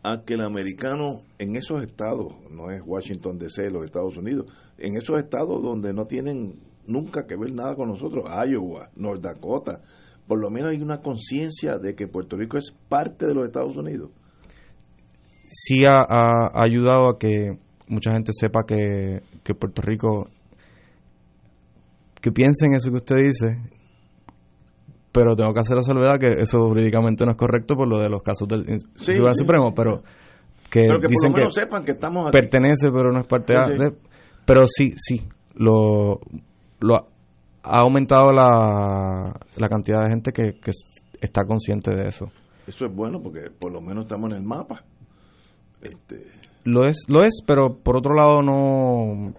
[0.02, 4.46] a que el americano en esos estados, no es Washington DC, los Estados Unidos,
[4.78, 9.80] en esos estados donde no tienen nunca que ver nada con nosotros, Iowa, North Dakota,
[10.26, 13.76] por lo menos hay una conciencia de que Puerto Rico es parte de los Estados
[13.76, 14.10] Unidos.
[15.46, 17.58] Sí ha, ayudado a que
[17.88, 20.28] mucha gente sepa que, que Puerto Rico,
[22.20, 23.58] que piensen eso que usted dice
[25.12, 28.08] pero tengo que hacer la salvedad que eso jurídicamente no es correcto por lo de
[28.08, 28.64] los casos del
[29.04, 30.02] Tribunal Supremo, pero
[30.70, 33.92] que, dicen que, sepan que estamos pertenece pero no es parte de,
[34.46, 35.22] pero sí, sí,
[35.54, 36.18] lo,
[36.80, 37.08] lo
[37.62, 40.72] ha aumentado la, la cantidad de gente que, que
[41.20, 42.30] está consciente de eso.
[42.66, 44.84] Eso es bueno porque por lo menos estamos en el mapa.
[45.80, 46.26] Este...
[46.64, 49.34] Lo es, lo es, pero por otro lado no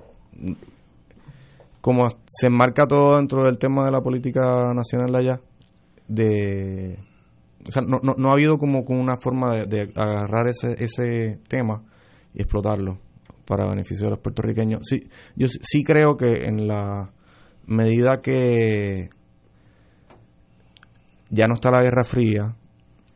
[1.79, 5.41] como se enmarca todo dentro del tema de la política nacional allá,
[6.07, 6.97] de
[7.67, 11.83] o sea, no, no, ha habido como, una forma de, agarrar ese, ese tema
[12.33, 12.99] y explotarlo
[13.45, 14.79] para beneficio de los puertorriqueños.
[14.83, 17.11] Sí, yo sí creo que en la
[17.65, 19.09] medida que
[21.29, 22.55] ya no está la Guerra Fría,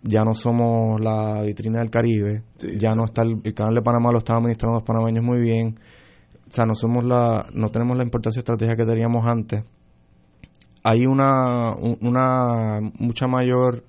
[0.02, 2.44] ya no somos la vitrina del Caribe,
[2.78, 5.80] ya no está el, canal de Panamá lo están administrando los panameños muy bien,
[6.48, 9.64] o sea, no somos la, no tenemos la importancia estratégica que teníamos antes.
[10.84, 13.84] Hay una, una mucha mayor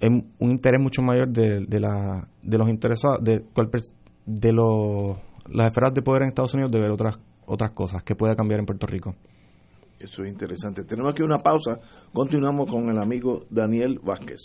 [0.00, 3.44] un interés mucho mayor de, de, la, de los interesados de,
[4.26, 5.16] de los,
[5.50, 8.60] las esferas de poder en Estados Unidos de ver otras otras cosas que pueda cambiar
[8.60, 9.14] en Puerto Rico.
[9.98, 10.84] Eso es interesante.
[10.84, 11.80] Tenemos aquí una pausa.
[12.12, 14.40] Continuamos con el amigo Daniel Vázquez.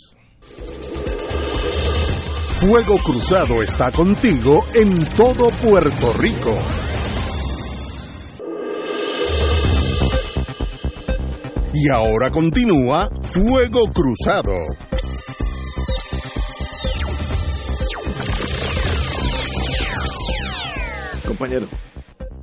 [2.58, 6.56] Fuego Cruzado está contigo en todo Puerto Rico.
[11.74, 14.54] Y ahora continúa Fuego Cruzado.
[21.26, 21.66] Compañero.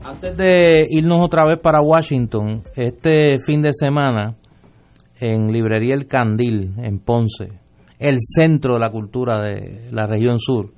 [0.03, 4.35] Antes de irnos otra vez para Washington, este fin de semana
[5.19, 7.49] en Librería El Candil, en Ponce,
[7.99, 10.73] el centro de la cultura de la región sur,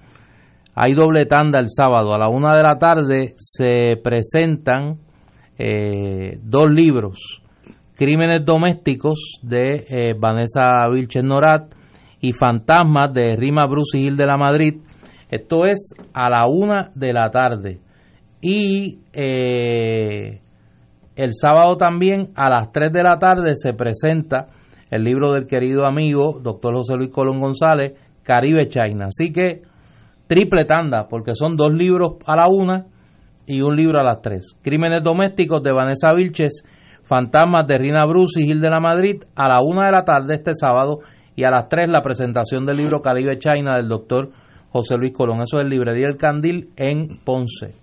[0.75, 2.13] hay doble tanda el sábado.
[2.13, 4.97] A la una de la tarde se presentan
[5.57, 7.41] eh, dos libros
[7.95, 11.73] Crímenes Domésticos de eh, Vanessa Vilches Norat
[12.19, 14.81] y Fantasmas de Rima Bruce Gil de la Madrid.
[15.29, 17.79] Esto es a la una de la tarde.
[18.45, 20.41] Y eh,
[21.15, 24.47] el sábado también a las 3 de la tarde se presenta
[24.91, 29.07] el libro del querido amigo doctor José Luis Colón González, Caribe China.
[29.07, 29.61] Así que
[30.27, 32.87] triple tanda, porque son dos libros a la una
[33.47, 34.57] y un libro a las tres.
[34.61, 36.65] Crímenes domésticos de Vanessa Vilches
[37.03, 40.35] Fantasmas de Rina Bruce y Gil de la Madrid a la una de la tarde
[40.35, 40.99] este sábado
[41.33, 44.31] y a las tres la presentación del libro Caribe China del doctor
[44.69, 45.41] José Luis Colón.
[45.41, 47.82] Eso es Librería El Candil en Ponce.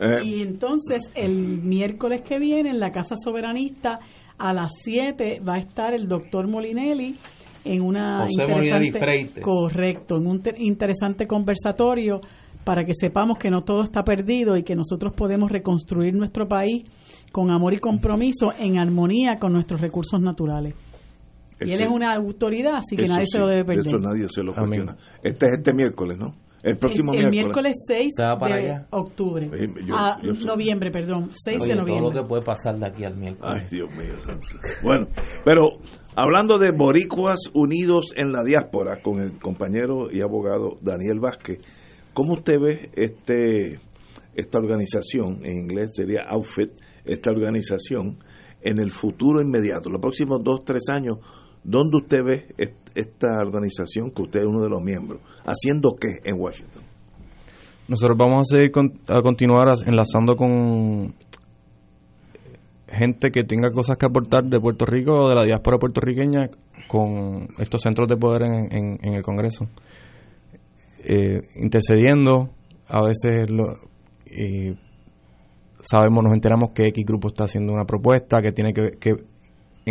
[0.00, 3.98] Eh, y entonces el miércoles que viene en la Casa Soberanista
[4.38, 7.16] a las 7 va a estar el doctor Molinelli
[7.66, 8.90] en una José Molinelli
[9.42, 12.22] correcto, en un interesante conversatorio
[12.64, 16.84] para que sepamos que no todo está perdido y que nosotros podemos reconstruir nuestro país
[17.30, 20.74] con amor y compromiso en armonía con nuestros recursos naturales.
[21.60, 23.86] y él es una autoridad, así que nadie se lo debe perder.
[23.86, 24.96] Eso nadie se lo cuestiona.
[25.22, 26.34] Este es este miércoles, ¿no?
[26.62, 27.76] El próximo el, miércoles.
[27.84, 29.50] miércoles 6 de octubre.
[29.92, 31.30] Ah, noviembre, perdón.
[31.32, 31.94] 6 de noviembre.
[31.94, 33.62] Todo lo que puede pasar de aquí al miércoles.
[33.62, 34.18] Ay, Dios mío.
[34.18, 34.46] Santo.
[34.82, 35.06] Bueno,
[35.44, 35.78] pero
[36.14, 41.58] hablando de boricuas unidos en la diáspora, con el compañero y abogado Daniel Vázquez,
[42.12, 43.80] ¿cómo usted ve este
[44.34, 46.70] esta organización, en inglés sería Outfit,
[47.04, 48.18] esta organización
[48.62, 51.18] en el futuro inmediato, los próximos dos, tres años,
[51.64, 52.46] ¿dónde usted ve
[52.94, 55.20] esta organización que usted es uno de los miembros?
[55.44, 56.82] ¿Haciendo qué en Washington?
[57.88, 58.70] Nosotros vamos a seguir
[59.08, 61.14] a continuar enlazando con
[62.88, 66.50] gente que tenga cosas que aportar de Puerto Rico o de la diáspora puertorriqueña
[66.88, 69.68] con estos centros de poder en, el Congreso.
[71.04, 72.50] Eh, intercediendo,
[72.86, 73.76] a veces lo,
[75.82, 79.16] sabemos, nos enteramos que X grupo está haciendo una propuesta que tiene que, que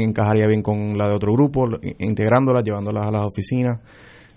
[0.03, 1.67] encajaría bien con la de otro grupo,
[1.99, 3.79] integrándolas, llevándolas a las oficinas,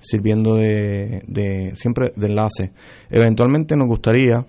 [0.00, 2.72] sirviendo de, de siempre de enlace.
[3.10, 4.44] Eventualmente nos gustaría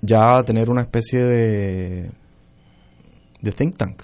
[0.00, 2.10] ya tener una especie de,
[3.40, 4.02] de think tank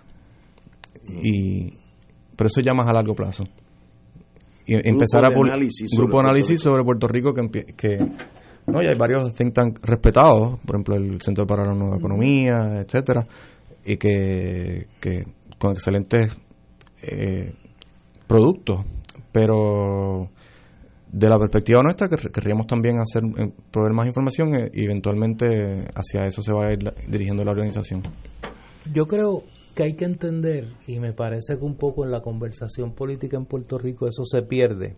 [1.23, 1.78] y
[2.36, 3.44] pero eso ya más a largo plazo.
[4.66, 5.35] Y empezar a un
[5.97, 7.98] grupo de análisis sobre Puerto Rico que, que
[8.66, 12.81] no, ya hay varios think tanks respetados, por ejemplo el Centro para la Nueva Economía,
[12.81, 13.27] etcétera,
[13.85, 15.24] y que, que
[15.60, 16.34] con excelentes
[17.02, 17.52] eh,
[18.26, 18.80] productos,
[19.30, 20.30] pero
[21.12, 25.84] de la perspectiva nuestra, que querríamos también hacer eh, proveer más información eh, y eventualmente
[25.94, 26.78] hacia eso se va a ir
[27.08, 28.02] dirigiendo la organización.
[28.90, 29.42] Yo creo
[29.74, 33.44] que hay que entender, y me parece que un poco en la conversación política en
[33.44, 34.96] Puerto Rico eso se pierde,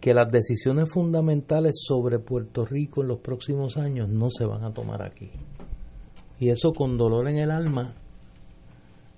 [0.00, 4.72] que las decisiones fundamentales sobre Puerto Rico en los próximos años no se van a
[4.72, 5.32] tomar aquí.
[6.38, 7.94] Y eso con dolor en el alma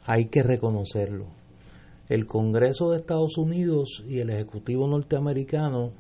[0.07, 1.27] hay que reconocerlo
[2.09, 5.93] el Congreso de Estados Unidos y el Ejecutivo norteamericano,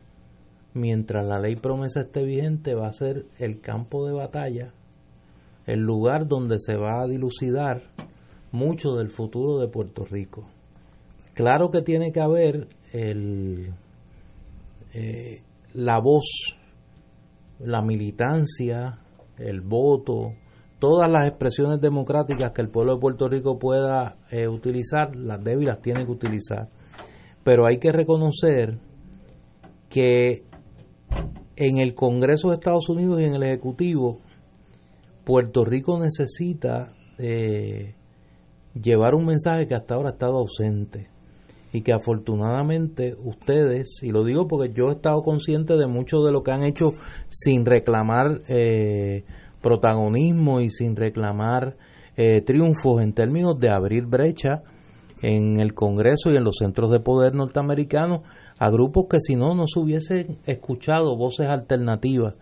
[0.74, 4.72] mientras la ley promesa esté vigente, va a ser el campo de batalla,
[5.66, 7.82] el lugar donde se va a dilucidar
[8.52, 10.44] mucho del futuro de Puerto Rico.
[11.34, 13.74] Claro que tiene que haber el,
[14.94, 15.42] eh,
[15.74, 16.56] la voz,
[17.58, 19.00] la militancia,
[19.38, 20.34] el voto,
[20.86, 25.82] todas las expresiones democráticas que el pueblo de Puerto Rico pueda eh, utilizar, las débiles
[25.82, 26.68] tiene que utilizar.
[27.42, 28.78] Pero hay que reconocer
[29.88, 30.44] que
[31.56, 34.20] en el Congreso de Estados Unidos y en el Ejecutivo,
[35.24, 37.96] Puerto Rico necesita eh,
[38.80, 41.08] llevar un mensaje que hasta ahora ha estado ausente
[41.72, 46.30] y que afortunadamente ustedes, y lo digo porque yo he estado consciente de mucho de
[46.30, 46.90] lo que han hecho
[47.28, 49.24] sin reclamar eh,
[49.66, 51.76] protagonismo y sin reclamar
[52.16, 54.62] eh, triunfos en términos de abrir brecha
[55.22, 58.20] en el Congreso y en los centros de poder norteamericanos
[58.60, 62.38] a grupos que si no no se hubiesen escuchado voces alternativas.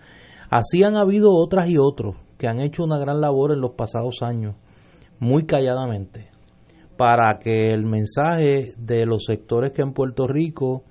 [0.51, 4.17] Así han habido otras y otros que han hecho una gran labor en los pasados
[4.21, 4.57] años,
[5.19, 6.29] muy calladamente,
[6.99, 10.85] para que el mensaje de los sectores que en Puerto Rico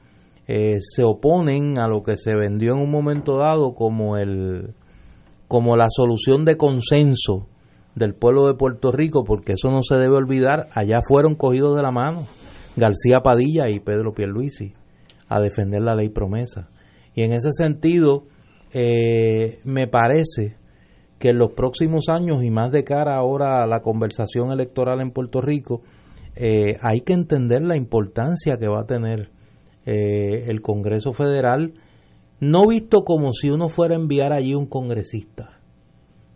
[0.48, 4.74] eh, se oponen a lo que se vendió en un momento dado como el
[5.54, 7.48] como la solución de consenso
[7.94, 11.84] del pueblo de Puerto Rico, porque eso no se debe olvidar, allá fueron cogidos de
[11.84, 12.26] la mano
[12.76, 14.74] García Padilla y Pedro Pierluisi
[15.28, 16.72] a defender la ley promesa.
[17.14, 18.24] Y en ese sentido,
[18.74, 20.58] eh, me parece
[21.20, 25.12] que en los próximos años y más de cara ahora a la conversación electoral en
[25.12, 25.84] Puerto Rico,
[26.36, 29.30] eh, hay que entender la importancia que va a tener
[29.86, 31.76] eh, el Congreso Federal
[32.40, 35.60] no visto como si uno fuera a enviar allí un congresista,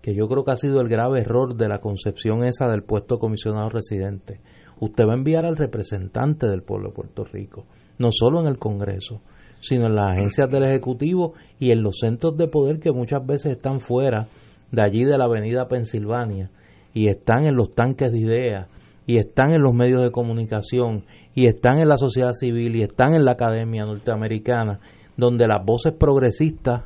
[0.01, 3.15] que yo creo que ha sido el grave error de la concepción esa del puesto
[3.15, 4.39] de comisionado residente.
[4.79, 7.65] Usted va a enviar al representante del pueblo de Puerto Rico,
[7.97, 9.21] no solo en el Congreso,
[9.59, 13.53] sino en las agencias del Ejecutivo y en los centros de poder que muchas veces
[13.53, 14.27] están fuera
[14.71, 16.51] de allí de la avenida Pensilvania
[16.93, 18.67] y están en los tanques de ideas
[19.05, 23.13] y están en los medios de comunicación y están en la sociedad civil y están
[23.13, 24.79] en la academia norteamericana
[25.17, 26.85] donde las voces progresistas,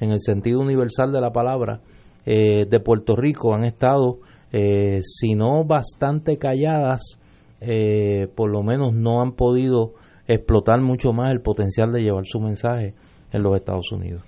[0.00, 1.80] en el sentido universal de la palabra,
[2.24, 4.20] eh, de Puerto Rico han estado,
[4.52, 7.18] eh, si no bastante calladas,
[7.60, 9.94] eh, por lo menos no han podido
[10.26, 12.94] explotar mucho más el potencial de llevar su mensaje
[13.32, 14.22] en los Estados Unidos.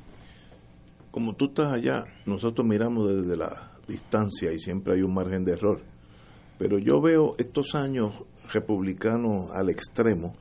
[1.10, 5.52] Como tú estás allá, nosotros miramos desde la distancia y siempre hay un margen de
[5.52, 5.80] error.
[6.58, 8.12] Pero yo veo estos años
[8.52, 10.34] republicanos al extremo,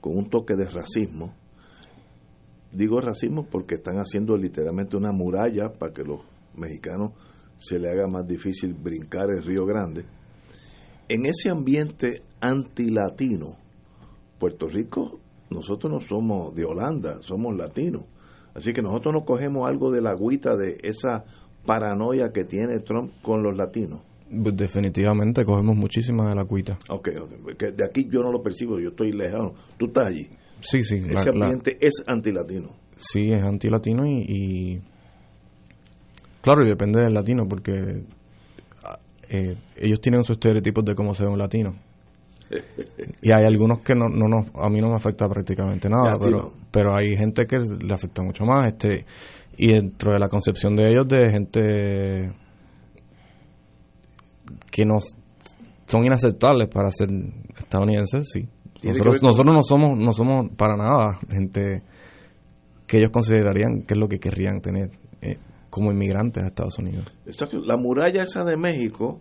[0.00, 1.34] con un toque de racismo,
[2.72, 6.20] digo racismo porque están haciendo literalmente una muralla para que los
[6.56, 7.12] mexicanos
[7.56, 10.04] se le haga más difícil brincar el Río Grande.
[11.08, 13.56] En ese ambiente antilatino,
[14.38, 15.20] Puerto Rico,
[15.50, 18.04] nosotros no somos de Holanda, somos latinos.
[18.54, 21.24] Así que nosotros no cogemos algo de la agüita de esa
[21.64, 24.00] paranoia que tiene Trump con los latinos.
[24.28, 26.78] Pues definitivamente cogemos muchísima de la agüita.
[26.88, 29.52] Ok, de aquí yo no lo percibo, yo estoy lejano.
[29.76, 30.28] Tú estás allí.
[30.62, 30.96] Sí, sí.
[30.96, 32.70] Ese ambiente es antilatino.
[32.96, 34.82] Sí, es antilatino y, y.
[36.40, 38.04] Claro, y depende del latino, porque
[39.28, 41.74] eh, ellos tienen sus estereotipos de cómo se ve un latino.
[43.22, 46.52] y hay algunos que no, no, no, a mí no me afecta prácticamente nada, pero,
[46.70, 48.68] pero hay gente que le afecta mucho más.
[48.68, 49.04] este
[49.56, 52.32] Y dentro de la concepción de ellos, de gente
[54.70, 54.96] que no
[55.86, 57.08] son inaceptables para ser
[57.58, 58.48] estadounidenses, sí.
[58.82, 61.82] Nosotros, nosotros no somos no somos para nada gente
[62.86, 64.90] que ellos considerarían que es lo que querrían tener
[65.20, 65.36] eh,
[65.70, 67.06] como inmigrantes a Estados Unidos.
[67.64, 69.20] La muralla esa de México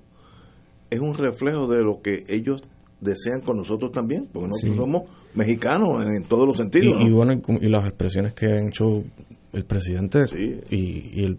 [0.90, 2.62] es un reflejo de lo que ellos
[3.00, 6.98] desean con nosotros también, porque nosotros somos mexicanos en, todos los sentidos.
[7.00, 9.04] Y, bueno, y las expresiones que ha hecho
[9.54, 10.26] el presidente
[10.70, 11.38] y, el,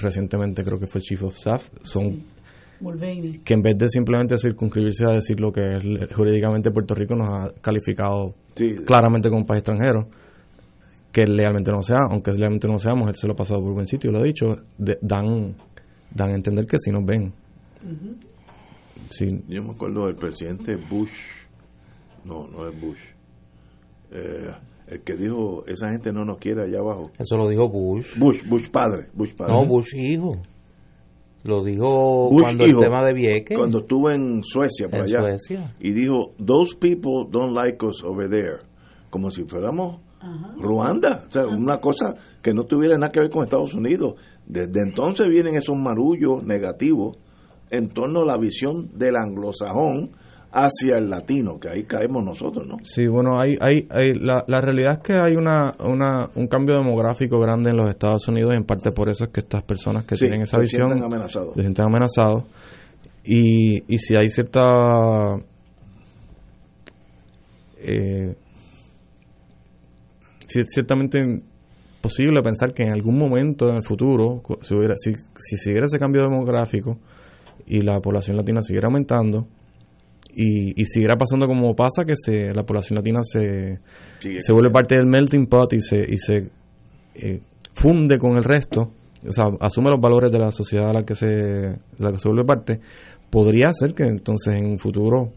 [0.00, 2.33] recientemente creo que fue el Chief of Staff son.
[3.44, 5.84] Que en vez de simplemente circunscribirse a decir lo que es
[6.14, 8.74] jurídicamente Puerto Rico nos ha calificado Sí.
[8.86, 10.08] claramente como un país extranjero,
[11.12, 13.86] que legalmente no sea, aunque legalmente no seamos, él se lo ha pasado por buen
[13.86, 15.54] sitio, lo ha dicho, de- dan,
[16.12, 17.32] dan a entender que sí nos ven.
[19.08, 21.10] Sí, Yo me acuerdo del presidente Bush,
[22.24, 22.98] no, no es Bush,
[24.12, 24.50] eh,
[24.88, 27.10] el que dijo, esa gente no nos quiere allá abajo.
[27.18, 28.18] Eso lo dijo Bush.
[28.18, 29.52] Bush, Bush padre, Bush padre.
[29.52, 30.40] No, Bush hijo.
[31.44, 33.56] Lo dijo Bush cuando hijo, el tema de Vieques.
[33.56, 35.20] Cuando estuvo en Suecia, por En allá.
[35.20, 35.74] Suecia.
[35.78, 38.60] Y dijo, those people don't like us over there.
[39.10, 40.00] Como si fuéramos
[40.58, 41.26] Ruanda.
[41.28, 44.14] O sea, una cosa que no tuviera nada que ver con Estados Unidos.
[44.46, 47.18] Desde entonces vienen esos marullos negativos
[47.70, 50.12] en torno a la visión del anglosajón
[50.56, 52.76] hacia el latino, que ahí caemos nosotros, ¿no?
[52.84, 56.76] Sí, bueno, hay, hay, hay la, la realidad es que hay una, una, un cambio
[56.76, 60.04] demográfico grande en los Estados Unidos y en parte por eso es que estas personas
[60.04, 61.54] que Sí, tienen esa se visión sienten amenazados.
[61.54, 62.44] se sienten amenazados
[63.24, 64.60] y, y si hay cierta
[67.78, 68.34] eh,
[70.46, 71.20] si es ciertamente
[72.00, 75.98] posible pensar que en algún momento en el futuro si, hubiera, si, si siguiera ese
[75.98, 76.98] cambio demográfico
[77.66, 79.48] y la población latina siguiera aumentando
[80.36, 83.78] y, y siguiera pasando como pasa que se, la población latina se,
[84.18, 84.40] Sigue.
[84.40, 86.50] se vuelve parte del melting pot y se, y se
[87.14, 87.40] eh,
[87.74, 88.90] funde con el resto,
[89.26, 91.28] o sea, asume los valores de la sociedad a la que se,
[91.98, 92.80] la que se vuelve parte,
[93.30, 95.32] podría ser que entonces en un futuro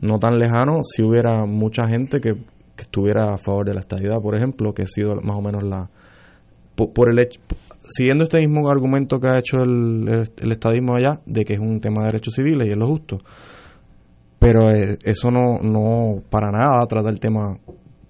[0.00, 4.20] no tan lejano si hubiera mucha gente que, que estuviera a favor de la estadidad,
[4.20, 5.88] por ejemplo, que ha sido más o menos la...
[6.74, 7.40] Por, por el hecho,
[7.88, 11.60] siguiendo este mismo argumento que ha hecho el, el, el estadismo allá, de que es
[11.60, 13.20] un tema de derechos civiles y es lo justo,
[14.44, 17.56] pero eh, eso no, no para nada trata el tema,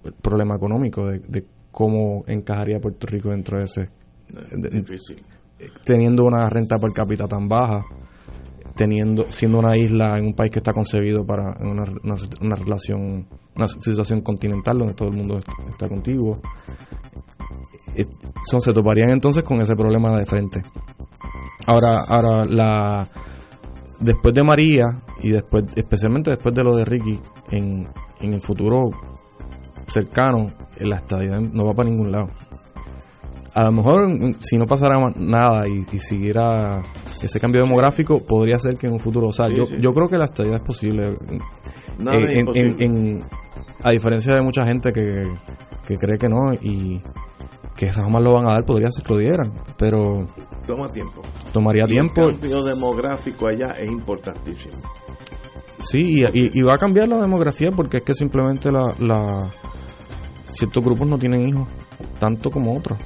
[0.03, 3.81] el problema económico de, de cómo encajaría Puerto Rico dentro de ese,
[4.51, 5.23] de- Difícil.
[5.85, 7.85] teniendo una renta per cápita tan baja,
[8.75, 13.25] teniendo siendo una isla en un país que está concebido para una, una, una relación,
[13.55, 15.39] una situación continental donde todo el mundo
[15.69, 16.41] está contiguo,
[17.95, 18.03] eh,
[18.45, 20.61] son, se toparían entonces con ese problema de frente.
[21.67, 23.07] Ahora, ahora la
[24.05, 24.85] después de María
[25.21, 27.19] y después, especialmente después de lo de Ricky,
[27.51, 27.87] en,
[28.21, 28.89] en el futuro
[29.87, 30.47] cercano,
[30.79, 32.27] la estadidad no va para ningún lado.
[33.53, 36.81] A lo mejor mm, si no pasara nada y, y siguiera
[37.23, 39.75] ese cambio demográfico, podría ser que en un futuro, o sea, Sí, yo, sí.
[39.79, 41.13] yo creo que la estadidad es posible.
[41.99, 42.85] Nada Eh, es en- imposible.
[42.85, 43.23] en- en-
[43.83, 45.27] a diferencia de mucha gente que,
[45.87, 47.01] que cree que no y
[47.75, 50.25] que jamás lo van a dar, podría ser que lo dieran, pero
[50.65, 51.21] Toma tiempo.
[51.53, 52.27] tomaría tiempo.
[52.29, 54.75] El cambio demográfico allá es importantísimo.
[55.79, 59.49] Sí, y, y- y va a cambiar la demografía porque es que simplemente la, la
[60.47, 61.67] ciertos grupos no tienen hijos,
[62.19, 62.97] tanto como otros.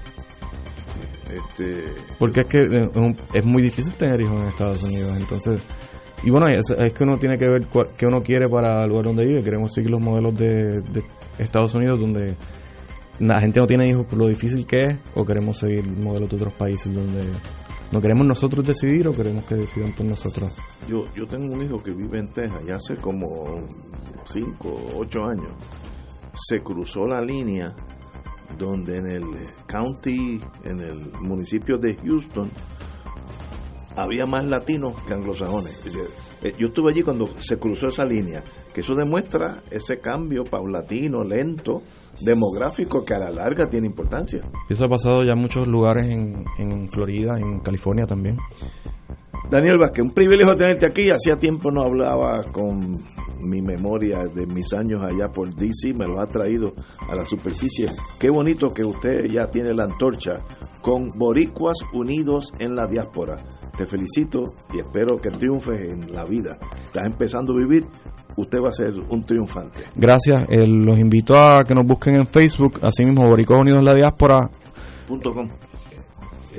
[1.30, 1.84] Este,
[2.18, 5.62] Porque es que eh, es muy difícil tener hijos en Estados Unidos, entonces...
[6.24, 8.90] Y bueno, es, es que uno tiene que ver cuál- qué uno quiere para el
[8.90, 9.42] lugar donde vive.
[9.44, 11.02] Queremos seguir los modelos de, de
[11.38, 12.36] Estados Unidos donde
[13.20, 16.36] la gente no tiene hijos por lo difícil que es, o queremos seguir modelos de
[16.38, 17.24] otros países donde
[17.92, 20.52] no queremos nosotros decidir o queremos que decidan por nosotros.
[20.88, 23.68] Yo, yo tengo un hijo que vive en Texas ya hace como
[24.26, 25.54] 5 o 8 años.
[26.34, 27.76] Se cruzó la línea
[28.58, 29.24] donde en el
[29.68, 32.50] county, en el municipio de Houston,
[33.96, 35.86] había más latinos que anglosajones.
[36.44, 38.44] Eh, Yo estuve allí cuando se cruzó esa línea,
[38.74, 41.82] que eso demuestra ese cambio paulatino, lento,
[42.22, 44.42] demográfico, que a la larga tiene importancia.
[44.70, 48.38] Eso ha pasado ya en muchos lugares en, en Florida, en California también.
[49.50, 51.10] Daniel Vázquez, un privilegio tenerte aquí.
[51.10, 53.00] Hacía tiempo no hablaba con
[53.42, 56.74] mi memoria de mis años allá por DC, me los ha traído
[57.08, 57.90] a la superficie.
[58.20, 60.44] Qué bonito que usted ya tiene la antorcha
[60.82, 63.38] con Boricuas Unidos en la Diáspora.
[63.78, 64.44] Te felicito
[64.74, 66.58] y espero que triunfes en la vida.
[66.86, 67.86] Estás empezando a vivir,
[68.38, 69.80] usted va a ser un triunfante.
[69.96, 70.44] Gracias.
[70.50, 73.94] eh, los invito a que nos busquen en Facebook, así mismo Boricos Unidos en la
[73.96, 74.50] Diáspora.
[75.08, 75.48] Punto com.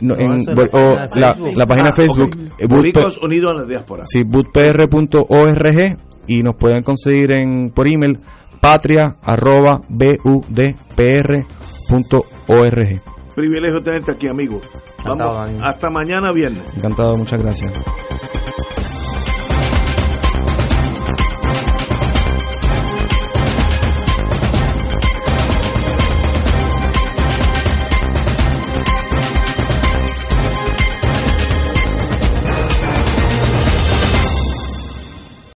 [0.03, 1.53] no, No, en, la página o de la, Facebook.
[1.57, 2.29] la página Ah, Facebook.
[2.29, 2.37] ok.
[2.59, 4.03] eh, P- Unidos en la Diáspora.
[4.07, 8.19] sí, budpr.org y nos pueden conseguir en por email
[8.61, 10.71] patria arroba budpr.org.
[13.35, 14.61] Privilegio tenerte aquí, amigo.
[14.99, 16.63] Encantado, Vamos, hasta mañana viernes.
[16.77, 17.73] Encantado, muchas gracias.